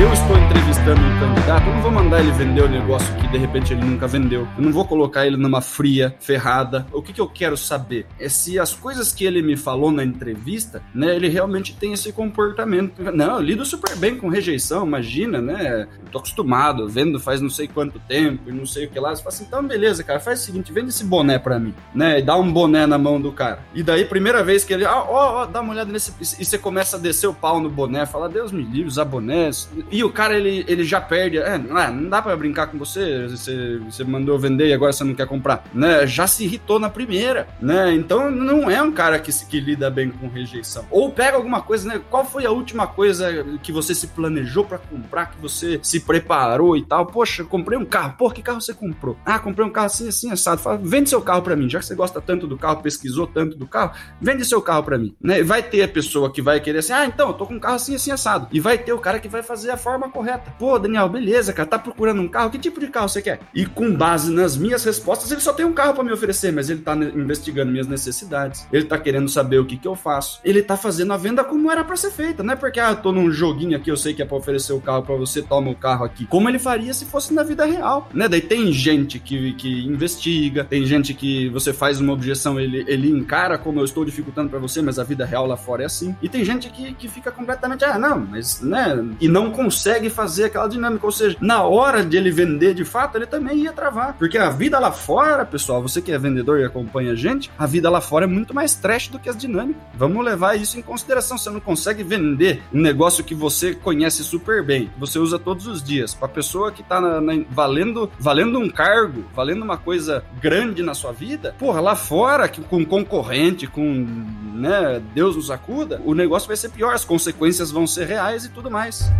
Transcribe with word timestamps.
eu 0.00 0.12
estou 0.12 0.38
entrevistando 0.38 0.77
um 0.96 1.20
candidato, 1.20 1.66
eu 1.66 1.74
não 1.74 1.82
vou 1.82 1.90
mandar 1.90 2.20
ele 2.20 2.30
vender 2.32 2.62
o 2.62 2.68
negócio 2.68 3.14
que 3.16 3.28
de 3.28 3.36
repente 3.36 3.72
ele 3.72 3.84
nunca 3.84 4.06
vendeu. 4.06 4.48
Eu 4.56 4.64
não 4.64 4.72
vou 4.72 4.86
colocar 4.86 5.26
ele 5.26 5.36
numa 5.36 5.60
fria, 5.60 6.14
ferrada. 6.18 6.86
O 6.92 7.02
que, 7.02 7.12
que 7.12 7.20
eu 7.20 7.28
quero 7.28 7.56
saber 7.56 8.06
é 8.18 8.28
se 8.28 8.58
as 8.58 8.72
coisas 8.72 9.12
que 9.12 9.24
ele 9.24 9.42
me 9.42 9.56
falou 9.56 9.90
na 9.90 10.04
entrevista, 10.04 10.82
né, 10.94 11.14
ele 11.14 11.28
realmente 11.28 11.74
tem 11.74 11.92
esse 11.92 12.12
comportamento. 12.12 13.02
Não, 13.12 13.36
eu 13.36 13.42
lido 13.42 13.64
super 13.64 13.96
bem 13.96 14.16
com 14.16 14.28
rejeição, 14.28 14.86
imagina, 14.86 15.40
né? 15.42 15.86
Eu 16.04 16.10
tô 16.10 16.18
acostumado, 16.18 16.88
vendo 16.88 17.20
faz 17.20 17.40
não 17.40 17.50
sei 17.50 17.68
quanto 17.68 17.98
tempo 17.98 18.48
e 18.48 18.52
não 18.52 18.64
sei 18.64 18.86
o 18.86 18.90
que 18.90 18.98
lá. 18.98 19.14
Você 19.14 19.22
fala 19.22 19.34
assim, 19.34 19.44
então 19.46 19.66
beleza, 19.66 20.02
cara, 20.02 20.20
faz 20.20 20.40
o 20.40 20.44
seguinte, 20.44 20.72
vende 20.72 20.88
esse 20.88 21.04
boné 21.04 21.38
pra 21.38 21.58
mim, 21.58 21.74
né? 21.94 22.20
E 22.20 22.22
dá 22.22 22.36
um 22.36 22.50
boné 22.50 22.86
na 22.86 22.96
mão 22.96 23.20
do 23.20 23.32
cara. 23.32 23.60
E 23.74 23.82
daí, 23.82 24.04
primeira 24.04 24.42
vez 24.42 24.64
que 24.64 24.72
ele, 24.72 24.84
ó, 24.84 24.90
ah, 24.90 25.04
ó, 25.08 25.42
ó, 25.42 25.46
dá 25.46 25.60
uma 25.60 25.72
olhada 25.72 25.92
nesse. 25.92 26.14
E 26.40 26.44
você 26.44 26.56
começa 26.56 26.96
a 26.96 27.00
descer 27.00 27.26
o 27.26 27.34
pau 27.34 27.60
no 27.60 27.68
boné, 27.68 28.06
fala, 28.06 28.28
Deus 28.28 28.52
me 28.52 28.62
livre, 28.62 28.88
usar 28.88 29.04
bonés. 29.04 29.68
E 29.90 30.02
o 30.02 30.10
cara, 30.10 30.36
ele, 30.36 30.64
ele 30.66 30.77
já 30.84 31.00
perde. 31.00 31.38
É, 31.38 31.58
não, 31.58 31.78
é, 31.78 31.90
dá 32.08 32.22
para 32.22 32.36
brincar 32.36 32.68
com 32.68 32.78
você. 32.78 33.26
você. 33.28 33.78
Você 33.78 34.04
mandou 34.04 34.38
vender 34.38 34.68
e 34.68 34.72
agora 34.72 34.92
você 34.92 35.04
não 35.04 35.14
quer 35.14 35.26
comprar. 35.26 35.64
Né? 35.72 36.06
Já 36.06 36.26
se 36.26 36.44
irritou 36.44 36.78
na 36.78 36.90
primeira. 36.90 37.48
Né? 37.60 37.94
Então 37.94 38.30
não 38.30 38.70
é 38.70 38.82
um 38.82 38.92
cara 38.92 39.18
que, 39.18 39.32
que 39.46 39.60
lida 39.60 39.90
bem 39.90 40.10
com 40.10 40.28
rejeição. 40.28 40.86
Ou 40.90 41.10
pega 41.10 41.36
alguma 41.36 41.60
coisa, 41.62 41.88
né? 41.88 42.00
Qual 42.10 42.24
foi 42.24 42.46
a 42.46 42.50
última 42.50 42.86
coisa 42.86 43.44
que 43.62 43.72
você 43.72 43.94
se 43.94 44.08
planejou 44.08 44.64
para 44.64 44.78
comprar, 44.78 45.26
que 45.26 45.40
você 45.40 45.78
se 45.82 46.00
preparou 46.00 46.76
e 46.76 46.84
tal? 46.84 47.06
Poxa, 47.06 47.44
comprei 47.44 47.78
um 47.78 47.84
carro. 47.84 48.14
Pô, 48.18 48.30
que 48.30 48.42
carro 48.42 48.60
você 48.60 48.74
comprou? 48.74 49.16
Ah, 49.24 49.38
comprei 49.38 49.66
um 49.66 49.70
carro 49.70 49.86
assim, 49.86 50.08
assim, 50.08 50.30
assado. 50.30 50.60
Fala, 50.60 50.78
vende 50.82 51.08
seu 51.08 51.20
carro 51.20 51.42
para 51.42 51.56
mim. 51.56 51.68
Já 51.68 51.78
que 51.78 51.86
você 51.86 51.94
gosta 51.94 52.20
tanto 52.20 52.46
do 52.46 52.56
carro, 52.56 52.82
pesquisou 52.82 53.26
tanto 53.26 53.56
do 53.56 53.66
carro, 53.66 53.92
vende 54.20 54.44
seu 54.44 54.60
carro 54.60 54.82
para 54.82 54.98
mim. 54.98 55.14
Né? 55.20 55.42
Vai 55.42 55.62
ter 55.62 55.82
a 55.82 55.88
pessoa 55.88 56.32
que 56.32 56.42
vai 56.42 56.60
querer 56.60 56.78
assim, 56.78 56.92
ah, 56.92 57.06
então, 57.06 57.28
eu 57.28 57.34
tô 57.34 57.46
com 57.46 57.54
um 57.54 57.60
carro 57.60 57.76
assim, 57.76 57.94
assim, 57.94 58.10
assado. 58.10 58.48
E 58.52 58.60
vai 58.60 58.78
ter 58.78 58.92
o 58.92 58.98
cara 58.98 59.18
que 59.18 59.28
vai 59.28 59.42
fazer 59.42 59.70
a 59.70 59.76
forma 59.76 60.10
correta. 60.10 60.52
Pô, 60.58 60.78
Daniel, 60.78 61.08
beleza, 61.08 61.52
cara, 61.52 61.68
tá 61.68 61.78
procurando 61.78 62.20
um 62.20 62.28
carro? 62.28 62.50
Que 62.50 62.58
tipo 62.58 62.80
de 62.80 62.88
carro 62.88 63.08
você 63.08 63.22
quer? 63.22 63.40
E 63.54 63.64
com 63.64 63.94
base 63.94 64.32
nas 64.32 64.56
minhas 64.56 64.84
respostas, 64.84 65.30
ele 65.30 65.40
só 65.40 65.52
tem 65.52 65.64
um 65.64 65.72
carro 65.72 65.94
para 65.94 66.02
me 66.02 66.12
oferecer, 66.12 66.52
mas 66.52 66.68
ele 66.68 66.80
tá 66.80 66.96
investigando 66.96 67.70
minhas 67.70 67.86
necessidades. 67.86 68.66
Ele 68.72 68.84
tá 68.84 68.98
querendo 68.98 69.28
saber 69.28 69.58
o 69.58 69.64
que 69.64 69.76
que 69.76 69.86
eu 69.86 69.94
faço. 69.94 70.40
Ele 70.44 70.62
tá 70.62 70.76
fazendo 70.76 71.12
a 71.12 71.16
venda 71.16 71.44
como 71.44 71.70
era 71.70 71.84
para 71.84 71.96
ser 71.96 72.10
feita. 72.10 72.42
Não 72.42 72.54
é 72.54 72.56
porque, 72.56 72.80
ah, 72.80 72.90
eu 72.90 72.96
tô 72.96 73.12
num 73.12 73.30
joguinho 73.30 73.76
aqui, 73.76 73.90
eu 73.90 73.96
sei 73.96 74.14
que 74.14 74.22
é 74.22 74.24
pra 74.24 74.36
oferecer 74.36 74.72
o 74.72 74.80
carro 74.80 75.02
para 75.02 75.14
você, 75.14 75.42
toma 75.42 75.70
o 75.70 75.74
carro 75.74 76.04
aqui. 76.04 76.26
Como 76.26 76.48
ele 76.48 76.58
faria 76.58 76.92
se 76.92 77.04
fosse 77.04 77.32
na 77.32 77.42
vida 77.42 77.64
real, 77.64 78.08
né? 78.12 78.28
Daí 78.28 78.40
tem 78.40 78.72
gente 78.72 79.18
que, 79.18 79.52
que 79.54 79.86
investiga, 79.86 80.64
tem 80.64 80.84
gente 80.84 81.14
que 81.14 81.48
você 81.50 81.72
faz 81.72 82.00
uma 82.00 82.12
objeção, 82.12 82.58
ele, 82.58 82.84
ele 82.88 83.08
encara 83.10 83.56
como 83.56 83.80
eu 83.80 83.84
estou 83.84 84.04
dificultando 84.04 84.50
para 84.50 84.58
você, 84.58 84.82
mas 84.82 84.98
a 84.98 85.04
vida 85.04 85.24
real 85.24 85.46
lá 85.46 85.56
fora 85.56 85.82
é 85.82 85.86
assim. 85.86 86.16
E 86.20 86.28
tem 86.28 86.44
gente 86.44 86.68
que, 86.70 86.94
que 86.94 87.08
fica 87.08 87.30
completamente, 87.30 87.84
ah, 87.84 87.98
não, 87.98 88.18
mas, 88.18 88.60
né? 88.60 89.04
E 89.20 89.28
não 89.28 89.50
consegue 89.50 90.10
fazer 90.10 90.47
aquela 90.48 90.68
dinâmica. 90.68 91.06
Ou 91.06 91.12
seja, 91.12 91.36
na 91.40 91.62
hora 91.62 92.04
de 92.04 92.16
ele 92.16 92.30
vender 92.30 92.74
de 92.74 92.84
fato, 92.84 93.16
ele 93.16 93.26
também 93.26 93.58
ia 93.58 93.72
travar. 93.72 94.14
Porque 94.18 94.36
a 94.36 94.50
vida 94.50 94.78
lá 94.78 94.92
fora, 94.92 95.44
pessoal, 95.44 95.80
você 95.82 96.02
que 96.02 96.12
é 96.12 96.18
vendedor 96.18 96.60
e 96.60 96.64
acompanha 96.64 97.12
a 97.12 97.14
gente, 97.14 97.50
a 97.58 97.66
vida 97.66 97.88
lá 97.88 98.00
fora 98.00 98.24
é 98.24 98.28
muito 98.28 98.54
mais 98.54 98.74
trash 98.74 99.08
do 99.08 99.18
que 99.18 99.28
as 99.28 99.36
dinâmicas. 99.36 99.82
Vamos 99.94 100.24
levar 100.24 100.56
isso 100.56 100.78
em 100.78 100.82
consideração. 100.82 101.38
Você 101.38 101.50
não 101.50 101.60
consegue 101.60 102.02
vender 102.02 102.62
um 102.72 102.80
negócio 102.80 103.24
que 103.24 103.34
você 103.34 103.74
conhece 103.74 104.24
super 104.24 104.62
bem, 104.62 104.90
você 104.98 105.18
usa 105.18 105.38
todos 105.38 105.66
os 105.66 105.82
dias, 105.82 106.14
para 106.14 106.28
pessoa 106.28 106.72
que 106.72 106.82
tá 106.82 107.00
na, 107.00 107.20
na, 107.20 107.44
valendo, 107.50 108.10
valendo 108.18 108.58
um 108.58 108.68
cargo, 108.68 109.24
valendo 109.34 109.62
uma 109.62 109.76
coisa 109.76 110.24
grande 110.40 110.82
na 110.82 110.94
sua 110.94 111.12
vida. 111.12 111.54
Porra, 111.58 111.80
lá 111.80 111.96
fora, 111.96 112.48
que, 112.48 112.60
com 112.60 112.84
concorrente, 112.84 113.66
com, 113.66 114.06
né, 114.54 115.02
Deus 115.14 115.36
nos 115.36 115.50
acuda, 115.50 116.00
o 116.04 116.14
negócio 116.14 116.48
vai 116.48 116.56
ser 116.56 116.70
pior, 116.70 116.94
as 116.94 117.04
consequências 117.04 117.70
vão 117.70 117.86
ser 117.86 118.06
reais 118.06 118.44
e 118.44 118.48
tudo 118.50 118.70
mais. 118.70 119.10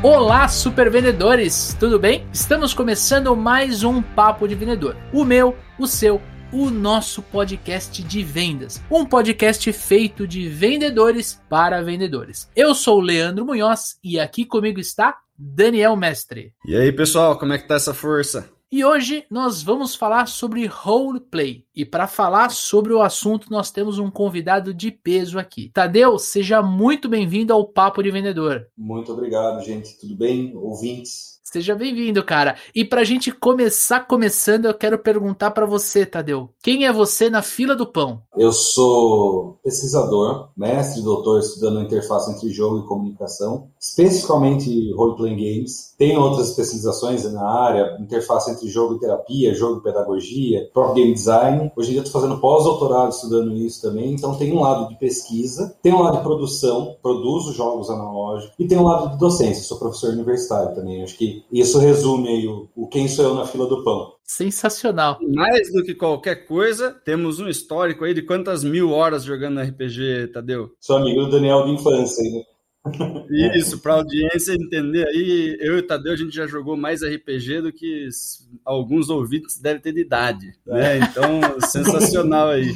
Olá, 0.00 0.46
super 0.46 0.88
vendedores, 0.88 1.76
tudo 1.78 1.98
bem? 1.98 2.24
Estamos 2.32 2.72
começando 2.72 3.34
mais 3.34 3.82
um 3.82 4.00
Papo 4.00 4.46
de 4.46 4.54
Vendedor. 4.54 4.96
O 5.12 5.24
meu, 5.24 5.56
o 5.76 5.88
seu, 5.88 6.22
o 6.52 6.70
nosso 6.70 7.20
podcast 7.20 8.00
de 8.04 8.22
vendas. 8.22 8.80
Um 8.88 9.04
podcast 9.04 9.72
feito 9.72 10.24
de 10.24 10.48
vendedores 10.48 11.42
para 11.48 11.82
vendedores. 11.82 12.48
Eu 12.54 12.76
sou 12.76 12.98
o 12.98 13.02
Leandro 13.02 13.44
Munhoz 13.44 13.98
e 14.02 14.20
aqui 14.20 14.44
comigo 14.44 14.78
está 14.78 15.18
Daniel 15.36 15.96
Mestre. 15.96 16.54
E 16.64 16.76
aí, 16.76 16.92
pessoal, 16.92 17.36
como 17.36 17.52
é 17.52 17.58
que 17.58 17.66
tá 17.66 17.74
essa 17.74 17.92
força? 17.92 18.48
E 18.70 18.84
hoje 18.84 19.24
nós 19.30 19.62
vamos 19.62 19.94
falar 19.94 20.28
sobre 20.28 20.66
roleplay. 20.66 21.64
E 21.74 21.86
para 21.86 22.06
falar 22.06 22.50
sobre 22.50 22.92
o 22.92 23.00
assunto, 23.00 23.50
nós 23.50 23.70
temos 23.70 23.98
um 23.98 24.10
convidado 24.10 24.74
de 24.74 24.90
peso 24.90 25.38
aqui. 25.38 25.70
Tadeu, 25.72 26.18
seja 26.18 26.60
muito 26.60 27.08
bem-vindo 27.08 27.54
ao 27.54 27.66
Papo 27.66 28.02
de 28.02 28.10
Vendedor. 28.10 28.66
Muito 28.76 29.10
obrigado, 29.10 29.64
gente. 29.64 29.98
Tudo 29.98 30.14
bem? 30.14 30.54
Ouvintes? 30.54 31.38
Seja 31.42 31.74
bem-vindo, 31.74 32.22
cara. 32.22 32.56
E 32.74 32.84
pra 32.84 33.04
gente 33.04 33.32
começar 33.32 34.00
começando, 34.00 34.66
eu 34.66 34.74
quero 34.74 34.98
perguntar 34.98 35.52
para 35.52 35.64
você, 35.64 36.04
Tadeu. 36.04 36.50
Quem 36.62 36.84
é 36.84 36.92
você 36.92 37.30
na 37.30 37.40
fila 37.40 37.74
do 37.74 37.86
pão? 37.86 38.20
Eu 38.36 38.52
sou 38.52 39.58
pesquisador, 39.64 40.50
mestre, 40.54 41.02
doutor, 41.02 41.40
estudando 41.40 41.80
interface 41.80 42.30
entre 42.30 42.50
jogo 42.50 42.80
e 42.80 42.86
comunicação, 42.86 43.70
especificamente 43.80 44.92
role-playing 44.92 45.36
games. 45.36 45.87
Tenho 45.98 46.20
outras 46.20 46.50
especializações 46.50 47.30
na 47.32 47.44
área, 47.44 47.96
interface 47.98 48.52
entre 48.52 48.68
jogo 48.68 48.94
e 48.94 49.00
terapia, 49.00 49.52
jogo 49.52 49.80
e 49.80 49.82
pedagogia, 49.82 50.70
próprio 50.72 51.02
game 51.02 51.12
design. 51.12 51.72
Hoje 51.76 51.88
em 51.88 51.92
dia 51.94 52.02
estou 52.02 52.20
fazendo 52.20 52.40
pós-doutorado 52.40 53.10
estudando 53.10 53.52
isso 53.56 53.82
também, 53.82 54.12
então 54.12 54.38
tem 54.38 54.52
um 54.52 54.60
lado 54.60 54.88
de 54.88 54.96
pesquisa, 54.96 55.76
tem 55.82 55.92
um 55.92 56.00
lado 56.00 56.18
de 56.18 56.22
produção, 56.22 56.96
produzo 57.02 57.52
jogos 57.52 57.90
analógicos, 57.90 58.54
e 58.56 58.68
tem 58.68 58.78
um 58.78 58.84
lado 58.84 59.10
de 59.10 59.18
docência, 59.18 59.64
sou 59.64 59.76
professor 59.76 60.10
universitário 60.10 60.72
também. 60.72 61.02
Acho 61.02 61.18
que 61.18 61.44
isso 61.50 61.80
resume 61.80 62.28
aí 62.28 62.46
o, 62.46 62.68
o 62.76 62.86
quem 62.86 63.08
sou 63.08 63.24
eu 63.24 63.34
na 63.34 63.44
fila 63.44 63.66
do 63.66 63.82
pão. 63.82 64.12
Sensacional. 64.22 65.18
Mais 65.34 65.72
do 65.72 65.82
que 65.82 65.94
qualquer 65.96 66.46
coisa, 66.46 66.94
temos 67.04 67.40
um 67.40 67.48
histórico 67.48 68.04
aí 68.04 68.14
de 68.14 68.22
quantas 68.22 68.62
mil 68.62 68.92
horas 68.92 69.24
jogando 69.24 69.60
RPG, 69.60 70.28
Tadeu? 70.32 70.68
Sou 70.78 70.96
amigo 70.96 71.22
do 71.22 71.30
Daniel 71.30 71.64
de 71.64 71.72
infância, 71.72 72.22
né? 72.30 72.42
Isso, 73.54 73.80
para 73.80 73.94
a 73.94 73.96
audiência 73.96 74.52
entender 74.52 75.06
aí, 75.08 75.56
eu 75.60 75.76
e 75.76 75.78
o 75.80 75.86
Tadeu, 75.86 76.12
a 76.12 76.16
gente 76.16 76.34
já 76.34 76.46
jogou 76.46 76.76
mais 76.76 77.02
RPG 77.02 77.62
do 77.62 77.72
que 77.72 78.08
alguns 78.64 79.08
ouvintes 79.10 79.60
devem 79.60 79.80
ter 79.80 79.92
de 79.92 80.00
idade, 80.00 80.52
né? 80.66 80.98
Então, 80.98 81.40
sensacional 81.68 82.48
aí. 82.48 82.74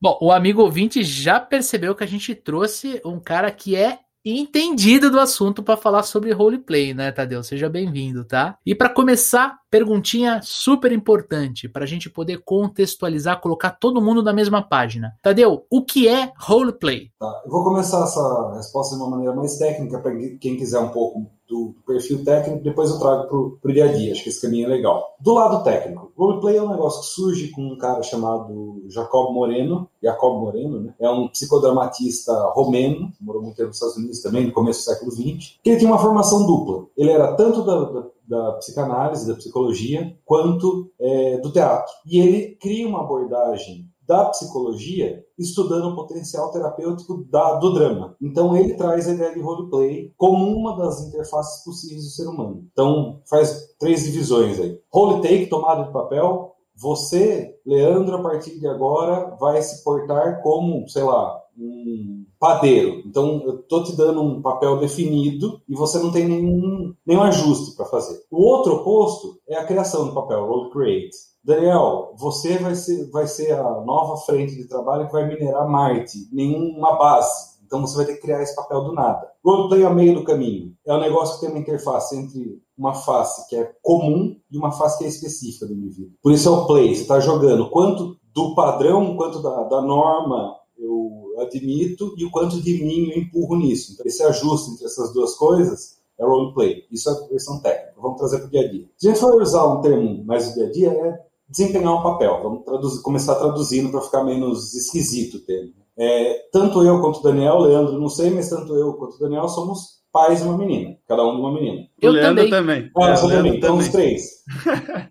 Bom, 0.00 0.18
o 0.20 0.32
amigo 0.32 0.62
ouvinte 0.62 1.02
já 1.02 1.40
percebeu 1.40 1.94
que 1.94 2.04
a 2.04 2.08
gente 2.08 2.34
trouxe 2.34 3.00
um 3.04 3.18
cara 3.18 3.50
que 3.50 3.76
é 3.76 3.98
entendido 4.24 5.10
do 5.10 5.20
assunto 5.20 5.62
para 5.62 5.76
falar 5.76 6.02
sobre 6.02 6.32
roleplay, 6.32 6.94
né, 6.94 7.12
Tadeu? 7.12 7.42
Seja 7.42 7.68
bem-vindo, 7.68 8.24
tá? 8.24 8.56
E 8.64 8.74
para 8.74 8.88
começar, 8.88 9.58
perguntinha 9.70 10.40
super 10.42 10.92
importante 10.92 11.68
para 11.68 11.84
a 11.84 11.86
gente 11.86 12.08
poder 12.08 12.38
contextualizar, 12.44 13.40
colocar 13.40 13.72
todo 13.72 14.00
mundo 14.00 14.22
na 14.22 14.32
mesma 14.32 14.62
página. 14.62 15.12
Tadeu, 15.20 15.66
o 15.70 15.84
que 15.84 16.08
é 16.08 16.32
roleplay? 16.38 17.10
Tá, 17.18 17.42
eu 17.44 17.50
vou 17.50 17.64
começar 17.64 18.02
essa 18.02 18.54
resposta 18.56 18.96
de 18.96 19.02
uma 19.02 19.10
maneira 19.10 19.34
mais 19.34 19.58
técnica 19.58 19.98
para 19.98 20.16
quem 20.40 20.56
quiser 20.56 20.78
um 20.78 20.88
pouco 20.88 21.30
do 21.48 21.74
perfil 21.86 22.24
técnico, 22.24 22.64
depois 22.64 22.90
eu 22.90 22.98
trago 22.98 23.58
para 23.60 23.70
o 23.70 23.74
dia 23.74 23.84
a 23.84 23.92
dia. 23.92 24.12
Acho 24.12 24.22
que 24.22 24.28
esse 24.28 24.40
caminho 24.40 24.66
é 24.66 24.68
legal. 24.68 25.14
Do 25.20 25.34
lado 25.34 25.62
técnico, 25.62 26.12
roleplay 26.16 26.56
é 26.56 26.62
um 26.62 26.70
negócio 26.70 27.00
que 27.00 27.06
surge 27.08 27.48
com 27.48 27.62
um 27.62 27.78
cara 27.78 28.02
chamado 28.02 28.82
Jacob 28.88 29.32
Moreno, 29.32 29.88
Jacob 30.02 30.40
Moreno, 30.40 30.80
né? 30.80 30.94
É 30.98 31.08
um 31.10 31.28
psicodramatista 31.28 32.32
romeno, 32.54 33.12
morou 33.20 33.42
muito 33.42 33.56
tempo 33.56 33.68
nos 33.68 33.76
Estados 33.76 33.96
Unidos 33.96 34.20
também, 34.20 34.46
no 34.46 34.52
começo 34.52 34.80
do 34.80 34.84
século 34.84 35.12
XX, 35.12 35.58
que 35.62 35.70
ele 35.70 35.78
tinha 35.78 35.90
uma 35.90 35.98
formação 35.98 36.46
dupla. 36.46 36.86
Ele 36.96 37.10
era 37.10 37.34
tanto 37.34 37.62
da, 37.62 37.84
da 37.84 38.14
da 38.26 38.52
psicanálise, 38.52 39.28
da 39.28 39.34
psicologia, 39.34 40.16
quanto 40.24 40.90
é, 40.98 41.38
do 41.38 41.52
teatro. 41.52 41.92
E 42.06 42.18
ele 42.18 42.56
cria 42.56 42.88
uma 42.88 43.00
abordagem 43.00 43.86
da 44.06 44.26
psicologia 44.26 45.24
estudando 45.38 45.88
o 45.88 45.96
potencial 45.96 46.50
terapêutico 46.50 47.24
da, 47.30 47.54
do 47.54 47.72
drama. 47.72 48.16
Então 48.20 48.56
ele 48.56 48.74
traz 48.74 49.08
a 49.08 49.12
ideia 49.12 49.34
de 49.34 49.40
roleplay 49.40 50.12
como 50.16 50.46
uma 50.46 50.76
das 50.76 51.06
interfaces 51.06 51.64
possíveis 51.64 52.04
do 52.04 52.10
ser 52.10 52.28
humano. 52.28 52.66
Então 52.72 53.20
faz 53.28 53.74
três 53.78 54.04
divisões 54.04 54.60
aí. 54.60 54.78
Role 54.92 55.22
take, 55.22 55.46
tomada 55.46 55.84
de 55.84 55.92
papel. 55.92 56.52
Você, 56.76 57.56
Leandro, 57.64 58.16
a 58.16 58.22
partir 58.22 58.58
de 58.58 58.66
agora 58.66 59.36
vai 59.38 59.62
se 59.62 59.84
portar 59.84 60.42
como, 60.42 60.88
sei 60.88 61.04
lá, 61.04 61.40
um 61.56 62.26
padeiro. 62.38 63.02
Então, 63.06 63.42
eu 63.44 63.60
estou 63.60 63.84
te 63.84 63.96
dando 63.96 64.20
um 64.20 64.42
papel 64.42 64.78
definido 64.78 65.62
e 65.68 65.74
você 65.74 65.98
não 65.98 66.10
tem 66.10 66.28
nenhum, 66.28 66.94
nenhum 67.06 67.22
ajuste 67.22 67.76
para 67.76 67.86
fazer. 67.86 68.20
O 68.30 68.42
outro 68.42 68.74
oposto 68.74 69.38
é 69.48 69.56
a 69.56 69.64
criação 69.64 70.06
do 70.06 70.14
papel, 70.14 70.44
role 70.46 70.70
create. 70.70 71.16
Daniel, 71.44 72.14
você 72.16 72.56
vai 72.56 72.74
ser, 72.74 73.10
vai 73.10 73.26
ser 73.26 73.52
a 73.52 73.80
nova 73.82 74.16
frente 74.22 74.56
de 74.56 74.66
trabalho 74.66 75.06
que 75.06 75.12
vai 75.12 75.28
minerar 75.28 75.68
Marte, 75.68 76.26
nenhuma 76.32 76.96
base. 76.96 77.54
Então 77.66 77.80
você 77.80 77.96
vai 77.96 78.06
ter 78.06 78.14
que 78.14 78.22
criar 78.22 78.42
esse 78.42 78.54
papel 78.54 78.82
do 78.82 78.92
nada. 78.92 79.30
Roleplay 79.44 79.84
ao 79.84 79.94
meio 79.94 80.14
do 80.14 80.24
caminho. 80.24 80.74
É 80.86 80.94
um 80.94 81.00
negócio 81.00 81.34
que 81.34 81.40
tem 81.42 81.50
uma 81.50 81.58
interface 81.58 82.16
entre 82.16 82.62
uma 82.78 82.94
face 82.94 83.46
que 83.48 83.56
é 83.56 83.72
comum 83.82 84.36
e 84.50 84.56
uma 84.56 84.72
face 84.72 84.98
que 84.98 85.04
é 85.04 85.08
específica 85.08 85.66
do 85.66 85.74
indivíduo. 85.74 86.12
Por 86.22 86.32
isso 86.32 86.48
é 86.48 86.52
o 86.52 86.66
play. 86.66 86.94
Você 86.94 87.02
está 87.02 87.20
jogando. 87.20 87.68
Quanto 87.70 88.16
do 88.34 88.54
padrão 88.54 89.16
quanto 89.16 89.40
da, 89.42 89.64
da 89.64 89.82
norma 89.82 90.56
eu 90.78 91.34
admito 91.40 92.14
e 92.16 92.24
o 92.24 92.30
quanto 92.30 92.60
de 92.60 92.84
mim 92.84 93.10
eu 93.10 93.18
empurro 93.18 93.56
nisso. 93.56 93.92
Então, 93.92 94.06
esse 94.06 94.22
ajuste 94.22 94.72
entre 94.72 94.86
essas 94.86 95.12
duas 95.12 95.34
coisas 95.34 95.98
é 96.18 96.24
roleplay. 96.24 96.84
Isso 96.90 97.08
é 97.08 97.12
a 97.12 97.28
versão 97.28 97.60
técnica. 97.60 97.94
Vamos 98.00 98.18
trazer 98.18 98.38
para 98.38 98.46
o 98.46 98.50
dia 98.50 98.60
a 98.60 98.70
dia. 98.70 98.88
Se 98.96 99.08
a 99.08 99.10
gente 99.10 99.20
for 99.20 99.40
usar 99.40 99.66
um 99.66 99.80
termo 99.80 100.24
mais 100.24 100.48
do 100.48 100.54
dia 100.54 100.66
a 100.66 100.70
dia, 100.70 100.90
é 100.90 101.24
desempenhar 101.48 101.94
um 101.94 102.02
papel. 102.02 102.40
Vamos 102.42 102.64
traduzir, 102.64 103.02
começar 103.02 103.34
traduzindo 103.36 103.90
para 103.90 104.00
ficar 104.00 104.24
menos 104.24 104.74
esquisito 104.74 105.36
o 105.36 105.46
termo. 105.46 105.72
É, 105.96 106.48
tanto 106.52 106.82
eu 106.82 107.00
quanto 107.00 107.20
o 107.20 107.22
Daniel, 107.22 107.58
Leandro, 107.58 108.00
não 108.00 108.08
sei, 108.08 108.30
mas 108.30 108.48
tanto 108.48 108.74
eu 108.74 108.94
quanto 108.94 109.14
o 109.14 109.18
Daniel 109.18 109.48
somos 109.48 110.02
pais 110.12 110.40
de 110.40 110.48
uma 110.48 110.58
menina, 110.58 110.96
cada 111.08 111.26
um 111.26 111.34
de 111.34 111.40
uma 111.40 111.52
menina. 111.52 111.86
Eu 112.00 112.12
Leandro 112.12 112.48
também. 112.48 112.88
também. 112.90 113.10
É, 113.10 113.14
também. 113.14 113.56
Então, 113.56 113.76
os 113.76 113.88
três. 113.88 114.44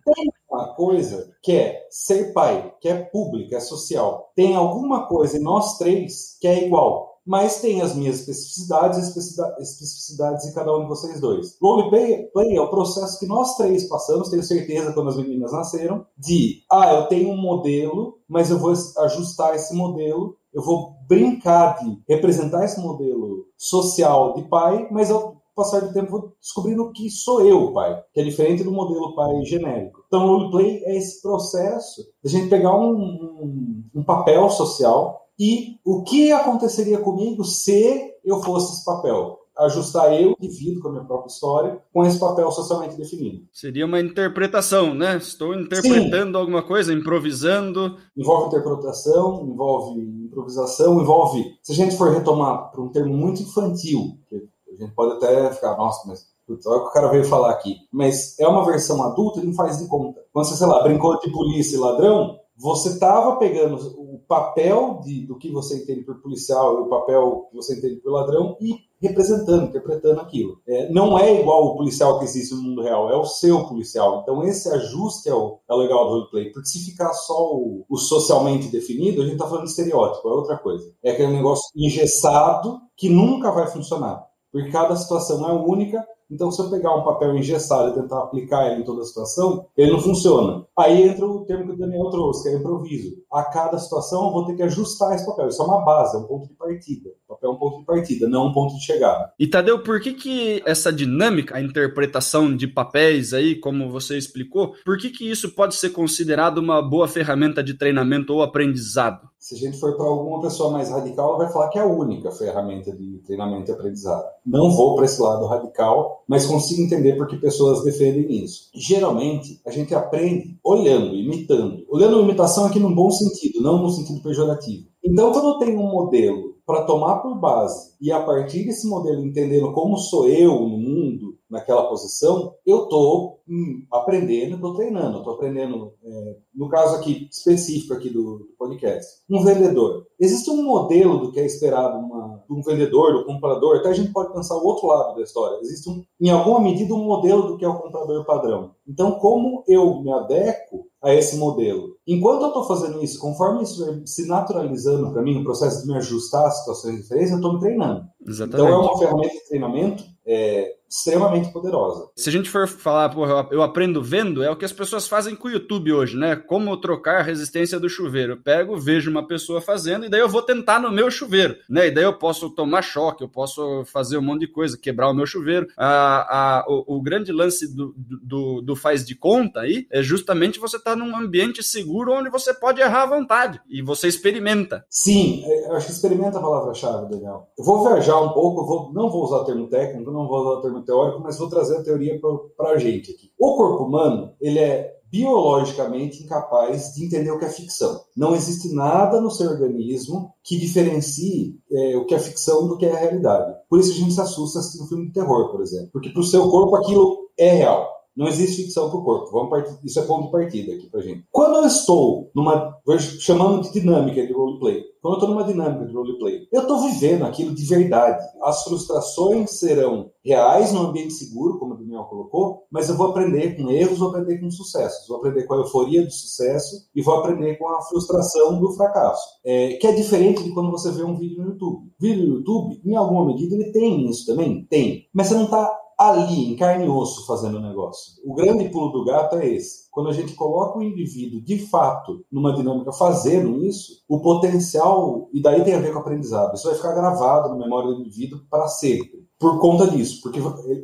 Tem 0.06 0.32
uma 0.50 0.74
coisa 0.76 1.34
que 1.42 1.54
é 1.54 1.88
ser 1.90 2.34
pai, 2.34 2.74
que 2.80 2.88
é 2.88 2.96
pública, 2.96 3.58
é 3.58 3.60
social. 3.60 4.32
Tem 4.36 4.56
alguma 4.56 5.08
coisa 5.08 5.38
em 5.38 5.42
nós 5.42 5.78
três 5.78 6.38
que 6.40 6.48
é 6.48 6.66
igual 6.66 7.13
mas 7.26 7.62
tem 7.62 7.82
as 7.82 7.96
minhas 7.96 8.20
especificidades 8.20 9.00
especificidades 9.00 10.46
de 10.46 10.54
cada 10.54 10.76
um 10.76 10.82
de 10.82 10.88
vocês 10.88 11.20
dois. 11.20 11.58
Roleplay 11.62 12.56
é 12.56 12.62
o 12.62 12.70
processo 12.70 13.20
que 13.20 13.26
nós 13.26 13.56
três 13.56 13.88
passamos, 13.88 14.30
tenho 14.30 14.44
certeza, 14.44 14.94
quando 14.94 15.10
as 15.10 15.18
meninas 15.18 15.52
nasceram, 15.52 16.06
de, 16.18 16.64
ah, 16.72 16.94
eu 16.94 17.08
tenho 17.08 17.30
um 17.30 17.38
modelo, 17.38 18.20
mas 18.28 18.50
eu 18.50 18.60
vou 18.60 18.74
ajustar 18.98 19.56
esse 19.56 19.74
modelo 19.74 20.38
eu 20.54 20.62
vou 20.62 20.96
brincar 21.08 21.80
de 21.80 22.00
representar 22.08 22.64
esse 22.64 22.80
modelo 22.80 23.48
social 23.58 24.36
de 24.36 24.44
pai, 24.44 24.88
mas 24.92 25.10
ao 25.10 25.42
passar 25.56 25.82
do 25.82 25.94
tempo 25.94 26.12
vou 26.12 26.34
descobrindo 26.40 26.92
que 26.92 27.10
sou 27.10 27.46
eu 27.46 27.74
pai, 27.74 28.02
que 28.14 28.22
é 28.22 28.24
diferente 28.24 28.64
do 28.64 28.72
modelo 28.72 29.16
pai 29.16 29.44
genérico. 29.46 30.04
Então, 30.08 30.26
o 30.26 30.28
roleplay 30.28 30.84
é 30.86 30.96
esse 30.96 31.22
processo 31.22 32.02
de 32.24 32.28
a 32.28 32.30
gente 32.30 32.50
pegar 32.50 32.76
um, 32.76 32.94
um, 32.94 33.84
um 33.96 34.04
papel 34.04 34.50
social 34.50 35.23
e 35.44 35.78
o 35.84 36.04
que 36.04 36.32
aconteceria 36.32 37.00
comigo 37.00 37.44
se 37.44 38.14
eu 38.24 38.42
fosse 38.42 38.76
esse 38.76 38.86
papel 38.86 39.40
ajustar 39.58 40.14
eu, 40.14 40.38
indivíduo, 40.40 40.82
com 40.82 40.88
a 40.88 40.92
minha 40.94 41.04
própria 41.04 41.28
história, 41.28 41.84
com 41.94 42.06
esse 42.06 42.18
papel 42.18 42.50
socialmente 42.50 42.96
definido. 42.96 43.46
Seria 43.52 43.86
uma 43.86 44.00
interpretação, 44.00 44.96
né? 44.96 45.18
Estou 45.18 45.54
interpretando 45.54 46.32
Sim. 46.32 46.40
alguma 46.40 46.64
coisa, 46.64 46.94
improvisando. 46.94 47.98
Envolve 48.16 48.48
interpretação, 48.48 49.46
envolve 49.46 50.00
improvisação, 50.00 51.02
envolve. 51.02 51.44
Se 51.62 51.74
a 51.74 51.76
gente 51.76 51.98
for 51.98 52.12
retomar 52.12 52.72
para 52.72 52.82
um 52.82 52.90
termo 52.90 53.14
muito 53.14 53.44
infantil, 53.44 54.18
que 54.30 54.38
a 54.72 54.86
gente 54.86 54.96
pode 54.96 55.18
até 55.18 55.52
ficar, 55.52 55.76
nossa, 55.76 56.08
mas 56.08 56.34
Putz, 56.48 56.66
olha 56.66 56.80
o 56.80 56.84
que 56.84 56.90
o 56.90 56.94
cara 56.94 57.08
veio 57.10 57.24
falar 57.24 57.52
aqui. 57.52 57.78
Mas 57.92 58.38
é 58.40 58.48
uma 58.48 58.66
versão 58.66 59.02
adulta 59.04 59.40
e 59.40 59.46
não 59.46 59.54
faz 59.54 59.78
de 59.78 59.88
conta. 59.88 60.22
Quando 60.32 60.46
você, 60.46 60.56
sei 60.56 60.68
lá, 60.68 60.84
brincou 60.84 61.18
de 61.20 61.32
polícia 61.32 61.76
e 61.76 61.80
ladrão, 61.80 62.38
você 62.64 62.92
estava 62.92 63.36
pegando 63.36 63.76
o 63.76 64.20
papel 64.26 65.02
de, 65.04 65.26
do 65.26 65.38
que 65.38 65.52
você 65.52 65.76
entende 65.76 66.06
por 66.06 66.22
policial 66.22 66.78
e 66.78 66.82
o 66.84 66.88
papel 66.88 67.50
que 67.50 67.58
você 67.58 67.76
entende 67.76 67.98
por 67.98 68.14
ladrão 68.14 68.56
e 68.62 68.78
representando, 69.02 69.66
interpretando 69.66 70.22
aquilo. 70.22 70.62
É, 70.66 70.90
não 70.90 71.20
é 71.20 71.42
igual 71.42 71.66
o 71.66 71.76
policial 71.76 72.20
que 72.20 72.24
existe 72.24 72.56
no 72.56 72.62
mundo 72.62 72.82
real, 72.82 73.12
é 73.12 73.18
o 73.18 73.26
seu 73.26 73.68
policial. 73.68 74.22
Então 74.22 74.46
esse 74.46 74.70
ajuste 74.70 75.28
é 75.28 75.36
o, 75.36 75.60
é 75.70 75.76
legal 75.76 76.06
do 76.06 76.12
roleplay, 76.12 76.54
porque 76.54 76.70
se 76.70 76.90
ficar 76.90 77.12
só 77.12 77.54
o, 77.54 77.84
o 77.90 77.98
socialmente 77.98 78.70
definido, 78.70 79.22
a 79.22 79.26
gente 79.26 79.34
está 79.34 79.46
falando 79.46 79.66
de 79.66 79.72
estereótipo, 79.72 80.30
é 80.30 80.32
outra 80.32 80.58
coisa. 80.58 80.90
É 81.04 81.12
aquele 81.12 81.34
negócio 81.34 81.70
engessado 81.76 82.80
que 82.96 83.10
nunca 83.10 83.52
vai 83.52 83.68
funcionar, 83.68 84.26
porque 84.50 84.72
cada 84.72 84.96
situação 84.96 85.46
é 85.50 85.52
única 85.52 86.02
então, 86.34 86.52
se 86.52 86.60
eu 86.60 86.70
pegar 86.70 86.96
um 86.96 87.04
papel 87.04 87.36
engessado 87.38 87.92
e 87.92 88.02
tentar 88.02 88.20
aplicar 88.20 88.72
ele 88.72 88.82
em 88.82 88.84
toda 88.84 89.02
a 89.02 89.06
situação, 89.06 89.68
ele 89.78 89.92
não 89.92 90.00
funciona. 90.00 90.66
Aí 90.78 91.04
entra 91.04 91.26
o 91.26 91.46
termo 91.46 91.66
que 91.66 91.74
o 91.74 91.78
Daniel 91.78 92.10
trouxe, 92.10 92.44
que 92.44 92.56
é 92.56 92.58
improviso. 92.58 93.18
A 93.32 93.44
cada 93.44 93.78
situação 93.78 94.26
eu 94.26 94.32
vou 94.32 94.46
ter 94.46 94.56
que 94.56 94.64
ajustar 94.64 95.14
esse 95.14 95.26
papel. 95.26 95.48
Isso 95.48 95.62
é 95.62 95.66
uma 95.66 95.86
base, 95.86 96.16
é 96.16 96.20
um 96.20 96.24
ponto 96.24 96.48
de 96.48 96.56
partida. 96.56 97.10
O 97.28 97.34
papel 97.36 97.52
é 97.52 97.54
um 97.54 97.58
ponto 97.58 97.80
de 97.80 97.86
partida, 97.86 98.28
não 98.28 98.48
um 98.48 98.52
ponto 98.52 98.76
de 98.76 98.84
chegada. 98.84 99.32
E 99.38 99.48
Tadeu, 99.48 99.84
por 99.84 100.02
que 100.02 100.14
que 100.14 100.64
essa 100.66 100.92
dinâmica, 100.92 101.56
a 101.56 101.62
interpretação 101.62 102.56
de 102.56 102.68
papéis 102.68 103.34
aí, 103.34 103.56
como 103.56 103.92
você 103.92 104.18
explicou, 104.18 104.74
por 104.84 104.98
que 104.98 105.12
que 105.12 105.30
isso 105.30 105.54
pode 105.54 105.76
ser 105.76 105.92
considerado 105.92 106.58
uma 106.58 106.82
boa 106.82 107.08
ferramenta 107.08 107.64
de 107.64 107.76
treinamento 107.76 108.34
ou 108.34 108.42
aprendizado? 108.42 109.33
Se 109.44 109.56
a 109.56 109.58
gente 109.58 109.78
for 109.78 109.98
para 109.98 110.06
alguma 110.06 110.40
pessoa 110.40 110.72
mais 110.72 110.90
radical, 110.90 111.38
vai 111.38 111.52
falar 111.52 111.68
que 111.68 111.78
é 111.78 111.82
a 111.82 111.86
única 111.86 112.32
ferramenta 112.32 112.96
de 112.96 113.18
treinamento 113.26 113.70
e 113.70 113.74
aprendizado. 113.74 114.24
Não 114.46 114.72
vou 114.72 114.96
para 114.96 115.04
esse 115.04 115.22
lado 115.22 115.46
radical, 115.48 116.24
mas 116.26 116.46
consigo 116.46 116.82
entender 116.82 117.18
por 117.18 117.28
que 117.28 117.36
pessoas 117.36 117.84
defendem 117.84 118.42
isso. 118.42 118.70
Geralmente, 118.74 119.60
a 119.68 119.70
gente 119.70 119.94
aprende 119.94 120.58
olhando, 120.64 121.14
imitando. 121.14 121.86
Olhando 121.90 122.22
imitação 122.22 122.64
aqui 122.64 122.80
num 122.80 122.96
bom 122.96 123.12
sentido, 123.12 123.62
não 123.62 123.84
no 123.84 123.90
sentido 123.90 124.24
pejorativo. 124.24 124.88
Então, 125.04 125.34
quando 125.34 125.50
eu 125.50 125.58
tenho 125.60 125.78
um 125.78 125.92
modelo 125.92 126.56
para 126.66 126.86
tomar 126.86 127.18
por 127.18 127.38
base 127.38 127.96
e 128.00 128.14
a 128.14 128.24
partir 128.24 128.64
desse 128.64 128.88
modelo 128.88 129.26
entendendo 129.26 129.74
como 129.74 129.98
sou 129.98 130.26
eu 130.26 130.54
no 130.54 130.78
mundo, 130.78 131.38
naquela 131.50 131.90
posição, 131.90 132.54
eu 132.66 132.84
estou 132.84 133.42
hum, 133.48 133.86
aprendendo, 133.92 134.56
estou 134.56 134.76
treinando, 134.76 135.18
estou 135.20 135.34
aprendendo, 135.34 135.94
é, 136.04 136.38
no 136.56 136.70
caso 136.70 136.96
aqui 136.96 137.28
específico 137.32 137.94
aqui 137.94 138.10
do, 138.10 138.40
do, 138.40 138.46
podcast, 138.58 139.22
um 139.30 139.44
vendedor. 139.44 140.06
Existe 140.20 140.50
um 140.50 140.64
modelo 140.64 141.20
do 141.20 141.32
que 141.32 141.40
é 141.40 141.46
esperado 141.46 141.98
uma, 141.98 142.44
de 142.48 142.54
um 142.54 142.62
vendedor, 142.62 143.14
do 143.14 143.26
comprador, 143.26 143.78
até 143.78 143.90
a 143.90 143.94
gente 143.94 144.12
pode 144.12 144.34
pensar 144.34 144.56
o 144.56 144.66
outro 144.66 144.88
lado 144.88 145.16
da 145.16 145.22
história. 145.22 145.60
Existe, 145.62 145.90
um, 145.90 146.04
em 146.20 146.30
alguma 146.30 146.62
medida, 146.62 146.94
um 146.94 147.04
modelo 147.04 147.48
do 147.48 147.58
que 147.58 147.66
é 147.66 147.70
o 147.70 147.80
comprador 147.80 148.26
padrão. 148.26 148.72
Então, 148.88 149.14
como 149.14 149.64
eu 149.68 150.02
me 150.02 150.12
adequo 150.12 150.86
a 151.02 151.14
esse 151.14 151.38
modelo? 151.38 151.98
Enquanto 152.08 152.44
eu 152.44 152.48
estou 152.50 152.64
fazendo 152.66 153.04
isso, 153.04 153.20
conforme 153.20 153.64
isso 153.64 154.02
se 154.06 154.28
naturalizando 154.28 155.12
para 155.12 155.22
mim, 155.22 155.40
o 155.40 155.44
processo 155.44 155.82
de 155.82 155.88
me 155.88 155.98
ajustar 155.98 156.46
às 156.46 156.60
situações 156.60 156.98
diferentes, 156.98 157.32
eu 157.32 157.38
estou 157.38 157.54
me 157.54 157.60
treinando. 157.60 158.06
Exatamente. 158.26 158.68
Então, 158.68 158.68
é 158.68 158.78
uma 158.78 158.98
ferramenta 158.98 159.34
de 159.34 159.48
treinamento 159.48 160.04
é, 160.26 160.74
extremamente 160.90 161.52
poderosa. 161.52 162.10
Se 162.16 162.30
a 162.30 162.32
gente 162.32 162.50
for 162.50 162.68
falar, 162.68 163.10
porra, 163.10 163.33
eu 163.52 163.62
aprendo 163.62 164.02
vendo, 164.02 164.44
é 164.44 164.50
o 164.50 164.56
que 164.56 164.66
as 164.66 164.74
pessoas 164.74 165.08
fazem 165.08 165.36
com 165.36 165.48
o 165.48 165.52
YouTube 165.52 165.94
hoje, 165.94 166.18
né? 166.18 166.36
Como 166.36 166.76
trocar 166.78 167.20
a 167.20 167.24
resistência 167.24 167.80
do 167.80 167.90
chuveiro. 167.90 168.34
Eu 168.34 168.42
pego, 168.42 168.78
vejo 168.78 169.10
uma 169.10 169.26
pessoa 169.28 169.62
fazendo 169.62 170.06
e 170.06 170.10
daí 170.10 170.20
eu 170.20 170.30
vou 170.30 170.42
tentar 170.42 170.80
no 170.80 170.92
meu 170.92 171.10
chuveiro, 171.10 171.56
né? 171.70 171.88
E 171.88 171.92
daí 171.92 172.04
eu 172.04 172.18
posso 172.18 172.50
tomar 172.50 172.82
choque, 172.82 173.24
eu 173.24 173.30
posso 173.30 173.84
fazer 173.86 174.18
um 174.18 174.22
monte 174.22 174.42
de 174.42 174.48
coisa, 174.48 174.78
quebrar 174.78 175.10
o 175.10 175.14
meu 175.14 175.26
chuveiro. 175.26 175.68
A, 175.78 176.60
a, 176.60 176.66
o, 176.68 176.98
o 176.98 177.02
grande 177.02 177.32
lance 177.32 177.74
do, 177.74 177.94
do, 177.98 178.62
do, 178.62 178.76
faz 178.76 179.06
de 179.06 179.16
conta 179.16 179.62
aí 179.62 179.88
é 179.92 180.02
justamente 180.02 180.60
você 180.60 180.78
estar 180.78 180.92
tá 180.92 180.98
num 180.98 181.16
ambiente 181.16 181.64
seguro 181.64 182.14
onde 182.14 182.30
você 182.30 182.54
pode 182.54 182.82
errar 182.82 183.04
à 183.04 183.08
vontade 183.08 183.62
e 183.70 183.82
você 183.82 184.08
experimenta. 184.08 184.86
Sim, 184.90 185.44
é, 185.46 185.70
eu 185.70 185.76
acho 185.76 185.88
que 185.88 185.94
experimenta 185.94 186.38
a 186.38 186.42
palavra-chave, 186.42 187.10
Daniel. 187.10 187.48
Eu 187.58 187.64
vou 187.64 187.88
viajar 187.88 188.20
um 188.20 188.30
pouco, 188.30 188.66
vou, 188.66 188.94
não 188.94 189.10
vou 189.10 189.24
usar 189.24 189.38
o 189.38 189.46
termo 189.46 189.68
técnico, 189.68 190.12
não 190.12 190.28
vou 190.28 190.42
usar 190.42 190.60
o 190.60 190.62
termo 190.62 190.82
teórico, 190.82 191.22
mas 191.22 191.38
vou 191.38 191.50
trazer 191.50 191.78
a 191.78 191.84
teoria 191.84 192.20
para 192.58 192.70
a 192.70 192.78
gente 192.78 193.12
aqui. 193.12 193.23
O 193.40 193.56
corpo 193.56 193.86
humano, 193.86 194.34
ele 194.40 194.60
é 194.60 194.94
biologicamente 195.14 196.24
incapaz 196.24 196.96
de 196.96 197.06
entender 197.06 197.30
o 197.30 197.38
que 197.38 197.46
é 197.46 197.50
ficção. 197.50 198.02
Não 198.18 198.34
existe 198.34 198.74
nada 198.74 199.22
no 199.22 199.30
seu 199.30 199.48
organismo 199.52 200.34
que 200.44 200.58
diferencie 200.58 201.60
é, 201.72 201.96
o 201.96 202.06
que 202.06 202.16
é 202.16 202.20
ficção 202.20 202.68
do 202.68 202.78
que 202.78 202.86
é 202.88 202.92
a 202.92 203.00
realidade. 203.00 203.56
Por 203.70 203.80
isso 203.80 203.92
a 203.92 203.96
gente 203.96 204.14
se 204.14 204.22
assusta 204.22 204.58
assistindo 204.58 204.86
um 204.86 204.88
filme 204.88 205.06
de 205.06 205.14
terror, 205.14 205.52
por 205.52 205.62
exemplo. 205.62 205.90
Porque 205.94 206.10
para 206.10 206.20
o 206.20 206.26
seu 206.26 206.50
corpo 206.50 206.76
aquilo 206.76 207.30
é 207.38 207.52
real. 207.52 207.88
Não 208.16 208.28
existe 208.28 208.64
ficção 208.64 208.90
para 208.90 209.00
o 209.00 209.04
corpo. 209.04 209.32
Vamos 209.32 209.50
partir, 209.50 209.78
isso 209.84 210.00
é 210.00 210.04
ponto 210.04 210.26
de 210.26 210.32
partida 210.32 210.74
aqui 210.74 210.90
para 210.90 211.02
gente. 211.02 211.26
Quando 211.32 211.58
eu 211.58 211.66
estou 211.66 212.32
numa, 212.36 212.78
chamando 213.20 213.62
de 213.62 213.74
dinâmica 213.74 214.26
de 214.26 214.32
roleplay, 214.32 214.84
quando 215.02 215.16
eu 215.16 215.20
estou 215.20 215.30
numa 215.30 215.44
dinâmica 215.44 215.86
de 215.86 215.94
roleplay, 215.94 216.48
eu 216.52 216.62
estou 216.62 216.80
vivendo 216.82 217.24
aquilo 217.24 217.54
de 217.54 217.66
verdade. 217.66 218.24
As 218.42 218.64
frustrações 218.64 219.60
serão 219.60 220.12
reais 220.24 220.72
no 220.72 220.82
ambiente 220.82 221.14
seguro, 221.14 221.60
como 221.60 221.74
o 221.74 221.78
Daniel 221.78 222.06
colocou, 222.06 222.64
mas 222.72 222.88
eu 222.88 222.96
vou 222.96 223.08
aprender 223.08 223.58
com 223.58 223.70
erros, 223.70 224.00
vou 224.00 224.10
aprender 224.10 224.40
com 224.40 224.50
sucessos, 224.50 225.08
vou 225.08 225.18
aprender 225.18 225.44
com 225.44 225.56
a 225.56 225.58
euforia 225.58 226.06
do 226.06 226.12
sucesso 226.12 226.88
e 226.96 227.02
vou 227.02 227.16
aprender 227.16 227.58
com 227.58 227.68
a 227.68 227.82
frustração 227.82 228.60
do 228.60 228.72
fracasso. 228.74 229.28
É, 229.44 229.74
que 229.74 229.88
é 229.88 229.92
diferente 229.92 230.44
de 230.44 230.54
quando 230.54 230.72
você 230.72 230.92
vê 230.92 231.04
um 231.04 231.18
vídeo 231.18 231.44
no 231.44 231.52
YouTube. 231.52 231.92
Vídeo 232.00 232.28
no 232.28 232.36
YouTube, 232.36 232.82
em 232.86 232.96
alguma 232.96 233.26
medida, 233.26 233.56
ele 233.56 233.72
tem 233.72 234.10
isso 234.10 234.26
também? 234.26 234.66
Tem. 234.70 235.08
Mas 235.14 235.28
você 235.28 235.34
não 235.34 235.46
está 235.46 235.83
ali, 236.10 236.52
em 236.52 236.56
carne 236.56 236.86
e 236.86 236.90
osso, 236.90 237.26
fazendo 237.26 237.58
o 237.58 237.62
negócio. 237.62 238.14
O 238.26 238.34
grande 238.34 238.70
pulo 238.70 238.92
do 238.92 239.06
gato 239.06 239.38
é 239.38 239.48
esse. 239.48 239.90
Quando 239.92 240.10
a 240.10 240.14
gente 240.14 240.34
coloca 240.34 240.80
o 240.80 240.84
indivíduo, 240.84 241.42
de 241.42 241.60
fato, 241.68 242.26
numa 242.32 242.54
dinâmica 242.54 242.92
fazendo 242.92 243.64
isso, 243.64 244.04
o 244.08 244.20
potencial, 244.20 245.30
e 245.34 245.42
daí 245.42 245.64
tem 245.64 245.76
a 245.76 245.80
ver 245.80 245.92
com 245.92 246.00
o 246.00 246.02
aprendizado, 246.02 246.56
isso 246.56 246.68
vai 246.68 246.76
ficar 246.76 246.94
gravado 246.94 247.50
na 247.50 247.56
memória 247.56 247.92
do 247.92 248.00
indivíduo 248.00 248.42
para 248.50 248.68
sempre 248.68 249.24
por 249.44 249.60
conta 249.60 249.86
disso, 249.88 250.22
porque 250.22 250.40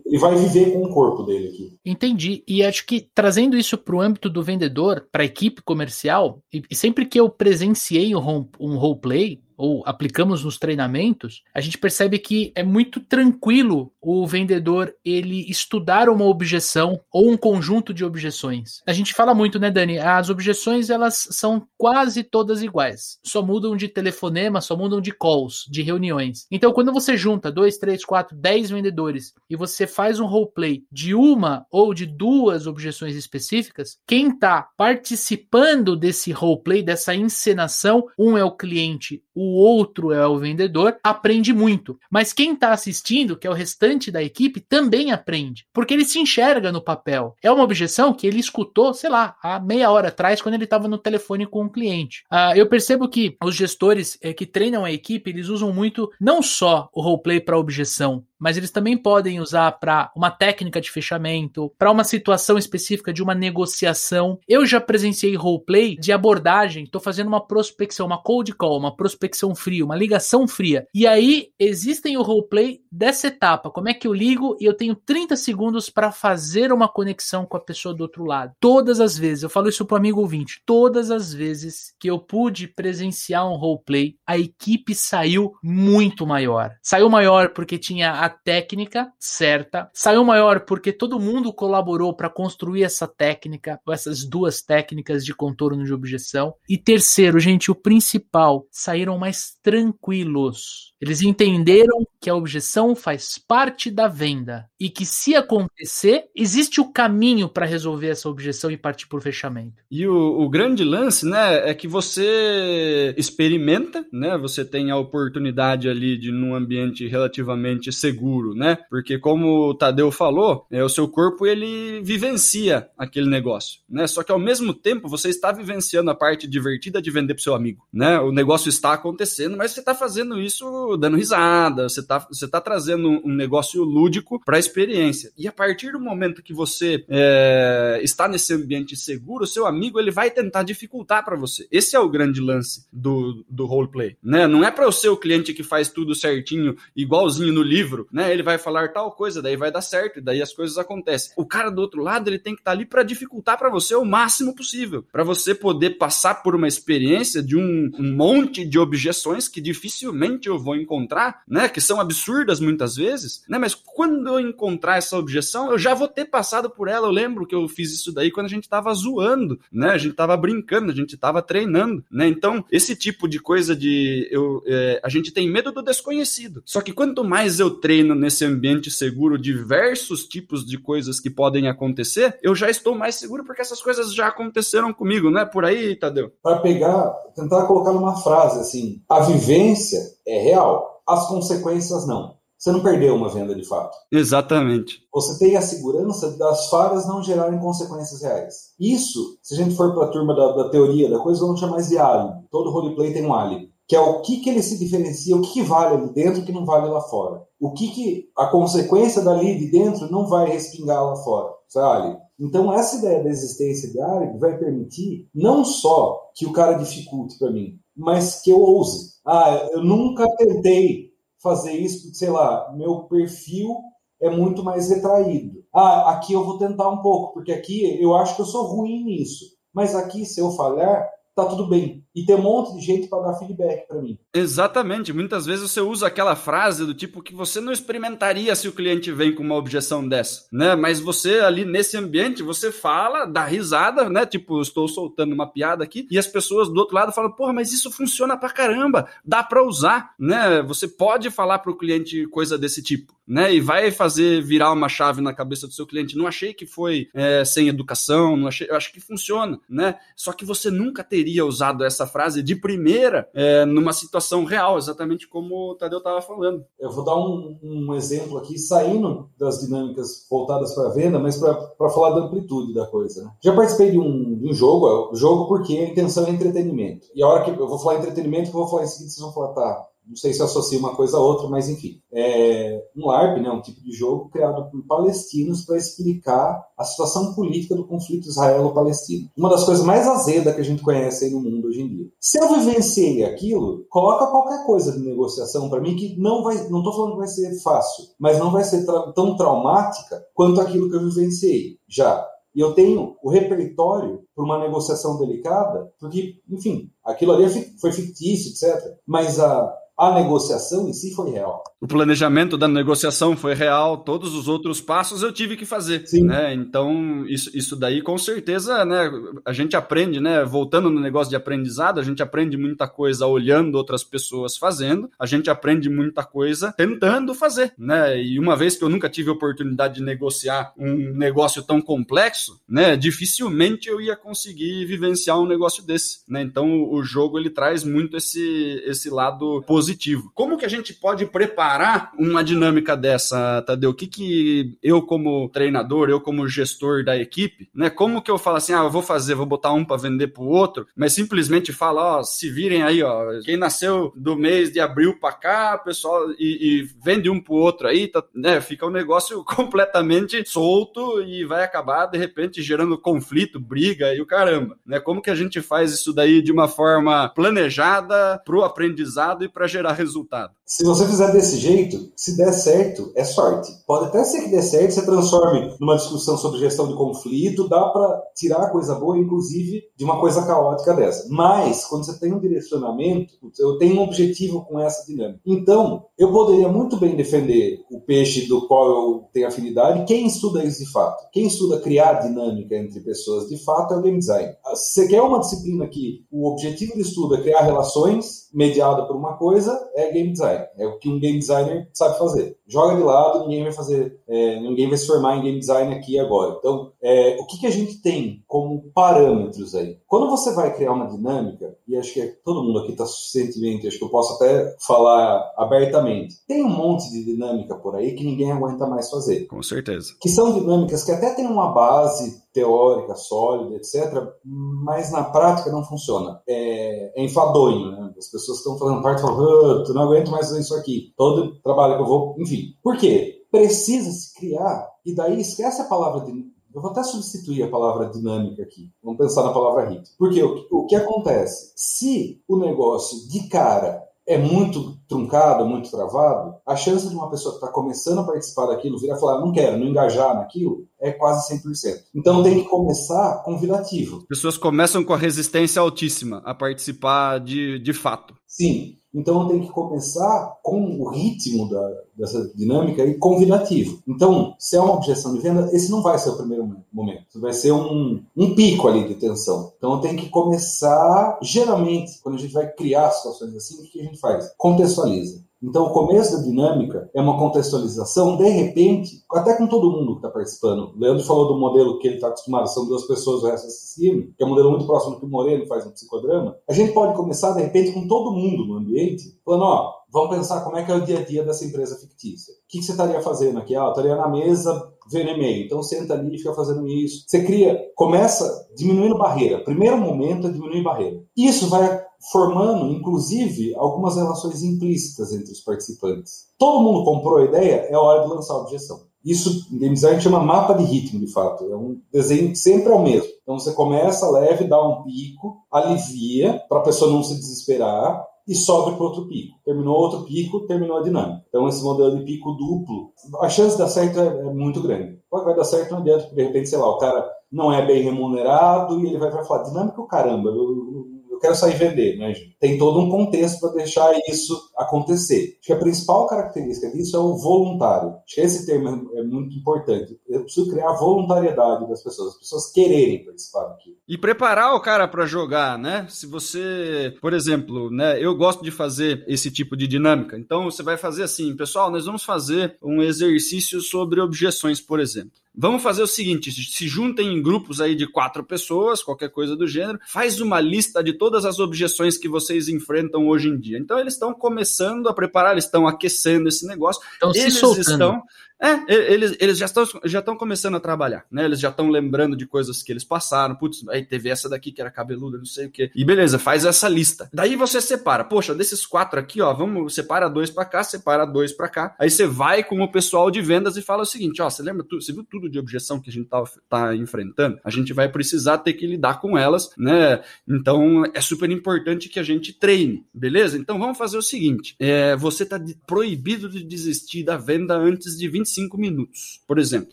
ele 0.06 0.18
vai 0.18 0.36
viver 0.36 0.74
com 0.74 0.84
o 0.84 0.90
corpo 0.90 1.24
dele 1.24 1.48
aqui. 1.48 1.78
Entendi. 1.86 2.44
E 2.46 2.62
acho 2.62 2.86
que 2.86 3.08
trazendo 3.16 3.58
isso 3.58 3.78
para 3.78 3.96
o 3.96 4.02
âmbito 4.02 4.30
do 4.30 4.44
vendedor, 4.44 5.08
para 5.10 5.24
a 5.24 5.26
equipe 5.26 5.62
comercial, 5.62 6.44
e 6.52 6.76
sempre 6.76 7.06
que 7.06 7.18
eu 7.18 7.30
presenciei 7.30 8.14
um 8.14 8.78
roleplay, 8.78 9.42
ou 9.60 9.84
aplicamos 9.86 10.46
nos 10.46 10.58
treinamentos, 10.58 11.44
a 11.54 11.60
gente 11.60 11.78
percebe 11.78 12.18
que 12.18 12.54
é 12.56 12.64
muito 12.64 13.02
tranquilo 13.02 13.92
o 14.02 14.26
vendedor 14.26 14.96
ele 15.04 15.46
estudar 15.52 16.08
uma 16.08 16.24
objeção 16.24 17.02
ou 17.12 17.30
um 17.30 17.36
conjunto 17.36 17.94
de 17.94 18.06
objeções. 18.06 18.82
A 18.88 18.94
gente 18.94 19.14
fala 19.14 19.36
muito, 19.36 19.60
né, 19.60 19.70
Dani? 19.70 20.00
As 20.00 20.30
objeções 20.30 20.90
elas 20.90 21.28
são 21.32 21.68
quase 21.78 22.24
todas 22.24 22.64
iguais. 22.64 23.20
Só 23.22 23.42
mudam 23.42 23.76
de 23.76 23.90
telefonema, 23.90 24.62
só 24.62 24.78
mudam 24.78 25.02
de 25.02 25.12
calls, 25.12 25.66
de 25.70 25.82
reuniões. 25.82 26.48
Então, 26.50 26.72
quando 26.72 26.94
você 26.94 27.18
junta 27.18 27.52
dois, 27.52 27.78
três, 27.78 28.06
quatro, 28.06 28.38
dez 28.38 28.70
vendedores 28.70 29.34
e 29.50 29.58
você 29.58 29.86
faz 29.86 30.22
um 30.22 30.26
roleplay 30.26 30.84
de 30.90 31.14
uma 31.14 31.66
ou 31.70 31.94
de 31.94 32.06
duas 32.06 32.66
objeções 32.66 33.14
específicas, 33.14 33.98
quem 34.08 34.30
está 34.30 34.70
participando 34.78 35.98
desse 35.98 36.32
roleplay, 36.32 36.82
dessa 36.82 37.14
encenação, 37.14 38.06
um 38.18 38.38
é 38.38 38.44
o 38.44 38.56
cliente, 38.56 39.22
o 39.36 39.49
outro 39.50 40.12
é 40.12 40.26
o 40.28 40.38
vendedor, 40.38 40.98
aprende 41.04 41.54
muito. 41.54 42.00
Mas 42.10 42.34
quem 42.34 42.54
está 42.54 42.72
assistindo, 42.72 43.38
que 43.38 43.48
é 43.48 43.50
o 43.50 43.54
restante 43.54 44.12
da 44.12 44.24
equipe, 44.24 44.60
também 44.60 45.12
aprende, 45.12 45.66
porque 45.74 45.94
ele 45.94 46.06
se 46.06 46.20
enxerga 46.20 46.72
no 46.72 46.82
papel. 46.82 47.36
É 47.42 47.52
uma 47.52 47.64
objeção 47.64 48.14
que 48.14 48.28
ele 48.28 48.40
escutou, 48.40 48.94
sei 48.94 49.10
lá, 49.10 49.36
há 49.42 49.60
meia 49.60 49.92
hora 49.92 50.10
atrás, 50.10 50.42
quando 50.42 50.56
ele 50.56 50.64
estava 50.64 50.88
no 50.88 50.98
telefone 50.98 51.46
com 51.46 51.66
o 51.66 51.70
cliente. 51.70 52.24
Uh, 52.32 52.56
eu 52.56 52.68
percebo 52.68 53.08
que 53.08 53.36
os 53.44 53.56
gestores 53.56 54.18
é, 54.22 54.34
que 54.34 54.46
treinam 54.46 54.86
a 54.86 54.92
equipe, 54.92 55.30
eles 55.30 55.48
usam 55.48 55.72
muito 55.74 56.10
não 56.20 56.42
só 56.42 56.90
o 56.94 57.02
roleplay 57.02 57.40
para 57.40 57.58
objeção, 57.58 58.24
mas 58.40 58.58
eles 58.58 58.72
também 58.72 58.98
podem 58.98 59.40
usar 59.40 59.72
para 59.74 60.12
uma 60.16 60.32
técnica 60.32 60.80
de 60.80 60.92
fechamento, 60.92 61.72
para 61.78 61.92
uma 61.92 62.04
situação 62.04 62.58
específica 62.58 63.12
de 63.12 63.22
uma 63.22 63.36
negociação. 63.36 64.40
Eu 64.48 64.66
já 64.66 64.80
presenciei 64.80 65.36
roleplay 65.36 65.96
de 65.98 66.12
abordagem, 66.12 66.84
estou 66.84 67.02
fazendo 67.02 67.28
uma 67.28 67.46
prospecção, 67.46 68.06
uma 68.06 68.22
cold 68.22 68.54
call, 68.54 68.80
uma 68.80 68.96
prospecção 68.96 69.54
fria, 69.54 69.86
uma 69.86 69.96
ligação 69.96 70.48
fria. 70.48 70.88
E 70.94 71.06
aí 71.06 71.50
existem 71.60 72.18
o 72.18 72.22
roleplay 72.22 72.80
dessa 72.92 73.28
etapa. 73.28 73.70
Como 73.70 73.90
é 73.90 73.94
que 73.94 74.08
eu 74.08 74.14
ligo 74.14 74.56
e 74.60 74.66
eu 74.66 74.74
tenho 74.74 74.96
30 74.96 75.36
segundos 75.36 75.90
para 75.90 76.12
fazer 76.12 76.72
uma 76.72 76.88
conexão 76.88 77.46
com 77.46 77.58
a 77.58 77.60
pessoa 77.60 77.94
do 77.94 78.02
outro 78.02 78.24
lado. 78.24 78.54
Todas 78.60 79.00
as 79.00 79.18
vezes, 79.18 79.44
eu 79.44 79.50
falo 79.50 79.70
isso 79.70 79.86
pro 79.86 79.98
amigo 79.98 80.22
ouvinte, 80.22 80.62
todas 80.66 81.12
as 81.12 81.34
vezes 81.34 81.94
que 82.00 82.10
eu 82.10 82.20
pude 82.20 82.68
presenciar 82.68 83.50
um 83.50 83.56
roleplay, 83.56 84.16
a 84.26 84.38
equipe 84.38 84.94
saiu 84.94 85.54
muito 85.64 86.26
maior. 86.26 86.76
Saiu 86.82 87.10
maior 87.10 87.50
porque 87.50 87.78
tinha 87.78 88.12
a 88.12 88.29
técnica 88.30 89.12
certa, 89.20 89.90
saiu 89.94 90.24
maior 90.24 90.62
porque 90.62 90.92
todo 90.92 91.20
mundo 91.20 91.52
colaborou 91.52 92.16
para 92.16 92.30
construir 92.30 92.84
essa 92.84 93.08
técnica, 93.08 93.80
essas 93.90 94.24
duas 94.24 94.62
técnicas 94.62 95.26
de 95.26 95.34
contorno 95.34 95.84
de 95.84 95.94
objeção. 95.94 96.54
E 96.68 96.78
terceiro, 96.78 97.40
gente, 97.40 97.72
o 97.72 97.76
principal, 97.76 98.66
saíram 98.72 99.18
mais 99.18 99.58
tranquilos. 99.62 100.94
Eles 101.02 101.22
entenderam 101.22 102.06
que 102.22 102.30
a 102.30 102.36
objeção 102.36 102.94
faz 102.96 103.38
parte 103.38 103.90
da 103.90 104.08
venda 104.08 104.66
e 104.80 104.90
que 104.90 105.06
se 105.06 105.36
acontecer, 105.36 106.26
existe 106.36 106.82
o 106.82 106.92
caminho 106.92 107.48
para 107.48 107.66
resolver 107.66 108.10
essa 108.10 108.28
objeção 108.28 108.70
e 108.70 108.78
partir 108.78 109.08
por 109.08 109.22
fechamento. 109.22 109.84
E 109.90 110.06
o, 110.06 110.42
o, 110.42 110.50
grande 110.50 110.84
lance, 110.84 111.26
né, 111.26 111.70
é 111.70 111.74
que 111.74 111.88
você 111.88 113.14
experimenta, 113.18 114.06
né, 114.12 114.38
você 114.38 114.66
tem 114.66 114.92
a 114.92 114.98
oportunidade 114.98 115.90
ali 115.90 116.18
de 116.18 116.32
num 116.32 116.54
ambiente 116.54 117.08
relativamente 117.08 117.92
seguro, 117.92 118.19
né, 118.56 118.78
porque 118.90 119.18
como 119.18 119.70
o 119.70 119.74
Tadeu 119.74 120.12
falou, 120.12 120.66
é, 120.72 120.84
o 120.84 120.90
seu 120.90 121.08
corpo 121.08 121.46
ele 121.46 122.02
vivencia 122.02 122.90
aquele 122.98 123.30
negócio, 123.30 123.80
né, 123.90 124.08
só 124.08 124.24
que 124.24 124.32
ao 124.32 124.40
mesmo 124.40 124.74
tempo 124.74 125.08
você 125.08 125.30
está 125.30 125.52
vivenciando 125.52 126.10
a 126.10 126.16
parte 126.16 126.48
divertida 126.48 127.02
de 127.02 127.12
vender 127.12 127.34
para 127.34 127.44
seu 127.44 127.56
amigo, 127.56 127.86
né, 127.92 128.20
o 128.20 128.32
negócio 128.32 128.70
está 128.70 128.94
acontecendo, 128.94 129.58
mas 129.58 129.72
você 129.72 129.80
está 129.80 129.94
fazendo 129.94 130.40
isso 130.40 130.98
dando 130.98 131.18
risada, 131.18 131.88
você 131.90 132.00
está 132.00 132.20
você 132.30 132.48
tá 132.48 132.62
trazendo 132.62 133.22
um 133.26 133.34
negócio 133.34 133.84
lúdico 133.84 134.42
para 134.44 134.58
a 134.58 134.60
experiência. 134.60 135.32
E 135.38 135.48
a 135.48 135.52
partir 135.52 135.92
do 135.92 136.00
momento 136.00 136.44
que 136.44 136.54
você 136.54 137.06
é, 137.10 138.00
está 138.04 138.28
nesse 138.28 138.54
ambiente 138.54 138.96
seguro, 138.96 139.48
seu 139.48 139.66
amigo 139.66 140.00
ele 140.00 140.12
vai 140.12 140.32
tentar 140.32 140.64
dificultar 140.64 141.24
para 141.24 141.36
você. 141.36 141.68
Esse 141.72 141.96
é 141.96 142.00
o 142.00 142.10
grande 142.10 142.40
lance 142.42 142.86
do, 142.92 143.46
do 143.50 143.66
roleplay, 143.66 144.18
né? 144.24 144.48
Não 144.48 144.64
é 144.64 144.72
para 144.72 144.88
o 144.88 144.92
seu 144.92 145.16
cliente 145.18 145.54
que 145.54 145.64
faz 145.64 145.90
tudo 145.90 146.16
certinho, 146.16 146.76
igualzinho 146.96 147.54
no 147.54 147.62
livro, 147.62 148.08
né? 148.12 148.32
Ele 148.32 148.44
vai 148.44 148.58
falar 148.58 148.92
tal 148.94 149.12
coisa, 149.12 149.42
daí 149.42 149.56
vai 149.56 149.72
dar 149.72 149.82
certo, 149.82 150.20
e 150.20 150.22
daí 150.22 150.42
as 150.42 150.54
coisas 150.54 150.78
acontecem. 150.78 151.34
O 151.38 151.46
cara 151.46 151.70
do 151.70 151.82
outro 151.82 152.02
lado, 152.02 152.30
ele 152.30 152.40
tem 152.40 152.56
que 152.56 152.62
estar 152.62 152.72
tá 152.72 152.78
ali 152.78 152.86
para 152.86 153.04
dificultar 153.04 153.58
para 153.58 153.70
você 153.70 153.96
o 153.96 154.06
máximo 154.06 154.56
possível, 154.56 155.04
para 155.12 155.24
você 155.24 155.54
poder 155.54 155.92
passar 155.92 156.44
por 156.44 156.56
uma 156.56 156.68
experiência 156.68 157.42
de 157.42 157.56
um, 157.56 157.92
um 157.98 158.16
monte 158.16 158.66
de 158.66 158.80
objeções 158.80 159.48
que 159.48 159.62
dificilmente 159.62 160.48
eu 160.48 160.58
vou 160.58 160.76
encontrar, 160.76 161.44
né? 161.48 161.70
Que 161.70 161.82
são 161.82 162.00
absurdas 162.00 162.60
muitas 162.60 162.96
vezes, 162.96 163.44
né? 163.48 163.58
Mas 163.58 163.76
quando 163.76 164.28
eu 164.28 164.40
encontrar 164.40 164.98
essa 164.98 165.18
objeção, 165.18 165.72
eu 165.72 165.78
já 165.78 165.94
vou 165.94 166.08
ter 166.08 166.26
passado 166.26 166.70
por 166.70 166.88
ela. 166.88 167.08
Eu 167.08 167.12
lembro 167.12 167.46
que 167.46 167.56
eu 167.56 167.68
fiz 167.68 167.94
isso 167.94 168.12
daí 168.12 168.32
quando 168.32 168.48
a 168.48 168.50
gente 168.50 168.70
tava 168.70 168.94
zoando, 168.94 169.60
né? 169.72 169.92
A 169.92 169.98
gente 169.98 170.16
tava 170.16 170.36
brincando, 170.38 170.92
a 170.92 170.96
gente 170.96 171.18
tava 171.18 171.42
treinando, 171.42 172.04
né? 172.12 172.28
Então, 172.28 172.64
esse 172.72 172.96
tipo 172.96 173.28
de 173.28 173.40
coisa 173.40 173.76
de 173.76 174.28
eu, 174.32 174.64
é, 174.66 175.00
a 175.04 175.10
gente 175.10 175.32
tem 175.32 175.50
medo 175.50 175.72
do 175.72 175.82
desconhecido. 175.82 176.62
Só 176.66 176.82
que 176.82 176.94
quanto 176.94 177.24
mais 177.24 177.60
eu 177.60 177.70
treino 177.70 177.99
nesse 178.04 178.46
ambiente 178.46 178.90
seguro 178.92 179.38
diversos 179.38 180.26
tipos 180.26 180.66
de 180.66 180.78
coisas 180.78 181.20
que 181.20 181.30
podem 181.30 181.68
acontecer, 181.68 182.38
eu 182.42 182.56
já 182.56 182.70
estou 182.70 182.96
mais 182.96 183.16
seguro 183.16 183.44
porque 183.44 183.62
essas 183.62 183.82
coisas 183.82 184.14
já 184.14 184.28
aconteceram 184.28 184.94
comigo, 184.94 185.30
não 185.30 185.42
é 185.42 185.46
por 185.46 185.66
aí, 185.66 185.96
Tadeu? 185.96 186.32
Para 186.42 186.60
pegar, 186.60 187.10
tentar 187.36 187.66
colocar 187.66 187.92
numa 187.92 188.18
frase 188.18 188.60
assim, 188.60 189.02
a 189.10 189.22
vivência 189.22 190.00
é 190.26 190.40
real, 190.42 191.02
as 191.08 191.28
consequências 191.28 192.08
não. 192.08 192.40
Você 192.60 192.74
não 192.74 192.84
perdeu 192.84 193.16
uma 193.16 193.30
venda 193.30 193.56
de 193.56 193.64
fato. 193.64 193.98
Exatamente. 194.12 195.02
Você 195.14 195.40
tem 195.40 195.56
a 195.56 195.62
segurança 195.62 196.38
das 196.38 196.70
falhas 196.70 197.08
não 197.08 197.24
gerarem 197.24 197.58
consequências 197.58 198.22
reais. 198.22 198.74
Isso, 198.78 199.38
se 199.42 199.54
a 199.54 199.58
gente 199.58 199.78
for 199.78 199.94
para 199.94 200.08
a 200.08 200.10
turma 200.10 200.36
da, 200.36 200.52
da, 200.52 200.70
teoria 200.70 201.10
da 201.10 201.20
coisa, 201.20 201.40
vamos 201.40 201.62
chamar 201.62 201.82
de 201.82 201.98
álibi. 201.98 202.46
Todo 202.52 202.70
roleplay 202.70 203.14
tem 203.14 203.26
um 203.26 203.34
álibi. 203.34 203.72
Que 203.90 203.96
é 203.96 204.00
o 204.00 204.22
que, 204.22 204.38
que 204.38 204.50
ele 204.50 204.62
se 204.62 204.78
diferencia, 204.78 205.36
o 205.36 205.42
que, 205.42 205.54
que 205.54 205.62
vale 205.64 205.96
ali 205.96 206.14
dentro 206.14 206.46
que 206.46 206.52
não 206.52 206.64
vale 206.64 206.88
lá 206.88 207.02
fora. 207.02 207.44
O 207.60 207.74
que, 207.74 207.90
que 207.90 208.30
a 208.38 208.46
consequência 208.46 209.22
dali 209.22 209.58
de 209.58 209.72
dentro 209.72 210.10
não 210.12 210.28
vai 210.28 210.48
respingar 210.48 211.04
lá 211.04 211.16
fora. 211.18 211.52
Álibi. 211.76 212.18
Então, 212.40 212.72
essa 212.72 212.98
ideia 212.98 213.24
da 213.24 213.30
existência 213.30 213.92
de 213.92 214.02
álibi 214.02 214.40
vai 214.40 214.58
permitir 214.58 215.28
não 215.36 215.66
só 215.66 216.32
que 216.36 216.46
o 216.46 216.54
cara 216.54 216.74
dificulte 216.78 217.38
para 217.38 217.52
mim, 217.52 217.80
mas 217.96 218.42
que 218.42 218.50
eu 218.50 218.62
ouse. 218.62 219.16
Ah, 219.26 219.68
eu 219.72 219.84
nunca 219.84 220.26
tentei 220.38 221.10
fazer 221.42 221.74
isso, 221.74 222.14
sei 222.14 222.30
lá, 222.30 222.74
meu 222.76 223.04
perfil 223.04 223.76
é 224.22 224.30
muito 224.30 224.64
mais 224.64 224.90
retraído. 224.90 225.64
Ah, 225.74 226.12
aqui 226.12 226.34
eu 226.34 226.44
vou 226.44 226.58
tentar 226.58 226.90
um 226.90 227.02
pouco, 227.02 227.34
porque 227.34 227.52
aqui 227.52 228.02
eu 228.02 228.16
acho 228.16 228.36
que 228.36 228.42
eu 228.42 228.46
sou 228.46 228.66
ruim 228.68 229.04
nisso. 229.04 229.46
Mas 229.74 229.96
aqui, 229.96 230.26
se 230.26 230.40
eu 230.40 230.52
falhar, 230.52 231.08
tá 231.36 231.46
tudo 231.46 231.68
bem. 231.68 232.04
E 232.16 232.26
tem 232.26 232.36
um 232.36 232.42
monte 232.42 232.76
de 232.76 232.86
gente 232.86 233.08
para 233.08 233.24
dar 233.24 233.34
feedback 233.36 233.88
para 233.88 234.02
mim. 234.02 234.18
Exatamente. 234.34 235.14
Muitas 235.14 235.46
vezes 235.46 235.70
você 235.70 235.80
usa 235.80 236.08
aquela 236.08 236.36
frase 236.36 236.86
do 236.86 236.94
tipo 236.94 237.22
que 237.22 237.34
você 237.34 237.62
não 237.62 237.72
experimentaria 237.72 238.56
se 238.56 238.68
o 238.68 238.72
cliente 238.72 239.12
vem 239.12 239.34
com 239.34 239.44
uma 239.44 239.56
objeção 239.56 240.08
dessa, 240.08 240.46
né? 240.52 240.76
Mas 240.76 241.00
você 241.00 241.40
ali 241.40 241.66
nesse 241.66 241.98
ambiente, 241.98 242.42
você 242.42 242.72
fala, 242.72 243.26
dá 243.26 243.46
risada, 243.46 244.10
né? 244.10 244.26
Tipo, 244.26 244.62
estou 244.62 244.88
soltando 244.88 245.34
uma 245.34 245.48
piada 245.48 245.84
aqui 245.84 246.08
e 246.10 246.18
as 246.18 246.28
pessoas 246.28 246.68
do 246.68 246.78
outro 246.80 246.96
lado 246.96 247.12
falam: 247.12 247.32
"Porra, 247.32 247.54
mas 247.54 247.72
isso 247.72 247.92
funciona 247.92 248.36
pra 248.38 248.50
caramba, 248.50 249.08
dá 249.24 249.44
para 249.44 249.64
usar", 249.64 250.14
né? 250.20 250.62
Você 250.64 250.88
pode 250.88 251.30
falar 251.30 251.60
para 251.60 251.72
o 251.72 251.78
cliente 251.78 252.26
coisa 252.28 252.58
desse 252.58 252.82
tipo 252.82 253.20
né? 253.30 253.54
E 253.54 253.62
vai 253.62 253.92
fazer 253.92 254.42
virar 254.42 254.72
uma 254.72 254.90
chave 254.90 255.22
na 255.22 255.32
cabeça 255.32 255.68
do 255.68 255.74
seu 255.74 255.86
cliente. 255.86 256.18
Não 256.18 256.26
achei 256.26 256.52
que 256.52 256.66
foi 256.66 257.10
é, 257.14 257.46
sem 257.46 257.68
educação, 257.68 258.36
não 258.36 258.48
achei, 258.48 258.68
eu 258.68 258.76
acho 258.76 258.92
que 258.92 259.00
funciona, 259.00 259.60
né? 259.70 259.96
Só 260.16 260.34
que 260.34 260.44
você 260.44 260.72
nunca 260.72 261.04
teria 261.04 261.46
usado 261.46 261.84
essa 261.86 261.99
frase 262.08 262.42
de 262.44 262.56
primeira 262.56 263.30
é, 263.34 263.66
numa 263.66 263.94
situação 263.94 264.44
real, 264.44 264.78
exatamente 264.78 265.28
como 265.28 265.72
o 265.72 265.76
Tadeu 265.76 266.00
estava 266.00 266.22
falando. 266.22 266.66
Eu 266.80 266.92
vou 266.92 267.04
dar 267.04 267.16
um, 267.16 267.58
um, 267.62 267.94
exemplo 267.94 268.38
aqui, 268.38 268.58
saindo 268.58 269.30
das 269.38 269.60
dinâmicas 269.60 270.26
voltadas 270.30 270.74
para 270.74 270.88
a 270.88 270.94
venda, 270.94 271.20
mas 271.20 271.38
para 271.38 271.90
falar 271.90 272.12
da 272.12 272.26
amplitude 272.26 272.74
da 272.74 272.86
coisa. 272.88 273.24
Né? 273.24 273.32
Já 273.44 273.56
participei 273.56 273.92
de 273.92 274.00
um, 274.00 274.38
de 274.38 274.50
um 274.50 274.54
jogo, 274.54 275.16
jogo 275.16 275.48
porque 275.48 275.78
a 275.78 275.90
intenção 275.90 276.26
é 276.26 276.30
entretenimento. 276.30 277.08
E 277.16 277.24
a 277.24 277.28
hora 277.28 277.44
que 277.44 277.52
eu 277.52 277.68
vou 277.68 277.80
falar 277.80 278.00
entretenimento, 278.00 278.50
eu 278.50 278.54
vou 278.54 278.68
falar 278.68 278.84
em 278.84 278.88
seguida, 278.88 279.12
vocês 279.12 279.24
vão 279.24 279.34
falar, 279.34 279.54
tá, 279.54 279.89
não 280.10 280.16
sei 280.16 280.34
se 280.34 280.42
associa 280.42 280.80
uma 280.80 280.96
coisa 280.96 281.18
a 281.18 281.22
outra, 281.22 281.48
mas 281.48 281.70
enfim. 281.70 282.02
É 282.12 282.84
um 282.96 283.08
LARP, 283.08 283.42
né, 283.42 283.50
um 283.52 283.62
tipo 283.62 283.82
de 283.82 283.92
jogo 283.92 284.30
criado 284.30 284.70
por 284.72 284.84
palestinos 284.88 285.64
para 285.64 285.78
explicar 285.78 286.66
a 286.78 286.84
situação 286.84 287.34
política 287.36 287.76
do 287.76 287.88
conflito 287.88 288.28
israelo-palestino. 288.28 289.30
Uma 289.38 289.50
das 289.50 289.64
coisas 289.64 289.86
mais 289.86 290.08
azedas 290.08 290.56
que 290.56 290.62
a 290.62 290.64
gente 290.64 290.82
conhece 290.82 291.26
aí 291.26 291.32
no 291.32 291.40
mundo 291.40 291.68
hoje 291.68 291.82
em 291.82 291.88
dia. 291.88 292.08
Se 292.20 292.40
eu 292.40 292.50
vivenciei 292.50 293.24
aquilo, 293.24 293.86
coloca 293.90 294.28
qualquer 294.28 294.66
coisa 294.66 294.92
de 294.92 295.00
negociação 295.00 295.70
para 295.70 295.80
mim 295.80 295.96
que 295.96 296.20
não 296.20 296.44
vai, 296.44 296.56
não 296.70 296.80
estou 296.80 296.94
falando 296.94 297.12
que 297.12 297.20
vai 297.20 297.28
ser 297.28 297.62
fácil, 297.62 298.06
mas 298.20 298.40
não 298.40 298.52
vai 298.52 298.64
ser 298.64 298.86
tra 298.86 299.12
tão 299.14 299.36
traumática 299.36 300.24
quanto 300.34 300.60
aquilo 300.60 300.90
que 300.90 300.96
eu 300.96 301.04
vivenciei 301.04 301.78
já. 301.88 302.26
e 302.56 302.60
eu 302.60 302.74
tenho 302.74 303.16
o 303.22 303.30
repertório 303.30 304.22
para 304.36 304.44
uma 304.44 304.60
negociação 304.60 305.18
delicada, 305.18 305.92
porque, 306.00 306.36
enfim, 306.50 306.90
aquilo 307.06 307.34
ali 307.34 307.46
é 307.46 307.50
foi 307.80 307.92
fictício, 307.92 308.52
etc. 308.52 308.96
Mas 309.06 309.40
a, 309.40 309.72
a 310.00 310.14
negociação 310.14 310.88
em 310.88 310.94
si 310.94 311.14
foi 311.14 311.32
real. 311.32 311.62
O 311.82 311.88
planejamento 311.88 312.58
da 312.58 312.70
negociação 312.70 313.36
foi 313.36 313.54
real, 313.54 313.98
todos 313.98 314.34
os 314.34 314.48
outros 314.48 314.80
passos 314.80 315.22
eu 315.22 315.32
tive 315.32 315.58
que 315.58 315.66
fazer. 315.66 316.08
Sim. 316.08 316.24
Né? 316.24 316.54
Então, 316.54 317.26
isso, 317.28 317.50
isso 317.54 317.76
daí 317.76 318.02
com 318.02 318.18
certeza, 318.18 318.86
né? 318.86 319.12
A 319.46 319.52
gente 319.52 319.76
aprende, 319.76 320.22
né? 320.22 320.46
Voltando 320.46 320.90
no 320.90 321.02
negócio 321.02 321.30
de 321.30 321.36
aprendizado, 321.36 322.00
a 322.00 322.04
gente 322.04 322.24
aprende 322.24 322.56
muita 322.56 322.88
coisa 322.88 323.26
olhando 323.26 323.76
outras 323.76 324.04
pessoas 324.04 324.56
fazendo, 324.56 325.10
a 325.20 325.26
gente 325.26 325.50
aprende 325.50 325.90
muita 325.90 326.24
coisa 326.24 326.74
tentando 326.78 327.34
fazer, 327.34 327.74
né? 327.78 328.22
E 328.22 328.40
uma 328.40 328.56
vez 328.56 328.78
que 328.78 328.84
eu 328.84 328.90
nunca 328.90 329.10
tive 329.10 329.30
oportunidade 329.30 329.96
de 329.96 330.04
negociar 330.04 330.74
um 330.78 331.14
negócio 331.14 331.62
tão 331.62 331.82
complexo, 331.82 332.60
né? 332.68 332.96
Dificilmente 332.96 333.90
eu 333.90 334.00
ia 334.00 334.16
conseguir 334.16 334.86
vivenciar 334.86 335.38
um 335.40 335.48
negócio 335.48 335.84
desse, 335.84 336.20
né? 336.28 336.42
Então, 336.42 336.90
o 336.90 337.04
jogo 337.04 337.38
ele 337.38 337.50
traz 337.50 337.84
muito 337.84 338.16
esse, 338.16 338.82
esse 338.86 339.10
lado 339.10 339.62
positivo 339.68 339.89
positivo. 339.90 340.32
Como 340.36 340.58
que 340.58 340.66
a 340.66 340.70
gente 340.70 340.94
pode 340.94 341.26
preparar 341.26 342.12
uma 342.18 342.44
dinâmica 342.44 342.96
dessa, 342.96 343.62
Tadeu? 343.64 343.90
O 343.90 343.94
que, 343.94 344.08
que 344.08 344.78
eu, 344.84 345.02
como 345.02 345.50
treinador, 345.50 346.10
eu, 346.10 346.22
como 346.22 346.48
gestor 346.48 347.04
da 347.04 347.18
equipe, 347.18 347.70
né? 347.74 347.90
Como 347.90 348.22
que 348.22 348.30
eu 348.30 348.38
falo 348.38 348.58
assim, 348.58 348.74
ah, 348.74 348.84
eu 348.84 348.90
vou 348.90 349.02
fazer, 349.02 349.36
vou 349.36 349.46
botar 349.46 349.74
um 349.74 349.84
para 349.84 350.02
vender 350.02 350.28
pro 350.28 350.44
outro, 350.44 350.86
mas 350.96 351.14
simplesmente 351.14 351.74
fala, 351.74 352.20
ó, 352.20 352.24
se 352.24 352.50
virem 352.50 352.84
aí, 352.84 353.02
ó, 353.02 353.42
quem 353.44 353.58
nasceu 353.58 354.14
do 354.16 354.36
mês 354.36 354.72
de 354.72 354.80
abril 354.80 355.20
para 355.20 355.34
cá, 355.34 355.78
pessoal, 355.78 356.32
e, 356.38 356.82
e, 356.82 356.90
vende 357.04 357.30
um 357.30 357.40
pro 357.40 357.56
outro 357.56 357.88
aí, 357.88 358.08
tá, 358.08 358.24
né? 358.34 358.62
Fica 358.62 358.86
um 358.86 358.92
negócio 358.92 359.44
completamente 359.46 360.48
solto 360.48 361.22
e 361.22 361.46
vai 361.46 361.64
acabar, 361.64 362.06
de 362.06 362.18
repente, 362.18 362.62
gerando 362.62 362.98
conflito, 362.98 363.60
briga 363.60 364.14
e 364.14 364.22
o 364.22 364.26
caramba, 364.26 364.78
né? 364.86 365.00
Como 365.00 365.22
que 365.22 365.30
a 365.30 365.36
gente 365.36 365.62
faz 365.62 365.94
isso 365.94 366.14
daí 366.14 366.42
de 366.42 366.52
uma 366.52 366.68
forma 366.68 367.30
planejada 367.30 368.42
pro 368.46 368.64
aprendizado 368.64 369.44
e 369.44 369.50
para 369.50 369.68
gerar 369.68 369.79
gerar 369.80 369.94
resultado. 369.94 370.54
Se 370.66 370.84
você 370.84 371.06
fizer 371.08 371.32
desse 371.32 371.58
jeito, 371.58 372.12
se 372.16 372.38
der 372.38 372.52
certo, 372.52 373.12
é 373.16 373.24
sorte. 373.24 373.72
Pode 373.88 374.06
até 374.06 374.24
ser 374.24 374.44
que 374.44 374.52
dê 374.52 374.62
certo, 374.62 374.94
você 374.94 375.06
transforme 375.06 375.76
numa 375.80 375.96
discussão 375.96 376.38
sobre 376.38 376.60
gestão 376.60 376.88
de 376.88 376.96
conflito, 376.96 377.68
dá 377.68 377.86
para 377.90 378.22
tirar 378.36 378.70
coisa 378.70 378.96
boa, 378.96 379.18
inclusive, 379.18 379.84
de 379.98 380.04
uma 380.04 380.20
coisa 380.20 380.46
caótica 380.46 380.94
dessa. 380.94 381.28
Mas, 381.30 381.86
quando 381.86 382.06
você 382.06 382.20
tem 382.20 382.34
um 382.34 382.40
direcionamento, 382.40 383.34
eu 383.58 383.78
tenho 383.78 384.00
um 384.00 384.04
objetivo 384.04 384.64
com 384.66 384.80
essa 384.80 385.06
dinâmica. 385.06 385.40
Então, 385.46 386.06
eu 386.18 386.32
poderia 386.32 386.68
muito 386.68 386.98
bem 386.98 387.16
defender 387.16 387.80
o 387.90 388.02
peixe 388.02 388.48
do 388.48 388.68
qual 388.68 388.88
eu 388.90 389.30
tenho 389.34 389.48
afinidade. 389.48 390.06
Quem 390.06 390.28
estuda 390.28 390.64
isso 390.64 390.84
de 390.84 390.92
fato? 390.92 391.28
Quem 391.32 391.48
estuda 391.48 391.80
criar 391.80 392.22
dinâmica 392.22 392.76
entre 392.76 393.00
pessoas 393.00 393.48
de 393.48 393.58
fato 393.64 393.94
é 393.94 393.98
o 393.98 394.02
game 394.02 394.20
design. 394.20 394.54
Se 394.76 395.02
você 395.02 395.08
quer 395.08 395.22
uma 395.22 395.40
disciplina 395.40 395.88
que 395.88 396.26
o 396.32 396.48
objetivo 396.52 396.94
de 396.94 397.02
estudo 397.02 397.36
é 397.36 397.42
criar 397.42 397.62
relações 397.62 398.50
mediada 398.54 399.06
por 399.06 399.16
uma 399.16 399.38
coisa, 399.38 399.69
é 399.96 400.12
game 400.12 400.32
design. 400.32 400.66
É 400.78 400.88
o 400.88 400.98
que 400.98 401.10
um 401.10 401.20
game 401.20 401.40
designer 401.40 401.88
sabe 401.94 402.18
fazer. 402.18 402.58
Joga 402.68 402.96
de 402.96 403.04
lado, 403.04 403.42
ninguém 403.42 403.64
vai 403.64 403.72
fazer, 403.72 404.20
é, 404.28 404.60
ninguém 404.60 404.88
vai 404.88 404.98
se 404.98 405.08
formar 405.08 405.38
em 405.38 405.42
game 405.42 405.60
design 405.60 405.94
aqui 405.94 406.20
agora. 406.20 406.56
Então, 406.60 406.92
é, 407.02 407.38
o 407.40 407.46
que, 407.46 407.60
que 407.60 407.68
a 407.68 407.72
gente 407.72 408.02
tem 408.02 408.44
como 408.48 408.92
parâmetros 408.94 409.74
aí? 409.74 409.98
Quando 410.08 410.30
você 410.30 410.54
vai 410.54 410.76
criar 410.76 410.94
uma 410.94 411.08
dinâmica, 411.08 411.76
e 411.88 411.98
acho 411.98 412.14
que 412.14 412.22
todo 412.44 412.64
mundo 412.64 412.80
aqui 412.80 412.92
está 412.92 413.06
suficientemente, 413.06 413.88
acho 413.88 413.98
que 413.98 414.06
eu 414.06 414.10
posso 414.10 414.36
até 414.36 414.76
falar 414.86 415.52
abertamente, 415.58 416.36
tem 416.48 416.64
um 416.64 416.70
monte 416.70 417.10
de 417.12 417.26
dinâmica 417.26 417.76
por 417.76 417.96
aí 417.96 418.14
que 418.14 418.24
ninguém 418.24 418.52
aguenta 418.52 418.86
mais 418.86 419.10
fazer. 419.10 419.48
Com 419.48 419.64
certeza. 419.64 420.14
Que 420.22 420.30
são 420.30 420.54
dinâmicas 420.54 421.04
que 421.04 421.12
até 421.12 421.34
têm 421.34 421.48
uma 421.48 421.74
base 421.74 422.42
teórica, 422.54 423.16
sólida, 423.16 423.76
etc., 423.76 424.28
mas 424.44 425.12
na 425.12 425.24
prática 425.24 425.72
não 425.72 425.84
funciona. 425.84 426.42
É, 426.48 427.20
é 427.20 427.24
enfadonho, 427.24 427.92
né? 427.92 428.14
As 428.18 428.30
pessoas 428.30 428.60
estão 428.60 428.78
fazendo 428.78 429.02
parte 429.02 429.22
e 429.22 429.26
oh, 429.26 429.94
não 429.94 430.04
aguento 430.04 430.32
mais 430.32 430.52
isso 430.52 430.76
aqui. 430.76 431.14
Todo 431.16 431.60
trabalho 431.62 431.96
que 431.96 432.02
eu 432.02 432.08
vou, 432.08 432.36
enfim. 432.40 432.74
Por 432.84 432.98
quê? 432.98 433.46
Precisa 433.52 434.12
se 434.12 434.34
criar, 434.36 434.88
e 435.06 435.14
daí 435.14 435.42
esquece 435.42 435.82
a 435.82 435.86
palavra 435.86 436.22
de, 436.22 436.32
eu 436.74 436.82
vou 436.82 436.92
até 436.92 437.02
substituir 437.04 437.64
a 437.64 437.70
palavra 437.70 438.10
dinâmica 438.10 438.62
aqui. 438.62 438.92
Vamos 439.04 439.18
pensar 439.18 439.44
na 439.44 439.54
palavra 439.54 439.90
ritmo. 439.90 440.16
Porque 440.18 440.42
o, 440.44 440.68
o 440.72 440.86
que 440.86 440.96
acontece? 440.96 441.74
Se 441.76 442.42
o 442.48 442.58
negócio 442.58 443.28
de 443.28 443.48
cara 443.48 444.08
é 444.28 444.38
muito 444.38 444.96
truncado, 445.08 445.66
muito 445.66 445.90
travado, 445.90 446.56
a 446.64 446.76
chance 446.76 447.10
de 447.10 447.16
uma 447.16 447.32
pessoa 447.32 447.56
que 447.56 447.66
está 447.66 447.74
começando 447.74 448.20
a 448.20 448.24
participar 448.24 448.68
daquilo 448.68 449.00
vir 449.00 449.10
a 449.10 449.18
falar, 449.18 449.42
não 449.42 449.52
quero, 449.52 449.80
não 449.80 449.88
engajar 449.88 450.36
naquilo, 450.36 450.88
é 451.02 451.12
quase 451.12 451.54
100%. 451.54 452.04
Então 452.16 452.44
tem 452.44 452.64
que 452.64 452.70
começar 452.70 453.42
convidativo. 453.44 454.26
Pessoas 454.28 454.58
começam 454.58 455.04
com 455.04 455.14
a 455.14 455.18
resistência 455.18 455.82
altíssima 455.82 456.42
a 456.46 456.54
participar 456.54 457.40
de, 457.40 457.80
de 457.80 457.94
fato. 457.94 458.34
Sim. 458.46 459.00
Então 459.14 459.48
tem 459.48 459.62
que 459.62 459.70
começar 459.70 460.60
com 460.62 460.84
o 461.00 461.10
ritmo 461.10 461.68
da, 461.68 461.92
dessa 462.16 462.48
dinâmica 462.56 463.04
e 463.04 463.16
convidativo. 463.16 464.02
Então, 464.08 464.54
se 464.60 464.76
é 464.76 464.80
uma 464.80 464.94
objeção 464.94 465.34
de 465.34 465.40
venda, 465.40 465.68
esse 465.74 465.90
não 465.90 466.04
vai 466.04 466.18
ser 466.20 466.30
o 466.30 466.38
primeiro 466.38 466.70
momento. 466.94 467.40
Vai 467.40 467.54
ser 467.54 467.72
um, 467.72 468.24
um 468.38 468.54
pico 468.54 468.88
ali 468.88 469.08
de 469.08 469.16
tensão. 469.16 469.74
Então 469.78 470.00
tem 470.00 470.16
que 470.16 470.30
começar, 470.30 471.40
geralmente, 471.42 472.20
quando 472.22 472.36
a 472.36 472.40
gente 472.40 472.54
vai 472.54 472.72
criar 472.72 473.10
situações 473.12 473.56
assim, 473.56 473.82
o 473.82 473.90
que 473.90 474.00
a 474.00 474.04
gente 474.04 474.20
faz? 474.20 474.54
Contextualiza. 474.58 475.44
Então, 475.62 475.88
o 475.88 475.90
começo 475.90 476.38
da 476.38 476.44
dinâmica 476.44 477.10
é 477.14 477.22
uma 477.22 477.38
contextualização, 477.38 478.38
de 478.38 478.48
repente, 478.48 479.24
até 479.32 479.58
com 479.58 479.68
todo 479.68 479.92
mundo 479.92 480.14
que 480.14 480.20
está 480.20 480.30
participando. 480.30 480.94
O 480.96 481.00
Leandro 481.00 481.24
falou 481.26 481.50
do 481.50 481.60
modelo 481.60 482.00
que 482.00 482.08
ele 482.08 482.16
está 482.16 482.30
acostumado, 482.30 482.68
são 482.68 482.88
duas 482.88 483.06
pessoas, 483.06 483.44
o 483.44 483.48
resto 483.48 483.68
assassino, 483.68 484.34
que 484.38 484.42
é 484.42 484.46
um 484.46 484.50
modelo 484.50 484.72
muito 484.72 484.86
próximo 484.86 485.16
do 485.16 485.20
que 485.20 485.26
o 485.26 485.30
Moreno 485.30 485.68
faz 485.68 485.86
no 485.86 485.92
psicodrama. 485.92 486.56
A 486.70 486.74
gente 486.74 486.94
pode 486.94 487.14
começar, 487.14 487.52
de 487.52 487.62
repente, 487.62 487.92
com 487.92 488.08
todo 488.08 488.32
mundo 488.32 488.66
no 488.66 488.76
ambiente, 488.76 489.38
falando: 489.44 489.64
ó, 489.64 489.99
vamos 490.12 490.36
pensar 490.36 490.62
como 490.62 490.78
é 490.78 490.84
que 490.84 490.92
é 490.92 490.96
o 490.96 491.06
dia 491.06 491.20
a 491.20 491.24
dia 491.24 491.44
dessa 491.44 491.66
empresa 491.66 491.98
fictícia. 491.98 492.54
O 492.54 492.58
que, 492.68 492.82
você 492.82 492.92
estaria 492.92 493.22
fazendo 493.22 493.60
aqui? 493.60 493.76
Ah, 493.76 493.84
eu 493.86 493.90
estaria 493.90 494.16
na 494.16 494.28
mesa 494.28 494.92
vendo 495.12 495.32
e-mail. 495.32 495.66
Então 495.66 495.82
senta 495.82 496.14
ali 496.14 496.36
e 496.36 496.38
fica 496.38 496.54
fazendo 496.54 496.88
isso. 496.88 497.24
Você 497.28 497.44
cria, 497.44 497.80
começa 497.96 498.68
diminuindo 498.76 499.18
barreira. 499.18 499.64
Primeiro 499.64 499.98
momento 499.98 500.48
é 500.48 500.52
diminuir 500.52 500.84
barreira. 500.84 501.24
Isso 501.36 501.70
vai 501.70 502.04
formando, 502.32 502.92
inclusive, 502.92 503.74
algumas 503.76 504.16
relações 504.16 504.62
implícitas 504.62 505.32
entre 505.32 505.52
os 505.52 505.62
participantes. 505.62 506.48
Todo 506.58 506.82
mundo 506.82 507.06
comprou 507.06 507.38
a 507.38 507.46
ideia, 507.46 507.88
é 507.90 507.98
hora 507.98 508.24
de 508.24 508.30
lançar 508.30 508.56
a 508.56 508.62
objeção. 508.62 509.10
Isso 509.24 509.68
em 509.72 509.78
game 509.78 509.94
design 509.94 510.22
chama 510.22 510.40
mapa 510.40 510.74
de 510.74 510.84
ritmo, 510.84 511.20
de 511.20 511.32
fato. 511.32 511.66
É 511.66 511.76
um 511.76 512.00
desenho 512.12 512.50
que 512.50 512.58
sempre 512.58 512.92
é 512.92 512.96
o 512.96 513.02
mesmo. 513.02 513.30
Então 513.44 513.60
você 513.60 513.74
começa 513.74 514.30
leve, 514.30 514.68
dá 514.68 514.82
um 514.82 515.04
pico, 515.04 515.58
alivia, 515.72 516.64
para 516.70 516.80
a 516.80 516.84
pessoa 516.84 517.12
não 517.12 517.22
se 517.22 517.36
desesperar, 517.36 518.26
e 518.50 518.56
sobe 518.56 518.96
para 518.96 519.06
outro 519.06 519.28
pico. 519.28 519.60
Terminou 519.64 519.96
outro 519.96 520.24
pico, 520.24 520.66
terminou 520.66 520.98
a 520.98 521.04
dinâmica. 521.04 521.46
Então, 521.48 521.68
esse 521.68 521.84
modelo 521.84 522.18
de 522.18 522.26
pico 522.26 522.54
duplo, 522.54 523.12
a 523.42 523.48
chance 523.48 523.78
de 523.78 523.84
dar 523.84 523.88
certo 523.88 524.20
é, 524.20 524.26
é 524.26 524.52
muito 524.52 524.82
grande. 524.82 525.20
Pode 525.30 525.46
vai 525.46 525.56
dar 525.56 525.64
certo 525.64 525.92
não 525.92 526.00
adianta, 526.00 526.34
de 526.34 526.44
repente, 526.44 526.68
sei 526.68 526.80
lá, 526.80 526.90
o 526.90 526.98
cara 526.98 527.30
não 527.52 527.72
é 527.72 527.86
bem 527.86 528.02
remunerado 528.02 529.00
e 529.00 529.06
ele 529.06 529.20
vai, 529.20 529.30
vai 529.30 529.46
falar, 529.46 529.64
dinâmica 529.64 530.02
o 530.02 530.08
caramba, 530.08 530.50
eu, 530.50 530.56
eu 530.56 531.19
quero 531.40 531.56
sair 531.56 531.76
vender, 531.76 532.18
né, 532.18 532.34
gente? 532.34 532.56
Tem 532.60 532.78
todo 532.78 533.00
um 533.00 533.10
contexto 533.10 533.60
para 533.60 533.74
deixar 533.74 534.12
isso 534.28 534.58
acontecer. 534.78 535.58
Acho 535.60 535.68
que 535.68 535.74
a 535.74 535.80
principal 535.80 536.28
característica 536.28 536.92
disso 536.92 537.16
é 537.16 537.20
o 537.20 537.38
voluntário. 537.38 538.16
Acho 538.26 538.36
que 538.36 538.42
esse 538.42 538.66
termo 538.66 539.10
é 539.16 539.24
muito 539.24 539.56
importante. 539.56 540.20
Eu 540.28 540.44
preciso 540.44 540.70
criar 540.70 540.90
a 540.90 540.98
voluntariedade 540.98 541.88
das 541.88 542.04
pessoas, 542.04 542.34
as 542.34 542.40
pessoas 542.40 542.72
quererem 542.72 543.24
participar 543.24 543.64
daquilo. 543.66 543.96
E 544.08 544.18
preparar 544.18 544.76
o 544.76 544.82
cara 544.82 545.08
para 545.08 545.26
jogar, 545.26 545.78
né? 545.78 546.06
Se 546.10 546.26
você, 546.26 547.16
por 547.22 547.34
exemplo, 547.34 547.90
né, 547.90 548.24
eu 548.24 548.36
gosto 548.36 548.64
de 548.64 548.72
fazer 548.72 549.24
esse 549.28 549.50
tipo 549.50 549.78
de 549.78 549.88
dinâmica. 549.88 550.38
Então 550.38 550.66
você 550.66 550.84
vai 550.84 550.98
fazer 550.98 551.24
assim, 551.24 551.56
pessoal, 551.56 551.92
nós 551.92 552.06
vamos 552.06 552.24
fazer 552.24 552.78
um 552.84 553.02
exercício 553.02 553.82
sobre 553.82 554.20
objeções, 554.20 554.82
por 554.82 555.00
exemplo. 555.00 555.32
Vamos 555.62 555.84
fazer 555.84 556.02
o 556.02 556.08
seguinte: 556.08 556.54
se 556.54 556.88
juntem 556.88 557.34
em 557.34 557.42
grupos 557.42 557.82
aí 557.82 557.94
de 557.94 558.08
quatro 558.08 558.46
pessoas, 558.46 559.04
qualquer 559.04 559.30
coisa 559.30 559.58
do 559.58 559.68
gênero, 559.68 560.00
faz 560.08 560.40
uma 560.40 560.62
lista 560.62 561.04
de 561.04 561.12
todas 561.12 561.44
as 561.44 561.60
objeções 561.60 562.18
que 562.18 562.30
vocês 562.30 562.70
enfrentam 562.70 563.28
hoje 563.28 563.50
em 563.50 563.60
dia. 563.60 563.78
Então 563.78 564.00
eles 564.00 564.14
estão 564.14 564.34
começando 564.34 565.10
a 565.10 565.14
preparar, 565.14 565.52
eles 565.52 565.66
estão 565.66 565.86
aquecendo 565.86 566.48
esse 566.48 566.66
negócio. 566.66 567.02
Então, 567.18 567.34
eles 567.36 567.62
estão 567.62 568.24
é, 568.62 569.14
eles, 569.14 569.36
eles 569.40 569.58
já 569.58 569.66
estão 569.66 569.86
já 570.04 570.20
estão 570.20 570.36
começando 570.36 570.76
a 570.76 570.80
trabalhar, 570.80 571.26
né? 571.32 571.46
Eles 571.46 571.60
já 571.60 571.70
estão 571.70 571.90
lembrando 571.90 572.36
de 572.36 572.46
coisas 572.46 572.84
que 572.84 572.92
eles 572.92 573.06
passaram. 573.06 573.56
Putz, 573.56 573.88
aí 573.88 574.04
teve 574.04 574.30
essa 574.30 574.50
daqui 574.50 574.72
que 574.72 574.82
era 574.82 574.92
cabeluda, 574.92 575.38
não 575.38 575.46
sei 575.46 575.68
o 575.68 575.72
quê. 575.72 575.90
E 575.96 576.04
beleza, 576.04 576.38
faz 576.38 576.66
essa 576.66 576.90
lista. 576.90 577.30
Daí 577.34 577.56
você 577.56 577.80
separa. 577.80 578.24
Poxa, 578.24 578.54
desses 578.54 578.86
quatro 578.86 579.20
aqui, 579.20 579.42
ó, 579.42 579.54
vamos 579.54 579.96
separa 579.96 580.30
dois 580.30 580.50
para 580.50 580.66
cá, 580.66 580.84
separa 580.84 581.26
dois 581.26 581.54
para 581.54 581.70
cá. 581.70 581.96
Aí 581.98 582.10
você 582.10 582.28
vai 582.28 582.64
com 582.64 582.82
o 582.82 582.92
pessoal 582.92 583.32
de 583.32 583.42
vendas 583.42 583.78
e 583.78 583.82
fala 583.82 584.04
o 584.04 584.06
seguinte, 584.06 584.42
ó, 584.42 584.50
você 584.50 584.62
lembra 584.62 584.84
tudo, 584.84 585.02
você 585.02 585.14
viu 585.14 585.24
tudo 585.24 585.50
de 585.50 585.58
objeção 585.58 586.02
que 586.02 586.10
a 586.10 586.14
gente 586.14 586.28
tá, 586.28 586.44
tá 586.68 586.96
enfrentando? 586.96 587.60
A 587.64 587.70
gente 587.70 587.94
vai 587.94 588.10
precisar 588.10 588.58
ter 588.58 588.74
que 588.74 588.86
lidar 588.86 589.22
com 589.22 589.38
elas, 589.38 589.72
né? 589.78 590.22
Então 590.48 591.04
é 591.14 591.22
super 591.22 591.50
importante 591.50 592.10
que 592.10 592.20
a 592.20 592.24
gente 592.24 592.52
treine, 592.52 593.06
beleza? 593.14 593.58
Então 593.58 593.80
vamos 593.80 593.98
fazer 593.98 594.18
o 594.18 594.22
seguinte: 594.22 594.76
é, 594.80 595.16
você 595.16 595.46
tá 595.46 595.60
proibido 595.88 596.50
de 596.50 596.62
desistir 596.62 597.24
da 597.24 597.38
venda 597.38 597.78
antes 597.78 598.18
de 598.18 598.28
20 598.28 598.49
25 598.50 598.78
minutos. 598.78 599.42
Por 599.48 599.60
exemplo, 599.60 599.90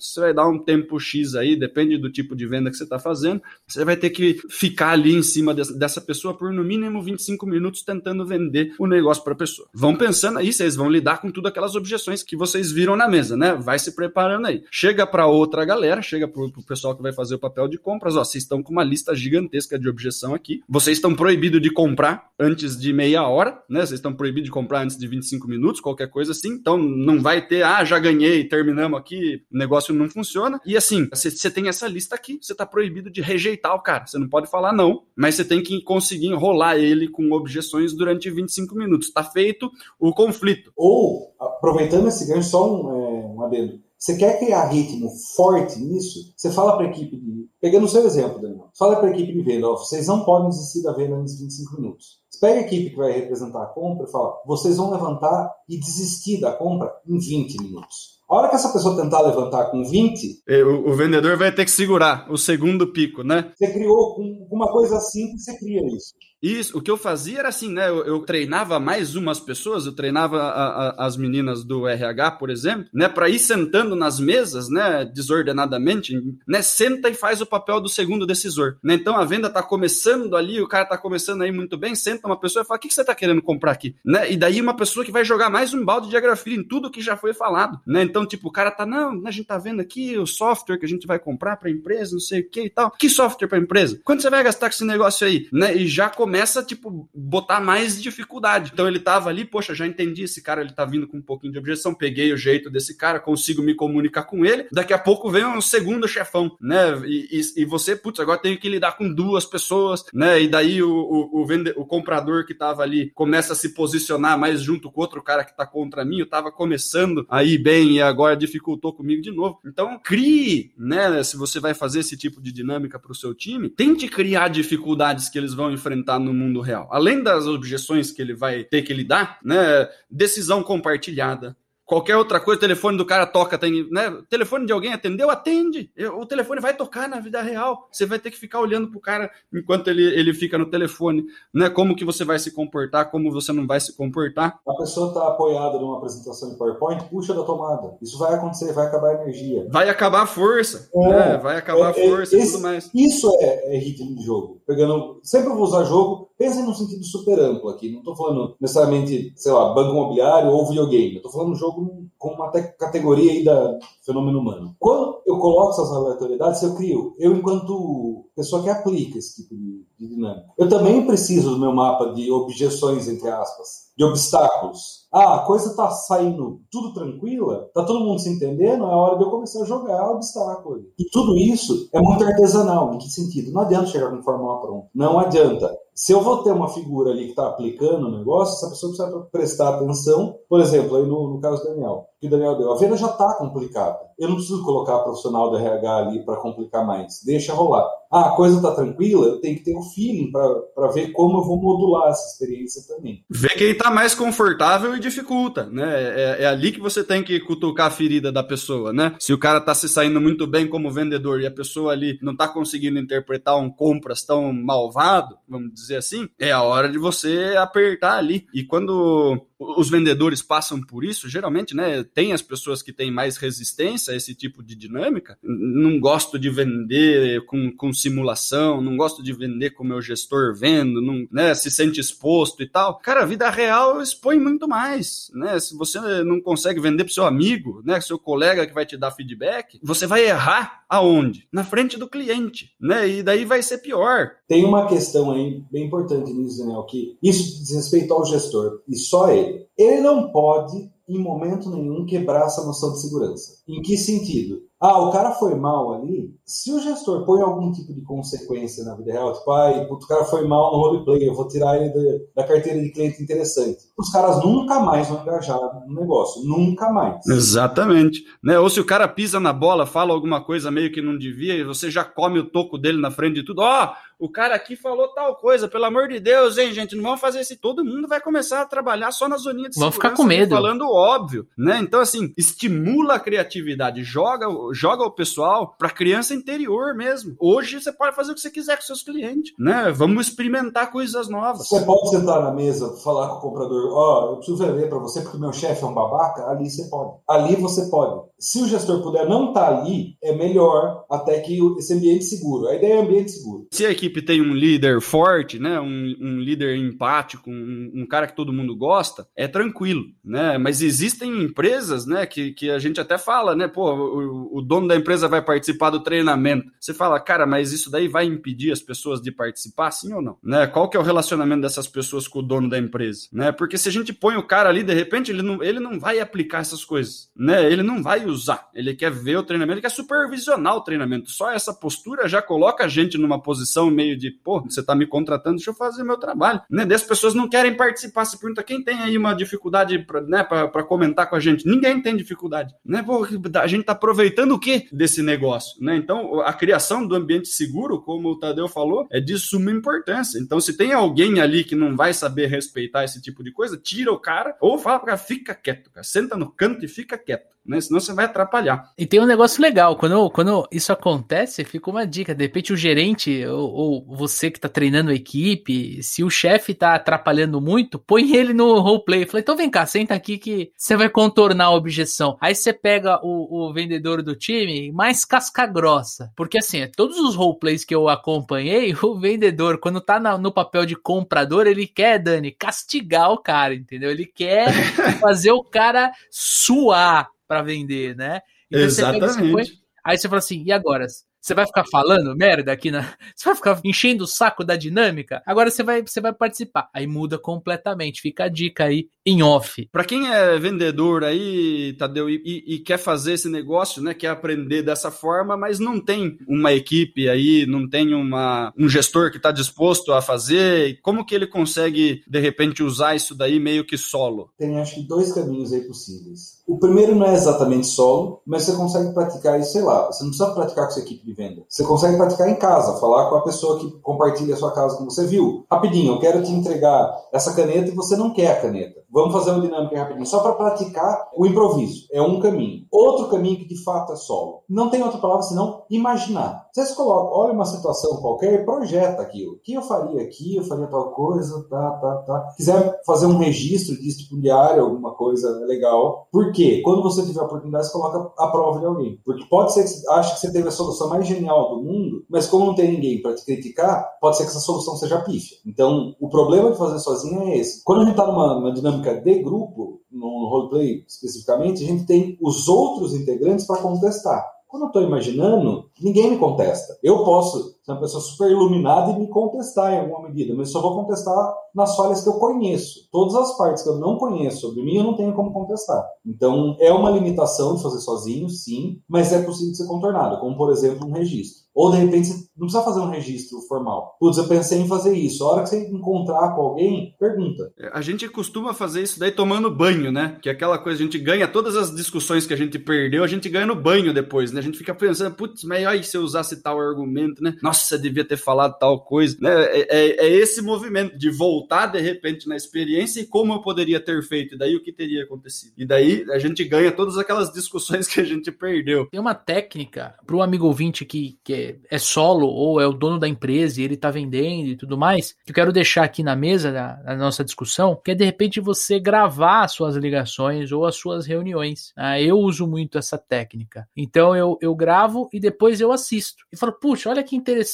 você 0.01 0.21
vai 0.21 0.35
dar 0.35 0.49
um 0.49 0.59
tempo 0.59 0.99
X 0.99 1.35
aí, 1.35 1.57
depende 1.57 1.99
do 1.99 2.11
tipo 2.11 2.35
de 2.35 2.47
venda 2.47 2.71
que 2.71 2.77
você 2.77 2.85
está 2.85 2.99
fazendo, 2.99 3.43
você 3.67 3.85
vai 3.85 3.97
ter 3.97 4.11
que 4.11 4.41
ficar 4.49 4.91
ali 4.91 5.15
em 5.15 5.23
cima 5.23 5.55
dessa 5.55 6.01
pessoa 6.01 6.35
por 6.35 6.53
no 6.53 6.65
mínimo 6.65 7.03
25 7.03 7.47
minutos 7.47 7.83
tentando 7.83 8.25
vender 8.25 8.75
o 8.79 8.87
negócio 8.87 9.23
para 9.23 9.35
a 9.35 9.37
pessoa. 9.37 9.69
Vão 9.75 9.95
pensando 9.95 10.39
aí, 10.39 10.53
vocês 10.53 10.75
vão 10.75 10.91
lidar 10.91 11.21
com 11.21 11.31
tudo 11.31 11.49
aquelas 11.49 11.75
objeções 11.75 12.23
que 12.23 12.37
vocês 12.37 12.73
viram 12.73 12.97
na 12.97 13.09
mesa, 13.09 13.37
né? 13.37 13.55
Vai 13.55 13.79
se 13.79 13.95
preparando 13.95 14.47
aí. 14.47 14.65
Chega 14.71 15.07
para 15.07 15.27
outra 15.27 15.65
galera, 15.65 16.01
chega 16.01 16.27
para 16.27 16.43
o 16.43 16.63
pessoal 16.67 16.97
que 16.97 17.03
vai 17.03 17.13
fazer 17.13 17.35
o 17.35 17.39
papel 17.39 17.69
de 17.69 17.79
compras, 17.79 18.17
ó, 18.17 18.25
vocês 18.25 18.45
estão 18.45 18.63
com 18.63 18.73
uma 18.73 18.85
lista 18.85 19.15
gigantesca 19.15 19.79
de 19.79 19.89
objeção 19.89 20.35
aqui. 20.35 20.63
Vocês 20.69 20.99
estão 20.99 21.15
proibidos 21.15 21.61
de 21.61 21.71
comprar 21.71 22.31
antes 22.39 22.79
de 22.79 22.93
meia 22.93 23.27
hora, 23.27 23.59
né? 23.69 23.81
Vocês 23.81 23.99
estão 23.99 24.15
proibidos 24.15 24.45
de 24.45 24.51
comprar 24.51 24.81
antes 24.81 24.97
de 24.97 25.07
25 25.07 25.49
minutos, 25.49 25.81
qualquer 25.81 26.09
coisa 26.09 26.33
assim. 26.33 26.49
Então 26.49 26.79
não 26.79 27.21
vai 27.21 27.47
ter, 27.47 27.63
ah, 27.63 27.85
já 27.85 27.99
ganhei, 27.99 28.46
terminamos 28.47 28.99
aqui, 28.99 29.43
o 29.53 29.57
negócio 29.57 29.95
não 29.95 30.09
funciona. 30.09 30.61
E 30.65 30.77
assim, 30.77 31.09
você 31.13 31.51
tem 31.51 31.69
essa 31.69 31.87
lista 31.87 32.15
aqui, 32.15 32.39
você 32.41 32.53
está 32.53 32.65
proibido 32.65 33.11
de 33.11 33.21
rejeitar 33.21 33.75
o 33.75 33.83
cara. 33.83 34.07
Você 34.07 34.19
não 34.19 34.29
pode 34.29 34.49
falar 34.49 34.73
não, 34.73 35.03
mas 35.15 35.35
você 35.35 35.45
tem 35.45 35.63
que 35.63 35.83
conseguir 35.83 36.29
enrolar 36.29 36.77
ele 36.77 37.09
com 37.09 37.33
objeções 37.33 37.93
durante 37.93 38.31
25 38.31 38.75
minutos. 38.75 39.09
Está 39.09 39.25
feito 39.25 39.71
o 39.99 40.13
conflito. 40.13 40.73
Ou, 40.77 41.35
aproveitando 41.39 42.09
esse 42.09 42.27
gancho, 42.27 42.51
só 42.51 42.73
um, 42.73 42.91
é, 42.91 43.27
um 43.27 43.43
adendo. 43.43 43.87
Você 43.99 44.17
quer 44.17 44.39
criar 44.39 44.67
ritmo 44.67 45.11
forte 45.35 45.79
nisso? 45.81 46.33
Você 46.37 46.51
fala 46.53 46.77
para 46.77 46.87
a 46.87 46.91
equipe 46.91 47.17
de. 47.17 47.49
Pegando 47.61 47.87
o 47.87 47.89
seu 47.89 48.05
exemplo, 48.05 48.41
Daniel. 48.41 48.71
Fala 48.79 48.97
para 48.97 49.09
a 49.09 49.11
equipe 49.11 49.33
de 49.33 49.43
venda: 49.43 49.69
ó, 49.69 49.77
vocês 49.77 50.07
não 50.07 50.25
podem 50.25 50.51
desistir 50.51 50.83
da 50.83 50.93
venda 50.93 51.17
nos 51.17 51.41
25 51.41 51.81
minutos. 51.81 52.21
Você 52.31 52.39
pega 52.39 52.61
a 52.61 52.63
equipe 52.63 52.91
que 52.91 52.97
vai 52.97 53.13
representar 53.13 53.63
a 53.63 53.67
compra 53.67 54.07
e 54.07 54.11
fala: 54.11 54.35
vocês 54.47 54.77
vão 54.77 54.91
levantar 54.91 55.51
e 55.69 55.79
desistir 55.79 56.41
da 56.41 56.53
compra 56.53 56.93
em 57.07 57.19
20 57.19 57.63
minutos. 57.63 58.16
A 58.29 58.35
hora 58.35 58.49
que 58.49 58.57
essa 58.57 58.73
pessoa 58.73 59.01
tentar 59.01 59.21
levantar 59.21 59.71
com 59.71 59.85
20. 59.85 60.43
É, 60.49 60.65
o, 60.65 60.89
o, 60.89 60.97
vendedor 60.97 61.37
vai 61.37 61.53
ter 61.53 61.65
que 61.65 61.71
segurar 61.71 62.27
o 62.29 62.37
segundo 62.37 62.93
pico, 62.93 63.23
né? 63.23 63.53
Você 63.55 63.73
criou 63.73 64.17
com 64.17 64.49
uma 64.51 64.71
coisa 64.73 64.99
simples, 64.99 65.45
você 65.45 65.57
cria 65.59 65.81
isso. 65.95 66.13
Isso, 66.43 66.77
o 66.77 66.81
que 66.81 66.91
eu 66.91 66.97
fazia 66.97 67.39
era 67.39 67.49
assim, 67.49 67.73
né? 67.73 67.89
Eu, 67.89 68.05
eu 68.05 68.21
treinava 68.21 68.79
mais 68.79 69.15
umas 69.17 69.41
pessoas, 69.41 69.87
eu 69.87 69.93
treinava 69.93 70.43
a, 70.43 70.67
a, 70.89 71.07
as 71.07 71.17
meninas 71.17 71.65
do 71.65 71.89
RH, 71.89 72.33
por 72.33 72.51
exemplo, 72.51 72.87
né? 72.93 73.09
Para 73.09 73.29
ir 73.29 73.39
sentando 73.39 73.97
nas 73.97 74.21
mesas, 74.21 74.69
né? 74.69 75.05
Desordenadamente, 75.05 76.15
né? 76.47 76.63
Senta 76.63 77.09
e 77.09 77.15
faz 77.15 77.41
o 77.41 77.47
papel 77.47 77.81
do 77.81 77.89
segundo 77.89 78.27
decisor, 78.27 78.77
né? 78.83 78.95
Então 78.95 79.17
a 79.17 79.25
venda 79.25 79.49
tá 79.49 79.63
começando 79.63 80.37
ali, 80.37 80.61
o 80.61 80.69
cara 80.69 80.85
tá 80.85 80.99
começando 80.99 81.43
aí 81.43 81.51
muito 81.51 81.77
bem, 81.77 81.95
senta 81.95 82.27
uma 82.27 82.39
pessoa 82.39 82.63
e 82.63 82.67
fala: 82.67 82.79
o 82.79 82.81
que, 82.81 82.89
que 82.89 82.95
você 82.95 83.05
tá 83.05 83.15
querendo 83.15 83.43
comprar 83.43 83.73
aqui? 83.73 83.97
Né? 84.05 84.33
E 84.33 84.37
daí 84.37 84.61
uma 84.61 84.77
pessoa 84.77 85.05
que 85.05 85.13
vai 85.13 85.25
jogar 85.25 85.49
mais 85.49 85.73
um 85.73 85.85
balde 85.85 86.09
de 86.09 86.17
agrafilha 86.17 86.57
em 86.57 86.65
tudo 86.65 86.91
que 86.91 87.01
já 87.01 87.17
foi 87.17 87.33
falado, 87.33 87.81
né? 87.87 88.03
Então, 88.03 88.27
tipo, 88.27 88.49
o 88.49 88.53
cara 88.53 88.71
tá, 88.71 88.85
não, 88.85 89.27
a 89.27 89.31
gente 89.31 89.47
tá 89.47 89.59
vendo 89.59 89.81
aqui 89.81 90.19
o 90.19 90.27
software 90.27 90.79
que 90.79 90.87
a 90.87 90.89
gente 90.89 91.07
vai 91.07 91.19
comprar 91.19 91.57
pra 91.57 91.71
empresa, 91.71 92.13
não 92.13 92.21
sei 92.21 92.41
o 92.41 92.51
que 92.51 92.63
e 92.63 92.71
tal. 92.71 92.91
Que 92.91 93.09
software 93.09 93.49
pra 93.49 93.59
empresa? 93.59 93.99
Quanto 94.05 94.23
você 94.23 94.31
vai 94.31 94.43
gastar 94.43 94.69
com 94.69 94.75
esse 94.75 94.85
negócio 94.85 95.27
aí? 95.27 95.49
Né? 95.53 95.77
E 95.77 95.87
já 95.87 96.09
começa, 96.09 96.26
tipo, 96.65 97.09
botar 97.15 97.61
mais 97.61 98.01
dificuldade. 98.01 98.71
Então 98.73 98.89
ele 98.89 98.99
tava 98.99 99.29
ali, 99.29 99.45
poxa, 99.45 99.75
já 99.75 99.87
entendi 99.87 100.25
esse 100.25 100.43
cara, 100.43 100.61
ele 100.61 100.73
tá 100.73 100.85
vindo 100.85 101.07
com 101.07 101.19
um 101.19 101.23
pouquinho 101.23 101.53
de 101.53 101.59
objeção, 101.59 101.95
peguei 101.95 102.33
o 102.33 102.37
jeito 102.37 102.71
desse 102.71 102.97
cara, 102.97 103.21
consigo 103.21 103.63
me 103.63 103.75
comunicar 103.75 104.25
com 104.25 104.45
ele. 104.45 104.67
Daqui 104.73 104.93
a 104.93 104.99
pouco 104.99 105.31
vem 105.31 105.45
um 105.45 105.61
segundo 105.61 106.09
chefão, 106.09 106.57
né? 106.61 107.01
E, 107.07 107.41
e, 107.41 107.63
e 107.63 107.65
você, 107.65 107.97
putz, 107.97 108.21
agora 108.21 108.39
tenho 108.39 108.59
que 108.59 108.69
lidar 108.69 108.97
com 108.97 109.13
duas 109.13 109.45
pessoas, 109.45 110.05
né? 110.13 110.43
E 110.43 110.49
daí 110.49 110.83
o, 110.83 110.91
o, 110.91 111.41
o, 111.43 111.47
vende, 111.47 111.73
o 111.77 111.85
comprador 111.85 112.45
que 112.47 112.55
tava 112.55 112.83
ali 112.83 113.11
começa 113.15 113.53
a 113.53 113.57
se 113.57 113.75
posicionar 113.75 114.39
mais 114.39 114.61
junto 114.61 114.91
com 114.91 115.01
outro 115.01 115.23
cara 115.23 115.45
que 115.45 115.57
tá 115.57 115.67
contra 115.67 116.05
mim. 116.05 116.19
Eu 116.19 116.29
tava 116.29 116.51
começando 116.51 117.27
aí 117.29 117.59
bem 117.59 117.93
e 117.93 118.03
agora 118.03 118.37
dificultou 118.37 118.93
comigo 118.93 119.23
de 119.23 119.31
novo. 119.31 119.61
Então, 119.65 119.99
crie, 120.03 120.73
né? 120.79 121.23
Se 121.23 121.37
você 121.37 121.61
vai 121.61 121.75
fazer 121.75 122.01
esse 122.01 122.17
tipo 122.17 122.41
de 122.41 122.53
dinâmica 122.53 122.99
para 122.99 123.13
o 123.13 123.15
seu 123.15 123.35
time, 123.35 123.69
tente 123.69 124.09
criar 124.09 124.49
dificuldades 124.49 125.29
que 125.29 125.39
eles 125.39 125.55
vão 125.55 125.71
enfrentar 125.71 126.16
no 126.19 126.33
mundo 126.33 126.57
mundo 126.57 126.61
real. 126.61 126.89
Além 126.91 127.23
das 127.23 127.47
objeções 127.47 128.11
que 128.11 128.23
ele 128.23 128.35
vai 128.35 128.65
ter 128.65 128.83
que 128.83 128.95
lidar, 128.95 129.39
né? 129.45 129.89
Decisão 130.11 130.63
compartilhada, 130.63 131.57
Qualquer 131.87 132.17
outra 132.17 132.41
coisa, 132.41 132.59
o 132.59 132.61
telefone 132.61 132.99
do 132.99 133.07
cara 133.07 133.25
toca, 133.25 133.57
tem, 133.57 133.89
né? 133.93 134.09
O 134.09 134.23
telefone 134.25 134.67
de 134.67 134.73
alguém 134.73 134.93
atendeu, 134.93 135.31
atende. 135.31 135.89
O 136.19 136.27
telefone 136.27 136.61
vai 136.61 136.75
tocar 136.75 137.09
na 137.09 137.21
vida 137.21 137.41
real. 137.41 137.89
Você 137.93 138.05
vai 138.05 138.19
ter 138.19 138.33
que 138.33 138.37
ficar 138.37 138.59
olhando 138.59 138.91
pro 138.91 138.99
cara 138.99 139.31
enquanto 139.55 139.87
ele, 139.87 140.03
ele 140.03 140.35
fica 140.35 140.59
no 140.59 140.69
telefone, 140.69 141.25
né? 141.55 141.71
Como 141.71 141.95
que 141.95 142.05
você 142.05 142.25
vai 142.25 142.41
se 142.41 142.51
comportar, 142.51 143.09
como 143.09 143.31
você 143.31 143.53
não 143.53 143.69
vai 143.69 143.79
se 143.79 143.97
comportar. 143.97 144.59
A 144.67 144.75
pessoa 144.75 145.15
tá 145.15 145.29
apoiada 145.29 145.79
numa 145.79 145.99
apresentação 145.99 146.51
de 146.51 146.59
PowerPoint, 146.59 147.05
puxa 147.05 147.33
da 147.33 147.45
tomada. 147.45 147.97
Isso 148.03 148.19
vai 148.19 148.35
acontecer, 148.35 148.73
vai 148.73 148.87
acabar 148.87 149.11
a 149.11 149.23
energia. 149.23 149.69
Vai 149.71 149.89
acabar 149.89 150.23
a 150.23 150.27
força, 150.27 150.91
é, 150.93 151.09
né? 151.09 151.39
Vai 151.39 151.57
acabar 151.57 151.87
é, 151.87 151.91
a 151.91 152.09
força 152.09 152.37
é, 152.37 152.41
e 152.41 152.47
tudo 152.47 152.63
mais. 152.63 152.91
Isso 152.93 153.31
é, 153.41 153.77
é 153.77 153.79
ritmo 153.79 154.17
de 154.17 154.25
jogo. 154.25 154.61
Pegando, 154.67 155.21
sempre 155.23 155.51
vou 155.51 155.63
usar 155.63 155.85
jogo, 155.85 156.31
pensem 156.39 156.65
num 156.65 156.75
sentido 156.75 157.05
super 157.05 157.39
amplo 157.39 157.69
aqui. 157.69 157.93
Não 157.93 158.03
tô 158.03 158.17
falando 158.17 158.57
necessariamente, 158.61 159.33
sei 159.37 159.53
lá, 159.53 159.75
banco 159.75 159.93
imobiliário 159.93 160.51
ou 160.51 160.67
videogame. 160.67 161.21
Tô 161.21 161.31
falando 161.31 161.55
jogo 161.55 161.67
jogo 161.67 162.07
com 162.19 162.29
uma 162.31 162.51
categoria 162.51 163.33
aí 163.33 163.45
da 163.45 163.79
fenômeno 164.05 164.39
humano. 164.39 164.75
Quando 164.79 165.21
eu 165.27 165.39
coloco 165.39 165.71
essas 165.71 165.93
aleatoriedades, 165.93 166.63
eu 166.63 166.75
crio, 166.75 167.15
eu 167.19 167.35
enquanto 167.35 168.25
pessoa 168.35 168.63
que 168.63 168.69
aplica 168.69 169.19
esse 169.19 169.43
tipo 169.43 169.55
de, 169.55 169.85
de 169.99 170.09
dinâmica, 170.09 170.47
eu 170.59 170.69
também 170.69 171.07
preciso 171.07 171.51
do 171.51 171.59
meu 171.59 171.73
mapa 171.73 172.13
de 172.13 172.31
objeções, 172.31 173.09
entre 173.09 173.29
aspas, 173.29 173.87
de 173.97 174.05
obstáculos. 174.05 175.07
Ah, 175.13 175.37
a 175.37 175.39
coisa 175.41 175.75
tá 175.75 175.91
saindo 175.91 176.61
tudo 176.71 176.93
tranquila, 176.93 177.71
tá 177.75 177.85
todo 177.85 178.05
mundo 178.05 178.21
se 178.21 178.29
entendendo, 178.29 178.85
é 178.85 178.95
hora 178.95 179.17
de 179.17 179.25
eu 179.25 179.31
começar 179.31 179.63
a 179.63 179.67
jogar 179.67 180.11
obstáculo. 180.11 180.83
E 180.99 181.05
tudo 181.11 181.37
isso 181.37 181.89
é 181.93 182.01
muito 182.01 182.25
artesanal. 182.25 182.95
Em 182.95 182.99
que 182.99 183.09
sentido? 183.09 183.53
Não 183.53 183.63
adianta 183.63 183.87
chegar 183.87 184.11
com 184.11 184.23
fórmula 184.23 184.61
pronta. 184.61 184.89
Não 184.95 185.19
adianta. 185.19 185.75
Se 185.99 186.13
eu 186.13 186.21
vou 186.21 186.43
ter 186.43 186.53
uma 186.53 186.69
figura 186.69 187.11
ali 187.11 187.25
que 187.25 187.31
está 187.31 187.47
aplicando 187.47 188.07
o 188.07 188.19
negócio, 188.19 188.55
essa 188.55 188.69
pessoa 188.69 188.93
precisa 188.93 189.29
prestar 189.33 189.69
atenção. 189.71 190.39
Por 190.47 190.61
exemplo, 190.61 190.99
aí 190.99 191.07
no, 191.07 191.31
no 191.31 191.41
caso 191.41 191.63
do 191.63 191.71
Daniel, 191.71 192.11
que 192.21 192.27
o 192.27 192.31
Daniel 192.31 192.59
deu, 192.59 192.71
a 192.71 192.77
venda 192.77 192.99
já 192.99 193.07
está 193.07 193.33
complicada. 193.39 193.99
Eu 194.19 194.29
não 194.29 194.37
preciso 194.37 194.65
colocar 194.65 194.99
profissional 195.01 195.51
do 195.51 195.59
RH 195.59 195.97
ali 195.97 196.25
para 196.25 196.37
complicar 196.37 196.87
mais. 196.87 197.23
Deixa 197.25 197.53
rolar. 197.53 197.87
Ah, 198.11 198.29
a 198.29 198.37
coisa 198.37 198.57
está 198.57 198.75
tranquila, 198.75 199.27
eu 199.27 199.41
tenho 199.41 199.57
que 199.57 199.65
ter 199.65 199.75
o 199.75 199.81
um 199.81 199.83
feeling 199.83 200.31
para 200.31 200.93
ver 200.93 201.13
como 201.13 201.39
eu 201.39 201.45
vou 201.45 201.61
modular 201.61 202.09
essa 202.09 202.33
experiência 202.33 202.83
também. 202.87 203.25
Ver 203.29 203.55
quem 203.57 203.73
está 203.73 203.91
mais 203.91 204.15
confortável 204.15 204.95
e 204.95 205.01
dificulta, 205.01 205.67
né? 205.67 206.03
É, 206.03 206.43
é, 206.43 206.47
ali 206.47 206.73
que 206.73 206.81
você 206.81 207.03
tem 207.03 207.23
que 207.23 207.41
cutucar 207.41 207.89
a 207.89 207.91
ferida 207.91 208.31
da 208.31 208.43
pessoa, 208.43 208.93
né? 208.93 209.15
Se 209.19 209.33
o 209.33 209.39
cara 209.39 209.59
está 209.59 209.75
se 209.75 209.89
saindo 209.89 210.21
muito 210.21 210.47
bem 210.47 210.69
como 210.69 210.91
vendedor 210.91 211.41
e 211.41 211.47
a 211.47 211.51
pessoa 211.51 211.93
ali 211.93 212.19
não 212.23 212.33
está 212.33 212.47
conseguindo 212.49 212.99
interpretar 212.99 213.59
um 213.59 213.71
compras 213.71 214.23
tão 214.23 214.53
malvado, 214.53 215.37
vamos 215.49 215.75
dizer 215.75 215.97
assim, 215.97 216.29
é 216.39 216.53
a 216.53 216.63
hora 216.63 216.89
de 216.89 216.99
você 216.99 217.55
apertar 217.59 218.19
ali. 218.19 218.47
E 218.55 218.65
quando 218.65 219.47
os 219.59 219.89
vendedores 219.89 220.43
passam 220.43 220.81
por 220.81 221.05
isso, 221.05 221.29
geralmente, 221.29 221.75
né, 221.75 222.05
tem 222.05 222.33
as 222.33 222.43
pessoas 222.43 222.83
que 222.83 222.93
têm 222.93 223.11
mais 223.11 223.37
resistência 223.37 224.13
a 224.13 224.17
esse 224.17 224.35
tipo 224.35 224.63
de 224.63 224.75
dinâmica. 224.75 225.39
Não 225.43 225.99
gosto 225.99 226.39
de 226.39 226.51
vender 226.51 227.45
com, 227.47 227.75
com 227.75 227.93
simulação, 227.93 228.81
não 228.81 228.97
gosto 228.97 229.23
de 229.23 229.33
vender 229.33 229.71
com 229.71 229.85
meu 229.85 230.01
gestor 230.01 230.55
vendo, 230.55 231.01
não, 231.01 231.27
né, 231.31 231.55
se 231.55 231.71
sente 231.71 232.01
exposto 232.01 232.63
e 232.63 232.69
tal. 232.69 232.99
Cara, 232.99 233.23
a 233.23 233.27
vida 233.27 233.49
real 233.49 234.03
expõe 234.03 234.39
muito 234.39 234.69
mais, 234.69 235.31
né? 235.35 235.59
Se 235.59 235.77
você 235.77 235.99
não 236.23 236.41
consegue 236.41 236.81
vender 236.81 237.05
para 237.05 237.13
seu 237.13 237.25
amigo, 237.25 237.83
né, 237.85 238.01
seu 238.01 238.19
colega 238.19 238.67
que 238.67 238.75
vai 238.75 238.85
te 238.85 238.97
dar 238.97 239.11
feedback, 239.11 239.79
você 239.83 240.07
vai 240.07 240.27
errar 240.27 240.85
aonde? 240.89 241.49
Na 241.53 241.65
frente 241.65 241.99
do 241.99 242.09
cliente, 242.09 242.73
né? 242.81 243.09
E 243.09 243.23
daí 243.23 243.45
vai 243.45 243.63
ser 243.63 243.79
pior. 243.79 244.33
Tem 244.49 244.65
uma 244.65 244.87
questão 244.87 245.33
aí 245.33 245.63
bem 245.71 245.87
importante 245.87 246.33
nisso, 246.33 246.59
Daniel, 246.59 246.85
que 246.85 247.19
isso 247.23 247.59
diz 247.59 247.75
respeito 247.75 248.15
ao 248.15 248.25
gestor 248.25 248.81
e 248.89 248.97
só 248.97 249.31
ele 249.31 249.67
ele 249.77 250.01
não 250.01 250.31
pode, 250.31 250.91
em 251.07 251.19
momento 251.19 251.69
nenhum, 251.69 252.07
quebrar 252.07 252.47
essa 252.47 252.65
noção 252.65 252.93
de 252.93 253.01
segurança. 253.03 253.59
Em 253.69 253.83
que 253.83 253.97
sentido? 253.97 254.63
Ah, 254.81 254.99
o 255.01 255.11
cara 255.11 255.33
foi 255.33 255.55
mal 255.55 255.93
ali. 255.93 256.35
Se 256.45 256.73
o 256.73 256.81
gestor 256.81 257.25
põe 257.25 257.43
algum 257.43 257.73
tipo 257.73 257.93
de 257.93 258.03
consequência 258.03 258.85
na 258.85 258.95
vida 258.95 259.13
real, 259.13 259.33
tipo, 259.35 259.51
ah, 259.51 259.87
o 259.91 259.99
cara 260.07 260.25
foi 260.25 260.47
mal 260.47 260.73
no 260.73 260.79
roleplay, 260.79 261.29
eu 261.29 261.35
vou 261.35 261.47
tirar 261.47 261.77
ele 261.77 261.91
da, 261.91 262.43
da, 262.43 262.49
carteira 262.49 262.81
de 262.81 262.91
cliente 262.91 263.23
interessante. 263.23 263.85
Os 263.99 264.11
caras 264.11 264.45
nunca 264.45 264.79
mais 264.81 265.09
vão 265.09 265.23
engajar 265.23 265.59
no 265.87 266.01
negócio. 266.01 266.43
Nunca 266.45 266.91
mais. 266.91 267.27
Exatamente. 267.27 268.25
Né? 268.43 268.59
Ou 268.59 268.69
se 268.69 268.79
o 268.79 268.85
cara 268.85 269.09
pisa 269.09 269.41
na 269.41 269.53
bola, 269.53 269.87
fala 269.87 270.13
alguma 270.13 270.45
coisa 270.45 270.71
meio 270.71 270.93
que 270.93 271.01
não 271.01 271.17
devia, 271.17 271.55
e 271.55 271.65
você 271.65 271.91
já 271.91 272.05
come 272.05 272.39
o 272.39 272.51
toco 272.51 272.77
dele 272.77 273.01
na 273.01 273.11
frente 273.11 273.37
de 273.37 273.43
tudo. 273.43 273.63
Ó, 273.63 273.85
oh, 273.85 273.97
o 274.19 274.31
cara 274.31 274.55
aqui 274.55 274.77
falou 274.77 275.09
tal 275.09 275.37
coisa, 275.37 275.69
pelo 275.69 275.85
amor 275.85 276.09
de 276.09 276.19
Deus, 276.19 276.57
hein, 276.57 276.73
gente, 276.73 276.97
não 276.97 277.03
vamos 277.03 277.21
fazer 277.21 277.41
isso. 277.41 277.57
Todo 277.61 277.85
mundo 277.85 278.09
vai 278.09 278.21
começar 278.21 278.63
a 278.63 278.67
trabalhar 278.67 279.11
só 279.13 279.29
na 279.29 279.37
zoninha 279.37 279.69
de 279.69 279.79
Vão 279.79 279.93
ficar 279.93 280.13
com 280.13 280.25
medo. 280.25 280.55
Falando 280.55 280.91
óbvio, 280.91 281.47
né? 281.57 281.79
Então, 281.81 282.01
assim, 282.01 282.33
estimula 282.37 283.15
a 283.15 283.21
criatividade, 283.21 284.03
joga, 284.03 284.47
joga 284.73 285.05
o 285.05 285.11
pessoal 285.11 285.75
para 285.79 285.91
criança 285.91 286.35
interior 286.35 286.95
mesmo. 286.95 287.37
Hoje 287.39 287.79
você 287.79 287.93
pode 287.93 288.17
fazer 288.17 288.33
o 288.33 288.35
que 288.35 288.41
você 288.41 288.51
quiser 288.51 288.77
com 288.77 288.83
seus 288.83 289.03
clientes, 289.03 289.53
né? 289.59 289.93
Vamos 289.93 290.29
experimentar 290.29 290.91
coisas 290.91 291.29
novas. 291.29 291.69
Você 291.69 291.85
pode 291.85 292.09
sentar 292.09 292.41
na 292.41 292.53
mesa, 292.53 292.97
falar 293.05 293.29
com 293.29 293.37
o 293.37 293.41
comprador, 293.41 293.86
ó, 293.93 294.29
oh, 294.29 294.31
eu 294.31 294.37
preciso 294.37 294.59
vender 294.59 294.89
para 294.89 294.99
você 294.99 295.21
porque 295.21 295.39
meu 295.39 295.53
chefe 295.53 295.83
é 295.83 295.87
um 295.87 295.95
babaca, 295.95 296.47
ali 296.49 296.69
você 296.69 296.89
pode. 296.89 297.13
Ali 297.29 297.57
você 297.57 297.87
pode. 297.91 298.27
Se 298.39 298.63
o 298.63 298.69
gestor 298.69 299.03
puder 299.03 299.27
não 299.29 299.49
estar 299.49 299.73
tá 299.73 299.79
ali, 299.79 300.17
é 300.23 300.35
melhor 300.35 301.05
até 301.11 301.41
que 301.41 301.59
esse 301.79 301.95
ambiente 301.95 302.25
seguro. 302.25 302.69
A 302.69 302.75
ideia 302.75 302.95
é 302.95 303.01
ambiente 303.01 303.31
seguro. 303.31 303.67
Se 303.73 303.87
a 303.87 303.91
equipe 303.91 304.21
tem 304.21 304.43
um 304.43 304.55
líder 304.55 305.01
forte, 305.01 305.59
né, 305.59 305.81
um, 305.81 306.15
um 306.21 306.39
líder 306.39 306.77
empático, 306.77 307.51
um, 307.51 307.93
um, 307.95 308.07
cara 308.07 308.27
que 308.27 308.37
todo 308.37 308.53
mundo 308.53 308.77
gosta, 308.77 309.27
é 309.35 309.49
tranquilo, 309.49 310.05
né? 310.25 310.59
Mas 310.59 310.83
existem 310.83 311.43
empresas, 311.43 312.07
né, 312.07 312.27
que, 312.27 312.53
que 312.53 312.71
a 312.71 312.79
gente 312.79 313.01
até 313.01 313.17
fala, 313.17 313.55
né, 313.55 313.69
pô, 313.69 313.91
o, 313.93 314.59
o 314.59 314.63
dono 314.63 314.87
da 314.87 314.97
empresa 314.97 315.29
vai 315.29 315.43
participar 315.43 315.91
do 315.91 316.03
treinamento. 316.03 316.71
Você 316.79 316.93
fala, 316.93 317.19
cara, 317.19 317.47
mas 317.47 317.73
isso 317.73 317.91
daí 317.91 318.09
vai 318.09 318.27
impedir 318.27 318.71
as 318.71 318.81
pessoas 318.81 319.21
de 319.21 319.33
participar, 319.33 319.91
sim 319.91 320.13
ou 320.13 320.23
não? 320.23 320.37
Né? 320.43 320.67
Qual 320.67 320.89
que 320.89 320.97
é 320.97 321.01
o 321.01 321.03
relacionamento 321.03 321.63
dessas 321.63 321.87
pessoas 321.87 322.29
com 322.29 322.41
o 322.41 322.43
dono 322.43 322.69
da 322.69 322.79
empresa? 322.79 323.29
Né? 323.33 323.53
Porque 323.53 323.76
se 323.79 323.89
a 323.89 323.93
gente 323.93 324.13
põe 324.13 324.37
o 324.37 324.43
cara 324.43 324.69
ali, 324.69 324.83
de 324.83 324.95
repente, 324.95 325.31
ele 325.31 325.43
não, 325.43 325.63
ele 325.63 325.81
não 325.81 325.99
vai 325.99 326.21
aplicar 326.21 326.61
essas 326.61 326.85
coisas, 326.85 327.31
né? 327.37 327.71
Ele 327.71 327.83
não 327.83 328.03
vai 328.03 328.25
usar. 328.27 328.69
Ele 328.75 328.95
quer 328.95 329.11
ver 329.11 329.37
o 329.37 329.43
treinamento, 329.43 329.75
ele 329.75 329.83
quer 329.83 329.91
supervisionar 329.91 330.77
o 330.77 330.81
treinamento. 330.81 331.31
Só 331.31 331.51
essa 331.51 331.73
postura 331.73 332.29
já 332.29 332.41
coloca 332.41 332.85
a 332.85 332.89
gente 332.89 333.19
numa 333.19 333.41
posição 333.41 333.91
meio 333.91 334.17
de, 334.17 334.31
pô, 334.31 334.61
você 334.63 334.83
tá 334.83 334.95
me 334.95 335.07
contratando, 335.07 335.57
deixa 335.57 335.71
eu 335.71 335.75
fazer 335.75 336.05
meu 336.05 336.19
trabalho. 336.19 336.61
Né? 336.71 336.87
As 336.95 337.03
pessoas 337.03 337.35
não 337.35 337.49
querem 337.49 337.77
participar. 337.77 338.25
Se 338.25 338.39
pergunta 338.39 338.63
quem 338.63 338.83
tem 338.83 339.01
aí 339.01 339.17
uma 339.17 339.35
dificuldade 339.35 339.99
para 340.01 340.21
né, 340.23 340.47
comentar 340.87 341.29
com 341.29 341.37
a 341.37 341.41
gente. 341.41 341.67
Ninguém 341.67 342.01
tem 342.01 342.17
dificuldade. 342.17 342.75
Né? 342.85 343.03
Pô, 343.03 343.27
a 343.61 343.67
gente 343.67 343.85
tá 343.85 343.93
aproveitando 343.93 344.53
o 344.53 344.59
que 344.59 344.89
desse 344.93 345.23
negócio? 345.23 345.83
Né? 345.83 345.97
Então, 345.97 346.41
a 346.41 346.53
criação 346.53 347.07
do 347.07 347.15
ambiente 347.15 347.49
seguro, 347.49 348.01
como 348.01 348.31
o 348.31 348.39
Tadeu 348.39 348.69
falou, 348.69 349.07
é 349.11 349.21
de 349.21 349.39
suma 349.39 349.71
importância. 349.71 350.39
Então, 350.39 350.61
se 350.61 350.77
tem 350.77 350.93
alguém 350.93 351.41
ali 351.41 351.65
que 351.65 351.75
não 351.75 351.97
vai 351.97 352.13
saber 352.13 352.47
respeitar 352.47 353.05
esse 353.05 353.21
tipo 353.21 353.43
de 353.43 353.51
coisa, 353.51 353.66
tira 353.75 354.13
o 354.13 354.21
cara 354.21 354.57
ou 354.61 354.79
fala 354.79 355.01
para 355.01 355.17
fica 355.17 355.55
quieto, 355.55 355.91
cara. 355.91 356.05
Senta 356.05 356.37
no 356.37 356.51
canto 356.51 356.85
e 356.85 356.89
fica 356.89 357.17
quieto 357.17 357.56
né? 357.67 357.81
Senão 357.81 358.01
você 358.01 358.13
vai 358.13 358.25
atrapalhar. 358.25 358.91
E 358.97 359.07
tem 359.07 359.21
um 359.21 359.27
negócio 359.27 359.61
legal, 359.61 359.97
quando, 359.97 360.31
quando 360.31 360.67
isso 360.71 360.93
acontece, 360.93 361.65
fica 361.65 361.91
uma 361.91 362.07
dica. 362.07 362.35
De 362.35 362.45
repente, 362.45 362.73
o 362.73 362.77
gerente 362.77 363.45
ou, 363.47 363.73
ou 363.73 364.17
você 364.17 364.51
que 364.51 364.61
tá 364.61 364.69
treinando 364.69 365.11
a 365.11 365.15
equipe, 365.15 366.03
se 366.03 366.23
o 366.23 366.31
chefe 366.31 366.75
tá 366.75 366.95
atrapalhando 366.95 367.61
muito, 367.61 367.99
põe 367.99 368.35
ele 368.35 368.53
no 368.53 368.79
roleplay. 368.79 369.27
Fala, 369.27 369.41
então 369.41 369.57
vem 369.57 369.71
cá, 369.71 369.87
senta 369.87 370.15
aqui 370.15 370.39
que 370.39 370.71
você 370.77 370.97
vai 370.97 371.09
contornar 371.09 371.67
a 371.67 371.75
objeção. 371.75 372.37
Aí 372.41 372.55
você 372.55 372.73
pega 372.73 373.21
o, 373.23 373.69
o 373.69 373.73
vendedor 373.73 374.23
do 374.23 374.35
time 374.35 374.93
mais 374.93 375.25
casca 375.25 375.67
grossa. 375.67 376.33
Porque 376.37 376.59
assim, 376.59 376.87
todos 376.95 377.19
os 377.19 377.35
roleplays 377.35 377.85
que 377.85 377.95
eu 377.95 378.09
acompanhei, 378.09 378.95
o 379.03 379.19
vendedor, 379.19 379.79
quando 379.79 380.01
tá 380.01 380.19
na, 380.21 380.39
no 380.39 380.53
papel 380.53 380.87
de 380.87 380.97
comprador, 380.97 381.67
ele 381.67 381.87
quer, 381.87 382.19
Dani, 382.19 382.51
castigar 382.51 383.31
o 383.33 383.39
cara, 383.39 383.75
entendeu? 383.75 384.11
Ele 384.11 384.27
quer 384.27 384.73
fazer 385.21 385.53
o 385.53 385.63
cara 385.63 386.13
suar 386.31 387.31
para 387.47 387.63
vender, 387.63 388.17
né? 388.17 388.41
Então 388.71 388.85
Exatamente. 388.85 389.27
Você 389.27 389.73
pega, 389.73 389.81
aí 390.05 390.19
você 390.19 390.29
fala 390.29 390.39
assim, 390.39 390.63
e 390.65 390.73
agora? 390.73 391.07
Você 391.47 391.55
vai 391.55 391.65
ficar 391.65 391.85
falando 391.85 392.35
merda 392.35 392.73
aqui 392.73 392.91
na. 392.91 393.03
Você 393.37 393.45
vai 393.45 393.55
ficar 393.55 393.81
enchendo 393.85 394.25
o 394.25 394.27
saco 394.27 394.65
da 394.65 394.75
dinâmica? 394.75 395.41
Agora 395.47 395.71
você 395.71 395.85
vai, 395.85 396.03
você 396.03 396.21
vai 396.21 396.33
participar. 396.33 396.91
Aí 396.93 397.07
muda 397.07 397.39
completamente. 397.39 398.21
Fica 398.21 398.47
a 398.47 398.49
dica 398.49 398.87
aí 398.87 399.09
em 399.25 399.45
off. 399.45 399.89
Para 399.93 400.05
quem 400.05 400.27
é 400.29 400.59
vendedor 400.59 401.23
aí, 401.23 401.93
Tadeu, 401.93 402.29
e, 402.29 402.43
e, 402.45 402.75
e, 402.75 402.79
quer 402.81 402.99
fazer 402.99 403.35
esse 403.35 403.49
negócio, 403.49 404.03
né? 404.03 404.13
Quer 404.13 404.31
aprender 404.31 404.83
dessa 404.83 405.13
forma, 405.13 405.57
mas 405.57 405.79
não 405.79 406.01
tem 406.01 406.37
uma 406.49 406.73
equipe 406.73 407.29
aí, 407.29 407.65
não 407.65 407.89
tem 407.89 408.13
uma, 408.13 408.73
um 408.77 408.89
gestor 408.89 409.31
que 409.31 409.37
está 409.37 409.53
disposto 409.53 410.13
a 410.13 410.21
fazer. 410.21 410.99
Como 411.01 411.25
que 411.25 411.35
ele 411.35 411.47
consegue, 411.47 412.25
de 412.27 412.41
repente, 412.41 412.83
usar 412.83 413.15
isso 413.15 413.37
daí 413.37 413.61
meio 413.61 413.87
que 413.87 413.97
solo? 413.97 414.51
Tem 414.59 414.77
acho 414.81 414.97
que 414.97 415.07
dois 415.07 415.33
caminhos 415.33 415.73
aí 415.73 415.83
possíveis. 415.83 416.56
O 416.67 416.79
primeiro 416.79 417.15
não 417.15 417.27
é 417.27 417.35
exatamente 417.35 417.87
solo, 417.87 418.41
mas 418.45 418.65
você 418.65 418.73
consegue 418.73 419.15
praticar 419.15 419.61
isso, 419.61 419.73
sei 419.73 419.83
lá. 419.83 420.07
Você 420.07 420.25
não 420.25 420.31
precisa 420.31 420.51
praticar 420.53 420.87
com 420.87 420.91
sua 420.91 421.03
equipe 421.03 421.25
de 421.25 421.33
venda. 421.33 421.63
Você 421.69 421.85
consegue 421.85 422.17
praticar 422.17 422.49
em 422.49 422.57
casa, 422.57 422.99
falar 422.99 423.31
com 423.31 423.37
a 423.37 423.43
pessoa 423.43 423.79
que 423.79 423.89
compartilha 424.01 424.55
a 424.55 424.57
sua 424.57 424.73
casa 424.73 424.97
com 424.97 425.05
você. 425.05 425.25
Viu? 425.27 425.65
Rapidinho, 425.71 426.15
eu 426.15 426.19
quero 426.19 426.43
te 426.43 426.51
entregar 426.51 427.17
essa 427.33 427.55
caneta 427.55 427.89
e 427.89 427.95
você 427.95 428.17
não 428.17 428.33
quer 428.33 428.51
a 428.51 428.61
caneta. 428.61 429.01
Vamos 429.09 429.33
fazer 429.33 429.53
uma 429.53 429.61
dinâmica 429.61 429.97
rapidinho, 429.97 430.27
só 430.27 430.41
para 430.41 430.55
praticar 430.55 431.29
o 431.37 431.47
improviso. 431.47 432.09
É 432.13 432.21
um 432.21 432.41
caminho. 432.41 432.85
Outro 432.91 433.29
caminho 433.29 433.59
que 433.59 433.69
de 433.69 433.83
fato 433.85 434.13
é 434.13 434.17
solo. 434.17 434.65
Não 434.69 434.91
tem 434.91 435.03
outra 435.03 435.21
palavra 435.21 435.43
senão 435.43 435.85
imaginar. 435.89 436.66
Você 436.85 436.95
coloca, 436.95 437.35
olha 437.35 437.55
uma 437.55 437.65
situação 437.65 438.21
qualquer 438.21 438.61
e 438.61 438.65
projeta 438.65 439.23
aquilo. 439.23 439.55
O 439.55 439.59
que 439.61 439.73
eu 439.73 439.81
faria 439.81 440.21
aqui? 440.21 440.57
Eu 440.57 440.63
faria 440.63 440.87
tal 440.89 441.11
coisa, 441.13 441.67
tá, 441.71 441.91
tá, 441.93 442.17
tá. 442.19 442.55
Quiser 442.55 443.01
fazer 443.07 443.25
um 443.25 443.39
registro 443.39 443.97
disso, 443.97 444.19
tipo 444.19 444.39
diário, 444.39 444.85
alguma 444.85 445.15
coisa 445.15 445.49
legal. 445.65 446.29
Por 446.31 446.53
quê? 446.53 446.83
Quando 446.85 447.03
você 447.03 447.25
tiver 447.25 447.41
a 447.41 447.45
oportunidade, 447.45 447.87
você 447.87 447.93
coloca 447.93 448.31
a 448.39 448.49
prova 448.49 448.79
de 448.79 448.85
alguém. 448.85 449.19
Porque 449.25 449.47
pode 449.47 449.73
ser 449.73 449.85
que 449.85 449.89
você 449.89 450.11
ache 450.11 450.35
que 450.35 450.41
você 450.41 450.53
teve 450.53 450.69
a 450.69 450.71
solução 450.71 451.09
mais 451.09 451.27
genial 451.27 451.71
do 451.71 451.83
mundo, 451.83 452.27
mas 452.29 452.47
como 452.47 452.67
não 452.67 452.75
tem 452.75 452.93
ninguém 452.93 453.23
para 453.23 453.35
te 453.35 453.47
criticar, 453.47 454.19
pode 454.21 454.37
ser 454.37 454.43
que 454.43 454.51
essa 454.51 454.61
solução 454.61 454.97
seja 454.97 455.23
pífia. 455.23 455.57
Então, 455.65 456.15
o 456.21 456.29
problema 456.29 456.73
de 456.73 456.77
fazer 456.77 456.99
sozinho 456.99 457.41
é 457.45 457.57
esse. 457.57 457.83
Quando 457.85 458.03
a 458.03 458.05
gente 458.05 458.21
está 458.21 458.27
numa 458.27 458.71
dinâmica 458.75 459.19
de 459.19 459.43
grupo, 459.43 460.03
no 460.11 460.49
roleplay 460.51 461.05
especificamente, 461.09 461.83
a 461.83 461.87
gente 461.87 462.05
tem 462.05 462.37
os 462.43 462.69
outros 462.69 463.15
integrantes 463.15 463.67
para 463.67 463.81
contestar. 463.81 464.56
Quando 464.67 464.85
eu 464.85 464.87
estou 464.89 465.03
imaginando, 465.03 465.91
ninguém 466.01 466.31
me 466.31 466.39
contesta. 466.39 466.99
Eu 467.03 467.25
posso 467.25 467.76
ser 467.87 467.93
uma 467.93 468.01
pessoa 468.01 468.21
super 468.21 468.51
iluminada 468.51 469.13
e 469.13 469.19
me 469.21 469.29
contestar 469.29 469.93
em 469.93 470.01
alguma 470.01 470.29
medida, 470.29 470.53
mas 470.57 470.71
só 470.73 470.83
vou 470.83 470.97
contestar 470.97 471.55
nas 471.73 471.95
falhas 471.95 472.23
que 472.23 472.29
eu 472.29 472.35
conheço. 472.35 473.09
Todas 473.13 473.37
as 473.37 473.57
partes 473.57 473.85
que 473.85 473.89
eu 473.89 473.99
não 473.99 474.19
conheço 474.19 474.63
sobre 474.63 474.83
mim, 474.83 474.97
eu 474.97 475.05
não 475.05 475.15
tenho 475.15 475.35
como 475.35 475.53
contestar. 475.53 476.05
Então, 476.25 476.77
é 476.81 476.93
uma 476.93 477.11
limitação 477.11 477.77
de 477.77 477.83
fazer 477.83 478.01
sozinho, 478.01 478.49
sim, 478.49 479.01
mas 479.09 479.33
é 479.33 479.43
possível 479.43 479.71
de 479.71 479.77
ser 479.77 479.87
contornado, 479.87 480.41
como, 480.41 480.57
por 480.57 480.73
exemplo, 480.73 481.07
um 481.07 481.13
registro. 481.13 481.67
Ou, 481.77 481.91
de 481.91 481.99
repente, 481.99 482.29
você 482.29 482.49
não 482.57 482.67
precisa 482.67 482.83
fazer 482.83 483.01
um 483.01 483.11
registro 483.11 483.61
formal. 483.69 484.17
Putz, 484.19 484.39
eu 484.39 484.49
pensei 484.49 484.81
em 484.81 484.89
fazer 484.89 485.15
isso. 485.15 485.45
A 485.45 485.53
hora 485.53 485.63
que 485.63 485.69
você 485.69 485.87
encontrar 485.91 486.55
com 486.55 486.63
alguém, 486.63 487.15
pergunta. 487.21 487.71
A 487.93 488.01
gente 488.01 488.27
costuma 488.31 488.73
fazer 488.73 489.03
isso 489.03 489.21
daí 489.21 489.31
tomando 489.31 489.71
banho, 489.71 490.11
né? 490.11 490.39
Que 490.41 490.49
é 490.49 490.53
aquela 490.53 490.79
coisa, 490.79 490.99
a 490.99 491.05
gente 491.05 491.19
ganha 491.19 491.47
todas 491.47 491.77
as 491.77 491.95
discussões 491.95 492.47
que 492.47 492.55
a 492.55 492.57
gente 492.57 492.79
perdeu, 492.79 493.23
a 493.23 493.27
gente 493.27 493.51
ganha 493.51 493.67
no 493.67 493.77
banho 493.77 494.15
depois, 494.15 494.53
né? 494.53 494.61
A 494.61 494.63
gente 494.63 494.79
fica 494.79 494.95
pensando, 494.95 495.35
putz, 495.35 495.65
mas 495.65 495.87
aí 495.87 496.03
se 496.03 496.17
eu 496.17 496.23
usasse 496.23 496.63
tal 496.63 496.81
argumento, 496.81 497.43
né? 497.43 497.55
Nossa, 497.63 497.76
devia 497.99 498.25
ter 498.25 498.37
falado 498.37 498.79
tal 498.79 499.01
coisa, 499.01 499.37
né? 499.41 499.65
É, 499.67 499.81
é, 499.91 500.27
é 500.27 500.31
esse 500.31 500.63
movimento 500.63 501.17
de 501.17 501.31
voltar, 501.31 501.87
de 501.87 502.01
repente, 502.01 502.49
na 502.49 502.57
experiência 502.57 503.21
e 503.21 503.27
como 503.27 503.53
eu 503.53 503.61
poderia 503.61 504.01
ter 504.01 504.23
feito, 504.23 504.55
e 504.55 504.59
daí 504.59 504.77
o 504.77 504.83
que 504.83 504.93
teria 504.93 505.25
acontecido. 505.25 505.73
E 505.77 505.87
daí 505.87 506.25
a 506.31 506.39
gente 506.39 506.65
ganha 506.65 506.93
todas 506.93 507.19
aquelas 507.19 507.53
discussões 507.53 508.07
que 508.09 508.21
a 508.21 508.25
gente 508.25 508.51
perdeu. 508.51 509.07
Tem 509.11 509.21
uma 509.21 509.35
técnica 509.35 510.15
para 510.27 510.37
o 510.37 510.43
amigo 510.43 510.67
ouvinte 510.67 511.05
que, 511.05 511.39
que 511.45 511.53
é 511.53 511.77
é, 511.91 511.99
solo 511.99 512.47
ou 512.47 512.81
é 512.81 512.87
o 512.87 512.93
dono 512.93 513.19
da 513.19 513.29
empresa 513.29 513.81
e 513.81 513.85
ele 513.85 513.95
está 513.95 514.11
vendendo 514.11 514.69
e 514.69 514.77
tudo 514.77 514.97
mais, 514.97 515.35
que 515.45 515.51
eu 515.51 515.55
quero 515.55 515.73
deixar 515.73 516.05
aqui 516.05 516.23
na 516.23 516.37
mesa 516.37 516.71
da, 516.73 516.95
da, 516.95 517.17
nossa 517.17 517.45
discussão, 517.45 518.01
que 518.05 518.13
é 518.13 518.15
de 518.15 518.25
repente 518.25 518.61
você 518.61 519.01
gravar 519.01 519.65
as 519.65 519.73
suas 519.73 519.97
ligações 519.97 520.73
ou 520.73 520.85
as 520.85 520.97
suas 520.97 521.27
reuniões. 521.27 521.93
Ah, 521.97 522.21
eu 522.21 522.39
uso 522.39 522.67
muito 522.67 522.99
essa 522.99 523.19
técnica. 523.19 523.89
Então 523.97 524.37
eu, 524.37 524.59
eu 524.61 524.75
gravo 524.75 525.29
e 525.33 525.41
depois 525.41 525.81
eu 525.81 525.93
assisto. 525.93 526.45
E 526.53 526.57
falo, 526.57 526.73
puxa, 526.73 527.11
olha 527.11 527.23
que 527.23 527.37
interessante. 527.37 527.66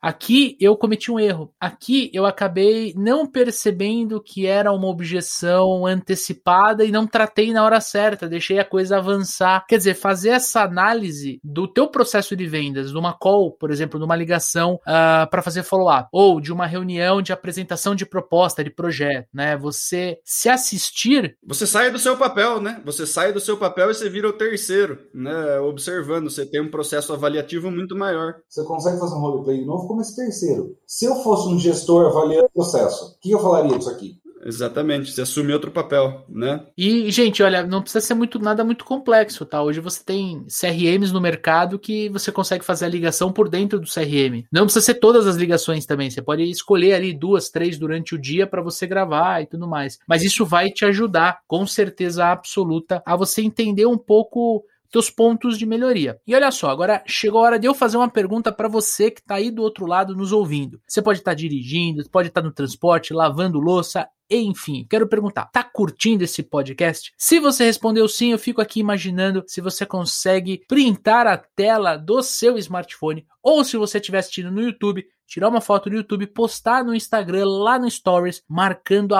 Aqui 0.00 0.56
eu 0.60 0.76
cometi 0.76 1.10
um 1.10 1.18
erro. 1.18 1.52
Aqui 1.60 2.10
eu 2.12 2.24
acabei 2.26 2.94
não 2.96 3.26
percebendo 3.26 4.22
que 4.22 4.46
era 4.46 4.72
uma 4.72 4.88
objeção 4.88 5.86
antecipada 5.86 6.84
e 6.84 6.90
não 6.90 7.06
tratei 7.06 7.52
na 7.52 7.64
hora 7.64 7.80
certa, 7.80 8.28
deixei 8.28 8.58
a 8.58 8.64
coisa 8.64 8.98
avançar. 8.98 9.64
Quer 9.68 9.78
dizer, 9.78 9.94
fazer 9.94 10.30
essa 10.30 10.62
análise 10.62 11.40
do 11.42 11.66
teu 11.66 11.88
processo 11.88 12.36
de 12.36 12.46
vendas, 12.46 12.90
de 12.90 12.98
uma 12.98 13.12
call, 13.12 13.52
por 13.52 13.70
exemplo, 13.70 13.98
numa 13.98 14.16
ligação 14.16 14.74
uh, 14.74 14.80
ah, 14.86 15.28
para 15.30 15.42
fazer 15.42 15.62
follow-up, 15.62 16.08
ou 16.12 16.40
de 16.40 16.52
uma 16.52 16.66
reunião 16.66 17.20
de 17.20 17.32
apresentação 17.32 17.94
de 17.94 18.06
proposta, 18.06 18.62
de 18.62 18.70
projeto, 18.70 19.28
né? 19.32 19.56
Você 19.56 20.18
se 20.24 20.48
assistir. 20.48 21.36
Você 21.46 21.66
sai 21.66 21.90
do 21.90 21.98
seu 21.98 22.16
papel, 22.16 22.60
né? 22.60 22.80
Você 22.84 23.06
sai 23.06 23.32
do 23.32 23.40
seu 23.40 23.56
papel 23.56 23.90
e 23.90 23.94
você 23.94 24.08
vira 24.08 24.28
o 24.28 24.32
terceiro, 24.32 24.98
né? 25.14 25.58
Observando, 25.60 26.30
você 26.30 26.46
tem 26.46 26.60
um 26.60 26.70
processo 26.70 27.12
avaliativo 27.12 27.70
muito 27.70 27.96
maior. 27.96 28.34
Você 28.48 28.64
consegue 28.64 28.98
fazer 28.98 29.14
um 29.14 29.20
roleplay 29.32 29.64
novo 29.64 29.88
como 29.88 30.00
esse 30.00 30.14
terceiro. 30.14 30.76
Se 30.86 31.04
eu 31.04 31.16
fosse 31.16 31.48
um 31.48 31.58
gestor 31.58 32.06
avaliando 32.06 32.46
o 32.46 32.50
processo, 32.50 33.16
o 33.16 33.20
que 33.20 33.30
eu 33.30 33.38
falaria 33.38 33.78
disso 33.78 33.90
aqui? 33.90 34.22
Exatamente, 34.44 35.12
você 35.12 35.22
assume 35.22 35.52
outro 35.52 35.70
papel, 35.70 36.24
né? 36.28 36.66
E, 36.76 37.10
gente, 37.12 37.42
olha, 37.42 37.64
não 37.64 37.80
precisa 37.80 38.04
ser 38.04 38.14
muito 38.14 38.40
nada 38.40 38.64
muito 38.64 38.84
complexo, 38.84 39.46
tá? 39.46 39.62
Hoje 39.62 39.78
você 39.78 40.02
tem 40.04 40.44
CRMs 40.48 41.12
no 41.12 41.20
mercado 41.20 41.78
que 41.78 42.08
você 42.08 42.32
consegue 42.32 42.64
fazer 42.64 42.86
a 42.86 42.88
ligação 42.88 43.32
por 43.32 43.48
dentro 43.48 43.78
do 43.78 43.86
CRM. 43.86 44.44
Não 44.50 44.64
precisa 44.64 44.84
ser 44.84 44.94
todas 44.94 45.28
as 45.28 45.36
ligações 45.36 45.86
também. 45.86 46.10
Você 46.10 46.20
pode 46.20 46.42
escolher 46.42 46.94
ali 46.94 47.12
duas, 47.12 47.50
três 47.50 47.78
durante 47.78 48.16
o 48.16 48.20
dia 48.20 48.46
para 48.46 48.60
você 48.62 48.84
gravar 48.84 49.42
e 49.42 49.46
tudo 49.46 49.68
mais. 49.68 49.98
Mas 50.08 50.24
isso 50.24 50.44
vai 50.44 50.70
te 50.70 50.84
ajudar, 50.84 51.40
com 51.46 51.64
certeza 51.64 52.26
absoluta, 52.26 53.00
a 53.06 53.14
você 53.14 53.42
entender 53.42 53.86
um 53.86 53.98
pouco 53.98 54.64
teus 54.92 55.10
pontos 55.10 55.58
de 55.58 55.66
melhoria. 55.66 56.20
E 56.26 56.34
olha 56.34 56.50
só, 56.50 56.70
agora 56.70 57.02
chegou 57.06 57.40
a 57.40 57.44
hora 57.44 57.58
de 57.58 57.66
eu 57.66 57.74
fazer 57.74 57.96
uma 57.96 58.10
pergunta 58.10 58.52
para 58.52 58.68
você 58.68 59.10
que 59.10 59.20
está 59.20 59.36
aí 59.36 59.50
do 59.50 59.62
outro 59.62 59.86
lado 59.86 60.14
nos 60.14 60.30
ouvindo. 60.30 60.80
Você 60.86 61.00
pode 61.00 61.20
estar 61.20 61.32
tá 61.32 61.34
dirigindo, 61.34 62.08
pode 62.10 62.28
estar 62.28 62.42
tá 62.42 62.46
no 62.46 62.52
transporte, 62.52 63.14
lavando 63.14 63.58
louça, 63.58 64.06
enfim, 64.30 64.86
quero 64.88 65.06
perguntar, 65.06 65.46
tá 65.46 65.62
curtindo 65.62 66.24
esse 66.24 66.42
podcast? 66.42 67.12
Se 67.18 67.38
você 67.38 67.64
respondeu 67.64 68.08
sim, 68.08 68.32
eu 68.32 68.38
fico 68.38 68.60
aqui 68.60 68.80
imaginando 68.80 69.44
se 69.46 69.60
você 69.60 69.84
consegue 69.84 70.62
printar 70.68 71.26
a 71.26 71.36
tela 71.36 71.96
do 71.96 72.22
seu 72.22 72.56
smartphone 72.58 73.26
ou 73.42 73.64
se 73.64 73.76
você 73.76 73.98
estiver 73.98 74.18
assistindo 74.18 74.50
no 74.50 74.62
YouTube, 74.62 75.04
tirar 75.32 75.48
uma 75.48 75.62
foto 75.62 75.88
no 75.88 75.96
YouTube, 75.96 76.26
postar 76.26 76.84
no 76.84 76.94
Instagram, 76.94 77.46
lá 77.46 77.78
no 77.78 77.90
Stories, 77.90 78.42
marcando 78.46 79.14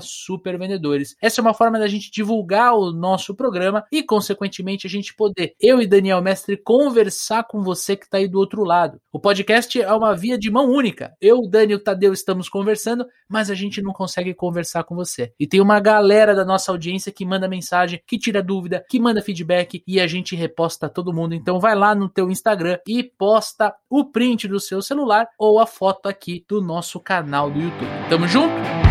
supervendedores. 0.00 1.14
Essa 1.20 1.40
é 1.40 1.42
uma 1.42 1.52
forma 1.52 1.78
da 1.78 1.86
gente 1.86 2.10
divulgar 2.10 2.74
o 2.74 2.90
nosso 2.90 3.34
programa 3.34 3.84
e, 3.92 4.02
consequentemente, 4.02 4.86
a 4.86 4.90
gente 4.90 5.14
poder, 5.14 5.54
eu 5.60 5.82
e 5.82 5.86
Daniel 5.86 6.22
Mestre, 6.22 6.56
conversar 6.56 7.44
com 7.44 7.62
você 7.62 7.96
que 7.96 8.06
está 8.06 8.16
aí 8.16 8.26
do 8.26 8.38
outro 8.38 8.64
lado. 8.64 8.98
O 9.12 9.20
podcast 9.20 9.78
é 9.78 9.92
uma 9.92 10.14
via 10.14 10.38
de 10.38 10.50
mão 10.50 10.70
única. 10.70 11.14
Eu, 11.20 11.46
Dani 11.46 11.72
e 11.72 11.76
o 11.76 11.80
Tadeu 11.80 12.14
estamos 12.14 12.48
conversando, 12.48 13.04
mas 13.28 13.50
a 13.50 13.54
gente 13.54 13.82
não 13.82 13.92
consegue 13.92 14.32
conversar 14.32 14.84
com 14.84 14.94
você. 14.94 15.34
E 15.38 15.46
tem 15.46 15.60
uma 15.60 15.80
galera 15.80 16.34
da 16.34 16.46
nossa 16.46 16.72
audiência 16.72 17.12
que 17.12 17.26
manda 17.26 17.46
mensagem, 17.46 18.00
que 18.06 18.18
tira 18.18 18.42
dúvida, 18.42 18.82
que 18.88 18.98
manda 18.98 19.20
feedback 19.20 19.82
e 19.86 20.00
a 20.00 20.06
gente 20.06 20.34
reposta 20.34 20.88
todo 20.88 21.12
mundo. 21.12 21.34
Então 21.34 21.60
vai 21.60 21.74
lá 21.74 21.94
no 21.94 22.08
teu 22.08 22.30
Instagram 22.30 22.78
e 22.86 23.02
posta 23.02 23.74
o 23.90 24.04
print 24.04 24.48
do 24.48 24.58
seu 24.58 24.80
celular 24.80 25.28
ou 25.38 25.57
a 25.60 25.66
foto 25.66 26.08
aqui 26.08 26.44
do 26.48 26.60
nosso 26.60 27.00
canal 27.00 27.50
do 27.50 27.60
YouTube. 27.60 27.90
Tamo 28.08 28.26
junto? 28.26 28.87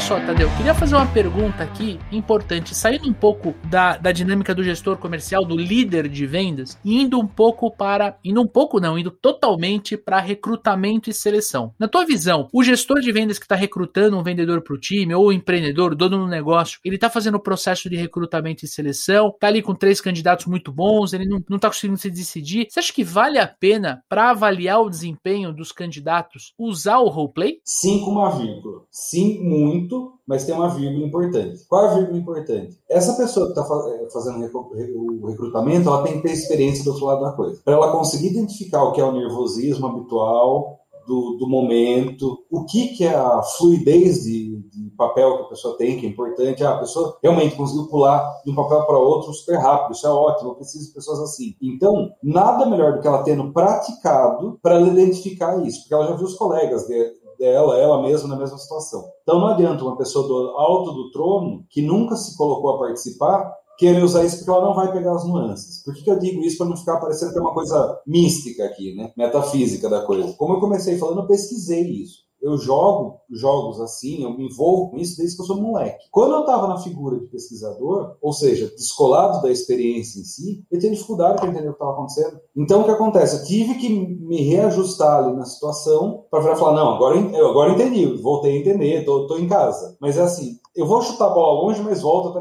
Só, 0.00 0.20
Tadeu, 0.20 0.48
queria 0.56 0.74
fazer 0.74 0.94
uma 0.94 1.06
pergunta 1.06 1.62
aqui 1.62 1.98
importante, 2.12 2.74
saindo 2.74 3.08
um 3.08 3.12
pouco 3.12 3.54
da, 3.64 3.96
da 3.96 4.12
dinâmica 4.12 4.54
do 4.54 4.62
gestor 4.62 4.96
comercial, 4.96 5.44
do 5.44 5.56
líder 5.56 6.08
de 6.08 6.24
vendas, 6.24 6.78
indo 6.84 7.18
um 7.18 7.26
pouco 7.26 7.70
para. 7.70 8.16
Indo 8.24 8.40
um 8.40 8.46
pouco, 8.46 8.80
não, 8.80 8.98
indo 8.98 9.10
totalmente 9.10 9.96
para 9.96 10.20
recrutamento 10.20 11.10
e 11.10 11.12
seleção. 11.12 11.74
Na 11.78 11.88
tua 11.88 12.04
visão, 12.04 12.48
o 12.52 12.62
gestor 12.62 13.00
de 13.00 13.10
vendas 13.10 13.38
que 13.38 13.44
está 13.44 13.56
recrutando 13.56 14.16
um 14.16 14.22
vendedor 14.22 14.62
para 14.62 14.74
o 14.74 14.78
time, 14.78 15.14
ou 15.14 15.26
o 15.26 15.32
empreendedor, 15.32 15.94
dono 15.94 16.18
do 16.18 16.26
negócio, 16.26 16.78
ele 16.84 16.94
está 16.94 17.10
fazendo 17.10 17.36
o 17.36 17.42
processo 17.42 17.90
de 17.90 17.96
recrutamento 17.96 18.64
e 18.64 18.68
seleção, 18.68 19.34
tá 19.40 19.48
ali 19.48 19.62
com 19.62 19.74
três 19.74 20.00
candidatos 20.00 20.46
muito 20.46 20.70
bons, 20.70 21.12
ele 21.12 21.26
não, 21.26 21.42
não 21.48 21.58
tá 21.58 21.68
conseguindo 21.68 21.98
se 21.98 22.10
decidir. 22.10 22.66
Você 22.68 22.78
acha 22.78 22.92
que 22.92 23.02
vale 23.02 23.38
a 23.38 23.48
pena, 23.48 24.02
para 24.08 24.30
avaliar 24.30 24.80
o 24.80 24.90
desempenho 24.90 25.52
dos 25.52 25.72
candidatos, 25.72 26.52
usar 26.58 26.98
o 26.98 27.08
roleplay? 27.08 27.58
Sim, 27.64 28.00
com 28.00 28.12
uma 28.12 28.30
vírgula. 28.30 28.82
Sim, 28.90 29.42
muito 29.42 29.87
mas 30.26 30.44
tem 30.44 30.54
uma 30.54 30.68
vírgula 30.68 31.06
importante. 31.06 31.64
Qual 31.68 31.84
é 31.84 31.88
a 31.88 31.94
vírgula 31.94 32.18
importante? 32.18 32.78
Essa 32.88 33.14
pessoa 33.14 33.46
que 33.46 33.58
está 33.58 33.62
eh, 33.88 34.08
fazendo 34.12 34.44
o 34.44 35.26
recrutamento, 35.26 35.88
ela 35.88 36.02
tem 36.02 36.14
que 36.14 36.22
ter 36.22 36.32
experiência 36.32 36.84
do 36.84 36.90
outro 36.90 37.06
lado 37.06 37.22
da 37.22 37.32
coisa. 37.32 37.60
Para 37.64 37.74
ela 37.74 37.92
conseguir 37.92 38.28
identificar 38.28 38.82
o 38.82 38.92
que 38.92 39.00
é 39.00 39.04
o 39.04 39.12
nervosismo 39.12 39.86
habitual, 39.86 40.78
do, 41.08 41.38
do, 41.38 41.48
momento, 41.48 42.44
o 42.50 42.66
que, 42.66 42.88
que 42.88 43.04
é 43.04 43.14
a 43.14 43.42
fluidez 43.42 44.24
de, 44.24 44.58
de, 44.70 44.90
papel 44.90 45.38
que 45.38 45.42
a 45.44 45.48
pessoa 45.48 45.78
tem, 45.78 45.98
que 45.98 46.04
é 46.04 46.08
importante. 46.08 46.62
Ah, 46.62 46.74
a 46.74 46.78
pessoa 46.80 47.16
realmente 47.22 47.56
conseguiu 47.56 47.86
pular 47.86 48.42
de 48.44 48.50
um 48.50 48.54
papel 48.54 48.84
para 48.84 48.98
outro 48.98 49.32
super 49.32 49.56
rápido, 49.56 49.94
isso 49.94 50.06
é 50.06 50.10
ótimo, 50.10 50.50
eu 50.50 50.54
preciso 50.56 50.86
de 50.86 50.92
pessoas 50.92 51.20
assim. 51.20 51.54
Então, 51.62 52.10
nada 52.22 52.66
melhor 52.66 52.92
do 52.92 53.00
que 53.00 53.08
ela 53.08 53.22
tendo 53.22 53.52
praticado 53.52 54.58
para 54.62 54.74
ela 54.74 54.88
identificar 54.88 55.56
isso, 55.66 55.80
porque 55.80 55.94
ela 55.94 56.08
já 56.08 56.14
viu 56.14 56.26
os 56.26 56.34
colegas 56.34 56.86
de, 56.86 57.14
dela, 57.38 57.78
ela 57.78 58.02
mesma, 58.02 58.28
na 58.28 58.36
mesma 58.36 58.58
situação. 58.58 59.04
Então 59.22 59.38
não 59.38 59.48
adianta 59.48 59.84
uma 59.84 59.96
pessoa 59.96 60.26
do 60.26 60.34
alto 60.56 60.92
do 60.92 61.10
trono, 61.10 61.64
que 61.70 61.82
nunca 61.82 62.16
se 62.16 62.36
colocou 62.36 62.70
a 62.70 62.78
participar, 62.78 63.52
querer 63.78 64.02
usar 64.02 64.24
isso 64.24 64.38
porque 64.38 64.50
ela 64.50 64.64
não 64.64 64.74
vai 64.74 64.92
pegar 64.92 65.14
as 65.14 65.24
nuances. 65.24 65.82
Por 65.84 65.94
que, 65.94 66.02
que 66.02 66.10
eu 66.10 66.18
digo 66.18 66.42
isso 66.42 66.58
para 66.58 66.66
não 66.66 66.76
ficar 66.76 66.98
parecendo 66.98 67.32
que 67.32 67.38
é 67.38 67.40
uma 67.40 67.54
coisa 67.54 68.00
mística 68.06 68.64
aqui, 68.64 68.94
né? 68.94 69.12
Metafísica 69.16 69.88
da 69.88 70.04
coisa. 70.04 70.34
Como 70.36 70.54
eu 70.54 70.60
comecei 70.60 70.98
falando, 70.98 71.20
eu 71.20 71.26
pesquisei 71.26 71.82
isso 71.82 72.27
eu 72.40 72.56
jogo 72.56 73.18
jogos 73.30 73.80
assim, 73.80 74.22
eu 74.22 74.36
me 74.36 74.46
envolvo 74.46 74.90
com 74.90 74.96
isso 74.96 75.16
desde 75.16 75.36
que 75.36 75.42
eu 75.42 75.46
sou 75.46 75.60
moleque. 75.60 76.06
Quando 76.10 76.32
eu 76.32 76.40
estava 76.40 76.66
na 76.66 76.78
figura 76.78 77.18
de 77.18 77.26
pesquisador, 77.26 78.16
ou 78.20 78.32
seja, 78.32 78.72
descolado 78.76 79.42
da 79.42 79.50
experiência 79.50 80.20
em 80.20 80.24
si, 80.24 80.64
eu 80.70 80.78
tinha 80.78 80.92
dificuldade 80.92 81.38
para 81.38 81.50
entender 81.50 81.68
o 81.68 81.72
que 81.72 81.76
estava 81.76 81.92
acontecendo. 81.92 82.40
Então, 82.56 82.80
o 82.80 82.84
que 82.84 82.90
acontece? 82.90 83.36
Eu 83.36 83.44
tive 83.44 83.74
que 83.74 83.88
me 83.88 84.42
reajustar 84.42 85.24
ali 85.24 85.36
na 85.36 85.44
situação 85.44 86.24
para 86.30 86.56
falar: 86.56 86.74
não, 86.74 86.94
agora 86.94 87.16
eu 87.16 87.48
agora 87.48 87.72
entendi, 87.72 88.06
voltei 88.22 88.56
a 88.56 88.60
entender, 88.60 89.00
estou 89.00 89.38
em 89.38 89.48
casa. 89.48 89.96
Mas 90.00 90.16
é 90.16 90.22
assim: 90.22 90.58
eu 90.74 90.86
vou 90.86 91.02
chutar 91.02 91.26
a 91.26 91.34
bola 91.34 91.62
longe, 91.62 91.82
mas 91.82 92.02
volto 92.02 92.28
até 92.28 92.40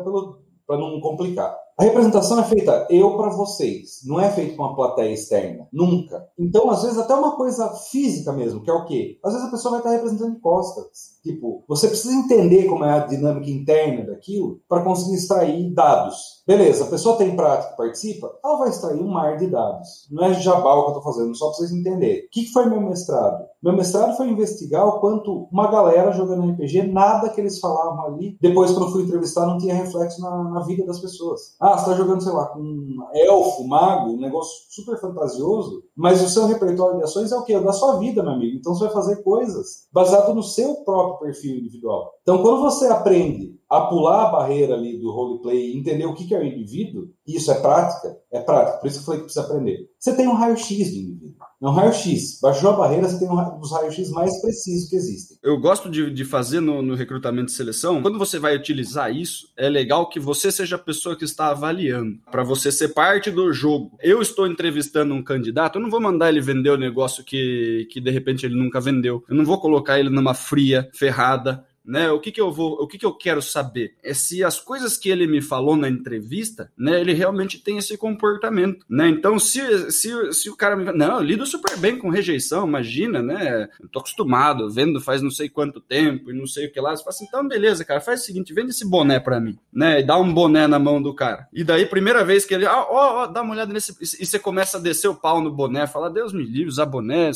para 0.65 0.77
não 0.77 0.99
complicar. 1.01 1.66
A 1.79 1.83
representação 1.83 2.39
é 2.39 2.43
feita 2.43 2.87
eu 2.89 3.15
para 3.15 3.29
vocês, 3.29 4.01
não 4.03 4.19
é 4.19 4.31
feito 4.31 4.55
com 4.55 4.63
uma 4.63 4.75
plateia 4.75 5.13
externa, 5.13 5.67
nunca. 5.71 6.27
Então, 6.35 6.71
às 6.71 6.81
vezes, 6.81 6.97
até 6.97 7.13
uma 7.13 7.35
coisa 7.35 7.69
física 7.91 8.33
mesmo, 8.33 8.63
que 8.63 8.71
é 8.71 8.73
o 8.73 8.85
quê? 8.85 9.19
Às 9.23 9.33
vezes 9.33 9.47
a 9.47 9.51
pessoa 9.51 9.71
vai 9.73 9.81
estar 9.81 9.91
representando 9.91 10.33
de 10.33 10.41
costas. 10.41 11.19
Tipo, 11.21 11.63
você 11.67 11.87
precisa 11.87 12.15
entender 12.15 12.65
como 12.65 12.83
é 12.83 12.93
a 12.93 13.05
dinâmica 13.05 13.51
interna 13.51 14.07
daquilo 14.07 14.59
para 14.67 14.83
conseguir 14.83 15.17
extrair 15.17 15.71
dados. 15.71 16.36
Beleza, 16.47 16.85
a 16.85 16.87
pessoa 16.87 17.17
tem 17.17 17.35
prática 17.35 17.75
participa, 17.75 18.31
ela 18.41 18.59
vai 18.59 18.69
extrair 18.69 19.01
um 19.01 19.09
mar 19.09 19.35
de 19.35 19.47
dados. 19.47 20.07
Não 20.09 20.23
é 20.23 20.33
jabal 20.35 20.85
que 20.85 20.91
eu 20.91 20.97
estou 20.97 21.13
fazendo, 21.13 21.35
só 21.35 21.47
para 21.47 21.57
vocês 21.57 21.73
entenderem. 21.73 22.25
O 22.25 22.29
que 22.31 22.45
foi 22.53 22.67
meu 22.67 22.79
mestrado? 22.79 23.45
Meu 23.61 23.75
mestrado 23.75 24.15
foi 24.15 24.29
investigar 24.29 24.87
o 24.87 25.01
quanto 25.01 25.49
uma 25.51 25.69
galera 25.69 26.13
jogando 26.13 26.49
RPG, 26.49 26.83
nada 26.83 27.27
que 27.27 27.41
eles 27.41 27.59
falavam 27.59 28.05
ali, 28.05 28.37
depois 28.39 28.71
quando 28.71 28.85
eu 28.85 28.91
fui 28.93 29.03
entrevistar, 29.03 29.45
não 29.45 29.57
tinha 29.57 29.75
reflexo 29.75 30.21
na, 30.21 30.43
na 30.45 30.59
vida 30.61 30.85
das 30.85 31.01
pessoas. 31.01 31.55
Ah, 31.59 31.73
você 31.73 31.89
está 31.89 31.95
jogando, 31.95 32.23
sei 32.23 32.31
lá, 32.31 32.45
com 32.45 32.59
um 32.59 32.97
elfo, 33.13 33.67
mago, 33.67 34.11
um 34.11 34.21
negócio 34.21 34.53
super 34.69 34.97
fantasioso, 35.01 35.83
mas 35.97 36.23
o 36.23 36.29
seu 36.29 36.45
repertório 36.45 36.97
de 36.97 37.03
ações 37.03 37.29
é 37.33 37.35
o 37.35 37.43
quê? 37.43 37.55
É 37.55 37.59
da 37.59 37.73
sua 37.73 37.97
vida, 37.97 38.23
meu 38.23 38.31
amigo. 38.31 38.55
Então 38.55 38.73
você 38.73 38.85
vai 38.85 38.93
fazer 38.93 39.17
coisas 39.21 39.87
baseado 39.91 40.33
no 40.33 40.43
seu 40.43 40.75
próprio 40.85 41.27
perfil 41.27 41.57
individual. 41.57 42.13
Então 42.21 42.41
quando 42.41 42.61
você 42.61 42.87
aprende 42.87 43.57
a 43.69 43.81
pular 43.81 44.27
a 44.27 44.31
barreira 44.31 44.75
ali 44.75 44.97
do 44.97 45.11
roleplay 45.11 45.71
e 45.71 45.77
entender 45.77 46.05
o 46.05 46.13
que 46.13 46.33
é 46.33 46.39
o 46.39 46.43
indivíduo, 46.43 47.09
isso 47.27 47.51
é 47.51 47.59
prática, 47.59 48.17
é 48.31 48.39
prática, 48.39 48.77
por 48.77 48.87
isso 48.87 48.97
que 48.97 49.01
eu 49.01 49.05
falei 49.05 49.19
que 49.19 49.25
precisa 49.25 49.45
aprender. 49.45 49.89
Você 49.99 50.15
tem 50.15 50.27
um 50.27 50.35
raio-x 50.35 50.91
do 50.91 50.99
indivíduo. 50.99 51.35
É 51.61 51.67
um 51.67 51.71
raio-x. 51.71 52.39
Baixou 52.39 52.69
a 52.69 52.77
barreira, 52.77 53.09
você 53.09 53.17
tem 53.17 53.27
um 53.27 53.59
dos 53.59 53.71
raios-x 53.71 54.11
mais 54.11 54.39
precisos 54.41 54.89
que 54.89 54.95
existem. 54.95 55.37
Eu 55.43 55.59
gosto 55.59 55.89
de, 55.89 56.11
de 56.13 56.23
fazer 56.23 56.59
no, 56.59 56.83
no, 56.83 56.93
recrutamento 56.93 57.47
de 57.47 57.53
seleção. 57.53 58.01
Quando 58.01 58.19
você 58.19 58.37
vai 58.37 58.55
utilizar 58.55 59.13
isso, 59.13 59.47
é 59.57 59.67
legal 59.67 60.07
que 60.07 60.19
você 60.19 60.51
seja 60.51 60.75
a 60.75 60.79
pessoa 60.79 61.15
que 61.15 61.25
está 61.25 61.47
avaliando, 61.47 62.19
para 62.31 62.43
você 62.43 62.71
ser 62.71 62.89
parte 62.89 63.31
do 63.31 63.51
jogo. 63.51 63.97
Eu 64.01 64.21
estou 64.21 64.45
entrevistando 64.45 65.15
um 65.15 65.23
candidato, 65.23 65.77
eu 65.77 65.81
não 65.81 65.89
vou 65.89 65.99
mandar 65.99 66.29
ele 66.29 66.41
vender 66.41 66.69
o 66.69 66.77
negócio 66.77 67.23
que, 67.23 67.87
que 67.91 67.99
de 67.99 68.11
repente 68.11 68.45
ele 68.45 68.55
nunca 68.55 68.79
vendeu. 68.79 69.23
Eu 69.27 69.35
não 69.35 69.43
vou 69.43 69.59
colocar 69.59 69.99
ele 69.99 70.09
numa 70.09 70.35
fria, 70.35 70.87
ferrada, 70.93 71.65
né? 71.87 72.11
O 72.11 72.19
que, 72.19 72.31
que 72.31 72.41
eu 72.41 72.51
vou, 72.51 72.73
o 72.73 72.87
que, 72.87 72.97
que 72.97 73.05
eu 73.05 73.13
quero 73.13 73.41
saber 73.41 73.95
é 74.03 74.13
se 74.13 74.43
as 74.43 74.59
coisas 74.59 74.97
que 74.97 75.09
ele 75.09 75.25
me 75.25 75.41
falou 75.41 75.77
na 75.77 75.89
entrevista, 75.89 76.69
né, 76.77 76.99
ele 76.99 77.13
realmente 77.13 77.57
tem 77.59 77.77
esse 77.77 77.97
comportamento, 77.97 78.85
né? 78.89 79.07
Então, 79.07 79.39
se, 79.39 79.91
se, 79.91 80.33
se 80.33 80.49
o 80.49 80.55
cara 80.55 80.75
me 80.75 80.91
não, 80.91 81.17
eu 81.17 81.23
lido 81.23 81.45
super 81.45 81.77
bem 81.77 81.97
com 81.97 82.09
rejeição, 82.09 82.67
imagina, 82.67 83.21
né? 83.21 83.69
Eu 83.81 83.87
tô 83.87 83.99
acostumado, 83.99 84.69
vendo 84.69 84.99
faz 84.99 85.21
não 85.21 85.31
sei 85.31 85.47
quanto 85.47 85.79
tempo 85.79 86.29
e 86.29 86.33
não 86.33 86.45
sei 86.45 86.67
o 86.67 86.71
que 86.71 86.81
lá. 86.81 86.95
Você 86.95 87.03
fala 87.03 87.15
assim, 87.15 87.25
então 87.25 87.47
beleza, 87.47 87.85
cara, 87.85 88.01
faz 88.01 88.21
o 88.21 88.25
seguinte, 88.25 88.53
vende 88.53 88.71
esse 88.71 88.87
boné 88.87 89.19
para 89.19 89.39
mim, 89.39 89.57
né? 89.71 90.01
E 90.01 90.03
dá 90.03 90.17
um 90.17 90.33
boné 90.33 90.67
na 90.67 90.79
mão 90.79 91.01
do 91.01 91.13
cara. 91.13 91.47
E 91.53 91.63
daí, 91.63 91.85
primeira 91.85 92.23
vez 92.23 92.45
que 92.45 92.53
ele, 92.53 92.65
ó, 92.65 92.69
ah, 92.69 92.87
ó, 92.89 93.23
ó, 93.23 93.27
dá 93.27 93.41
uma 93.41 93.53
olhada 93.53 93.71
nesse, 93.71 93.95
e 94.01 94.25
você 94.25 94.37
começa 94.37 94.77
a 94.77 94.81
descer 94.81 95.07
o 95.07 95.15
pau 95.15 95.41
no 95.41 95.51
boné, 95.51 95.87
fala, 95.87 96.09
Deus 96.09 96.33
me 96.33 96.43
livre, 96.43 96.69
usar 96.69 96.85
boné. 96.85 97.31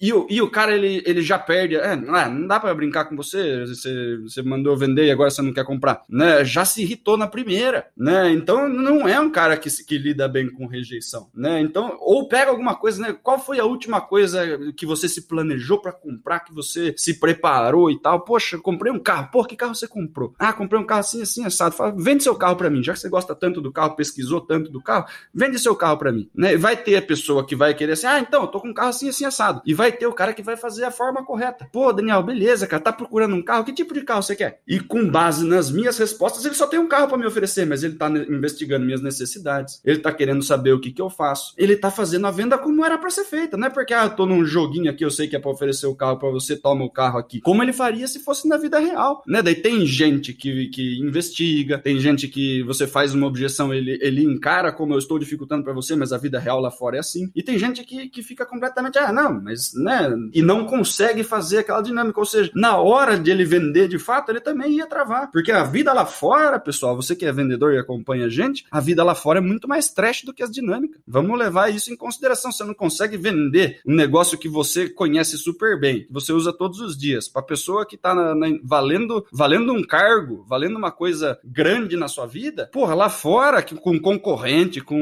E 0.00 0.12
o, 0.12 0.26
e 0.30 0.40
o 0.40 0.50
cara, 0.50 0.74
ele, 0.74 1.02
ele 1.04 1.22
já 1.22 1.38
perde, 1.38 1.76
é, 1.76 1.96
não 1.96 2.46
dá 2.46 2.58
para 2.58 2.74
brincar 2.74 3.04
com 3.04 3.16
você, 3.16 3.66
você, 3.82 4.16
você 4.18 4.42
mandou 4.42 4.76
vender 4.76 5.06
e 5.06 5.10
agora 5.10 5.30
você 5.30 5.42
não 5.42 5.52
quer 5.52 5.64
comprar, 5.64 6.02
né? 6.08 6.44
Já 6.44 6.64
se 6.64 6.82
irritou 6.82 7.16
na 7.16 7.26
primeira, 7.26 7.86
né? 7.96 8.30
Então 8.30 8.68
não 8.68 9.08
é 9.08 9.18
um 9.20 9.30
cara 9.30 9.56
que, 9.56 9.68
que 9.84 9.98
lida 9.98 10.28
bem 10.28 10.50
com 10.50 10.66
rejeição, 10.66 11.28
né? 11.34 11.60
Então, 11.60 11.96
ou 12.00 12.28
pega 12.28 12.50
alguma 12.50 12.74
coisa, 12.74 13.02
né? 13.02 13.16
Qual 13.22 13.38
foi 13.38 13.58
a 13.58 13.64
última 13.64 14.00
coisa 14.00 14.72
que 14.76 14.86
você 14.86 15.08
se 15.08 15.22
planejou 15.22 15.80
para 15.80 15.92
comprar, 15.92 16.40
que 16.40 16.54
você 16.54 16.94
se 16.96 17.18
preparou 17.18 17.90
e 17.90 18.00
tal? 18.00 18.20
Poxa, 18.20 18.58
comprei 18.58 18.92
um 18.92 18.98
carro. 18.98 19.28
Pô, 19.32 19.44
que 19.44 19.56
carro 19.56 19.74
você 19.74 19.88
comprou? 19.88 20.34
Ah, 20.38 20.52
comprei 20.52 20.80
um 20.80 20.86
carro 20.86 21.00
assim, 21.00 21.22
assim, 21.22 21.44
assado. 21.44 21.74
Fala, 21.74 21.94
vende 21.96 22.22
seu 22.22 22.34
carro 22.34 22.56
para 22.56 22.70
mim. 22.70 22.82
Já 22.82 22.92
que 22.92 23.00
você 23.00 23.08
gosta 23.08 23.34
tanto 23.34 23.60
do 23.60 23.72
carro, 23.72 23.96
pesquisou 23.96 24.40
tanto 24.40 24.70
do 24.70 24.82
carro, 24.82 25.06
vende 25.34 25.58
seu 25.58 25.74
carro 25.74 25.96
para 25.96 26.12
mim, 26.12 26.28
né? 26.34 26.56
Vai 26.56 26.76
ter 26.76 26.96
a 26.96 27.02
pessoa 27.02 27.46
que 27.46 27.56
vai 27.56 27.74
querer 27.74 27.92
assim, 27.92 28.06
ah, 28.06 28.20
então, 28.20 28.42
eu 28.42 28.48
tô 28.48 28.60
com 28.60 28.68
um 28.68 28.74
carro 28.74 28.90
assim, 28.90 29.08
assim, 29.08 29.24
assado. 29.24 29.62
E 29.64 29.74
vai 29.74 29.92
ter 29.92 30.06
o 30.06 30.12
cara 30.12 30.32
que 30.32 30.42
vai 30.42 30.56
fazer 30.56 30.84
a 30.84 30.90
forma 30.90 31.24
correta. 31.24 31.68
Pô, 31.72 31.92
Daniel, 31.92 32.22
beleza, 32.22 32.66
cara, 32.66 32.82
tá 32.82 32.92
procurando 32.92 33.34
um 33.34 33.42
carro, 33.42 33.64
que 33.72 33.82
tipo 33.82 33.94
de 33.94 34.02
carro 34.02 34.22
você 34.22 34.34
quer? 34.34 34.60
E 34.66 34.80
com 34.80 35.08
base 35.08 35.44
nas 35.46 35.70
minhas 35.70 35.98
respostas, 35.98 36.44
ele 36.44 36.54
só 36.54 36.66
tem 36.66 36.78
um 36.78 36.88
carro 36.88 37.08
para 37.08 37.18
me 37.18 37.26
oferecer, 37.26 37.66
mas 37.66 37.82
ele 37.82 37.94
tá 37.94 38.08
investigando 38.08 38.84
minhas 38.84 39.02
necessidades. 39.02 39.80
Ele 39.84 39.98
tá 39.98 40.12
querendo 40.12 40.42
saber 40.42 40.72
o 40.72 40.80
que, 40.80 40.90
que 40.90 41.02
eu 41.02 41.10
faço. 41.10 41.54
Ele 41.56 41.76
tá 41.76 41.90
fazendo 41.90 42.26
a 42.26 42.30
venda 42.30 42.56
como 42.56 42.84
era 42.84 42.98
para 42.98 43.10
ser 43.10 43.24
feita. 43.24 43.56
Não 43.56 43.66
é 43.66 43.70
porque, 43.70 43.94
ah, 43.94 44.04
eu 44.04 44.10
tô 44.10 44.26
num 44.26 44.44
joguinho 44.44 44.90
aqui, 44.90 45.04
eu 45.04 45.10
sei 45.10 45.28
que 45.28 45.36
é 45.36 45.38
para 45.38 45.50
oferecer 45.50 45.86
o 45.86 45.94
carro 45.94 46.18
para 46.18 46.30
você, 46.30 46.56
toma 46.56 46.84
o 46.84 46.90
carro 46.90 47.18
aqui. 47.18 47.40
Como 47.40 47.62
ele 47.62 47.72
faria 47.72 48.06
se 48.06 48.20
fosse 48.20 48.48
na 48.48 48.56
vida 48.56 48.78
real, 48.78 49.22
né? 49.26 49.42
Daí 49.42 49.54
tem 49.54 49.84
gente 49.86 50.32
que, 50.32 50.68
que 50.68 51.00
investiga, 51.00 51.78
tem 51.78 51.98
gente 51.98 52.28
que 52.28 52.62
você 52.62 52.86
faz 52.86 53.14
uma 53.14 53.26
objeção, 53.26 53.72
ele, 53.72 53.98
ele 54.00 54.22
encara 54.22 54.72
como 54.72 54.94
eu 54.94 54.98
estou 54.98 55.18
dificultando 55.18 55.64
para 55.64 55.72
você, 55.72 55.96
mas 55.96 56.12
a 56.12 56.18
vida 56.18 56.38
real 56.38 56.60
lá 56.60 56.70
fora 56.70 56.96
é 56.96 57.00
assim. 57.00 57.30
E 57.34 57.42
tem 57.42 57.58
gente 57.58 57.84
que, 57.84 58.08
que 58.08 58.22
fica 58.22 58.46
completamente, 58.46 58.98
ah, 58.98 59.12
não, 59.12 59.40
mas, 59.42 59.72
né? 59.74 60.10
E 60.32 60.42
não 60.42 60.66
consegue 60.66 61.24
fazer 61.24 61.58
aquela 61.58 61.82
dinâmica. 61.82 62.18
Ou 62.18 62.26
seja, 62.26 62.50
na 62.54 62.76
hora 62.76 63.18
de 63.18 63.30
ele 63.30 63.44
vender 63.44 63.61
de 63.70 63.98
fato, 63.98 64.30
ele 64.30 64.40
também 64.40 64.76
ia 64.76 64.86
travar. 64.86 65.30
Porque 65.30 65.52
a 65.52 65.64
vida 65.64 65.92
lá 65.92 66.04
fora, 66.04 66.58
pessoal, 66.58 66.96
você 66.96 67.14
que 67.14 67.26
é 67.26 67.32
vendedor 67.32 67.72
e 67.74 67.78
acompanha 67.78 68.26
a 68.26 68.28
gente, 68.28 68.64
a 68.70 68.80
vida 68.80 69.04
lá 69.04 69.14
fora 69.14 69.38
é 69.38 69.42
muito 69.42 69.68
mais 69.68 69.88
trash 69.90 70.22
do 70.24 70.32
que 70.32 70.42
as 70.42 70.50
dinâmicas. 70.50 71.00
Vamos 71.06 71.38
levar 71.38 71.72
isso 71.72 71.92
em 71.92 71.96
consideração. 71.96 72.50
Você 72.50 72.64
não 72.64 72.74
consegue 72.74 73.16
vender 73.16 73.80
um 73.86 73.94
negócio 73.94 74.38
que 74.38 74.48
você 74.48 74.88
conhece 74.88 75.36
super 75.38 75.78
bem, 75.78 76.04
que 76.04 76.12
você 76.12 76.32
usa 76.32 76.52
todos 76.52 76.80
os 76.80 76.96
dias, 76.96 77.28
para 77.28 77.42
pessoa 77.42 77.86
que 77.86 77.96
tá 77.96 78.14
na, 78.14 78.34
valendo, 78.62 79.24
valendo 79.32 79.72
um 79.72 79.84
cargo, 79.84 80.44
valendo 80.48 80.76
uma 80.76 80.90
coisa 80.90 81.38
grande 81.44 81.96
na 81.96 82.08
sua 82.08 82.26
vida. 82.26 82.68
Porra, 82.72 82.94
lá 82.94 83.10
fora, 83.10 83.62
com 83.62 84.00
concorrente, 84.00 84.80
com, 84.80 84.96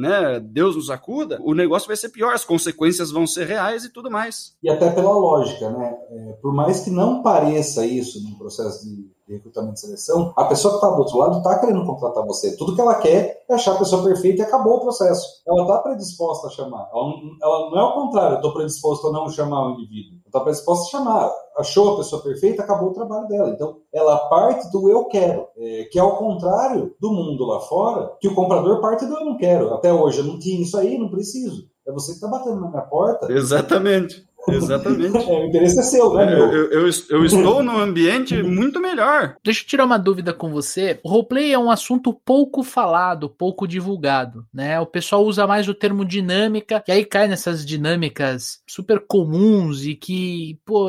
né, 0.00 0.40
Deus 0.40 0.76
nos 0.76 0.90
acuda, 0.90 1.38
o 1.40 1.54
negócio 1.54 1.86
vai 1.88 1.96
ser 1.96 2.08
pior, 2.10 2.32
as 2.34 2.44
consequências 2.44 3.10
vão 3.10 3.26
ser 3.26 3.46
reais 3.46 3.84
e 3.84 3.92
tudo 3.92 4.10
mais. 4.10 4.56
E 4.62 4.70
até 4.70 4.90
pela 4.90 5.12
lógica, 5.12 5.70
né? 5.70 5.94
É, 6.10 6.32
por 6.40 6.52
mais 6.52 6.80
que 6.80 6.90
não 6.90 7.22
pareça 7.22 7.67
isso 7.86 8.22
no 8.22 8.38
processo 8.38 8.84
de 8.84 9.10
de 9.28 9.34
recrutamento 9.34 9.74
e 9.74 9.80
seleção, 9.80 10.32
a 10.34 10.44
pessoa 10.44 10.72
que 10.72 10.76
está 10.78 10.88
do 10.88 11.00
outro 11.00 11.18
lado 11.18 11.38
está 11.38 11.58
querendo 11.58 11.84
contratar 11.84 12.24
você. 12.24 12.56
Tudo 12.56 12.74
que 12.74 12.80
ela 12.80 12.94
quer 12.94 13.44
é 13.48 13.54
achar 13.54 13.74
a 13.74 13.78
pessoa 13.78 14.02
perfeita 14.02 14.42
e 14.42 14.44
acabou 14.44 14.78
o 14.78 14.80
processo. 14.80 15.42
Ela 15.46 15.62
está 15.62 15.78
predisposta 15.78 16.46
a 16.46 16.50
chamar. 16.50 16.88
Ela, 16.90 17.12
ela, 17.42 17.70
não 17.70 17.78
é 17.78 17.84
o 17.84 17.92
contrário, 17.92 18.34
eu 18.34 18.36
estou 18.36 18.54
predisposto 18.54 19.06
a 19.08 19.12
não 19.12 19.28
chamar 19.28 19.68
o 19.68 19.70
indivíduo. 19.72 20.14
Ela 20.14 20.26
está 20.26 20.40
predisposta 20.40 20.86
a 20.86 20.98
chamar. 20.98 21.30
Achou 21.58 21.94
a 21.94 21.96
pessoa 21.98 22.22
perfeita, 22.22 22.62
acabou 22.62 22.88
o 22.90 22.94
trabalho 22.94 23.28
dela. 23.28 23.50
Então, 23.50 23.78
ela 23.92 24.16
parte 24.28 24.70
do 24.70 24.88
eu 24.88 25.04
quero, 25.06 25.46
é, 25.56 25.84
que 25.90 25.98
é 25.98 26.02
o 26.02 26.16
contrário 26.16 26.94
do 26.98 27.12
mundo 27.12 27.44
lá 27.44 27.60
fora, 27.60 28.16
que 28.20 28.28
o 28.28 28.34
comprador 28.34 28.80
parte 28.80 29.04
do 29.04 29.14
eu 29.14 29.24
não 29.24 29.36
quero. 29.36 29.74
Até 29.74 29.92
hoje 29.92 30.20
eu 30.20 30.24
não 30.24 30.38
tinha 30.38 30.62
isso 30.62 30.78
aí, 30.78 30.96
não 30.96 31.10
preciso. 31.10 31.68
É 31.86 31.92
você 31.92 32.12
que 32.12 32.16
está 32.16 32.28
batendo 32.28 32.60
na 32.60 32.68
minha 32.68 32.82
porta. 32.82 33.30
Exatamente. 33.32 34.27
Exatamente. 34.52 35.18
É, 35.28 35.30
o 35.30 35.46
interesse 35.46 35.78
é 35.78 35.82
seu, 35.82 36.14
né, 36.14 36.26
meu? 36.26 36.52
Eu, 36.52 36.70
eu, 36.70 36.90
eu, 37.10 37.24
estou 37.24 37.62
num 37.62 37.78
ambiente 37.78 38.40
muito 38.42 38.80
melhor. 38.80 39.36
Deixa 39.44 39.62
eu 39.62 39.66
tirar 39.66 39.84
uma 39.84 39.98
dúvida 39.98 40.32
com 40.32 40.50
você. 40.50 41.00
O 41.02 41.10
roleplay 41.10 41.52
é 41.52 41.58
um 41.58 41.70
assunto 41.70 42.12
pouco 42.12 42.62
falado, 42.62 43.28
pouco 43.28 43.66
divulgado, 43.66 44.46
né? 44.52 44.80
O 44.80 44.86
pessoal 44.86 45.24
usa 45.24 45.46
mais 45.46 45.68
o 45.68 45.74
termo 45.74 46.04
dinâmica, 46.04 46.82
e 46.86 46.92
aí 46.92 47.04
cai 47.04 47.28
nessas 47.28 47.64
dinâmicas 47.64 48.60
super 48.66 49.04
comuns 49.06 49.84
e 49.84 49.94
que, 49.94 50.58
pô, 50.64 50.88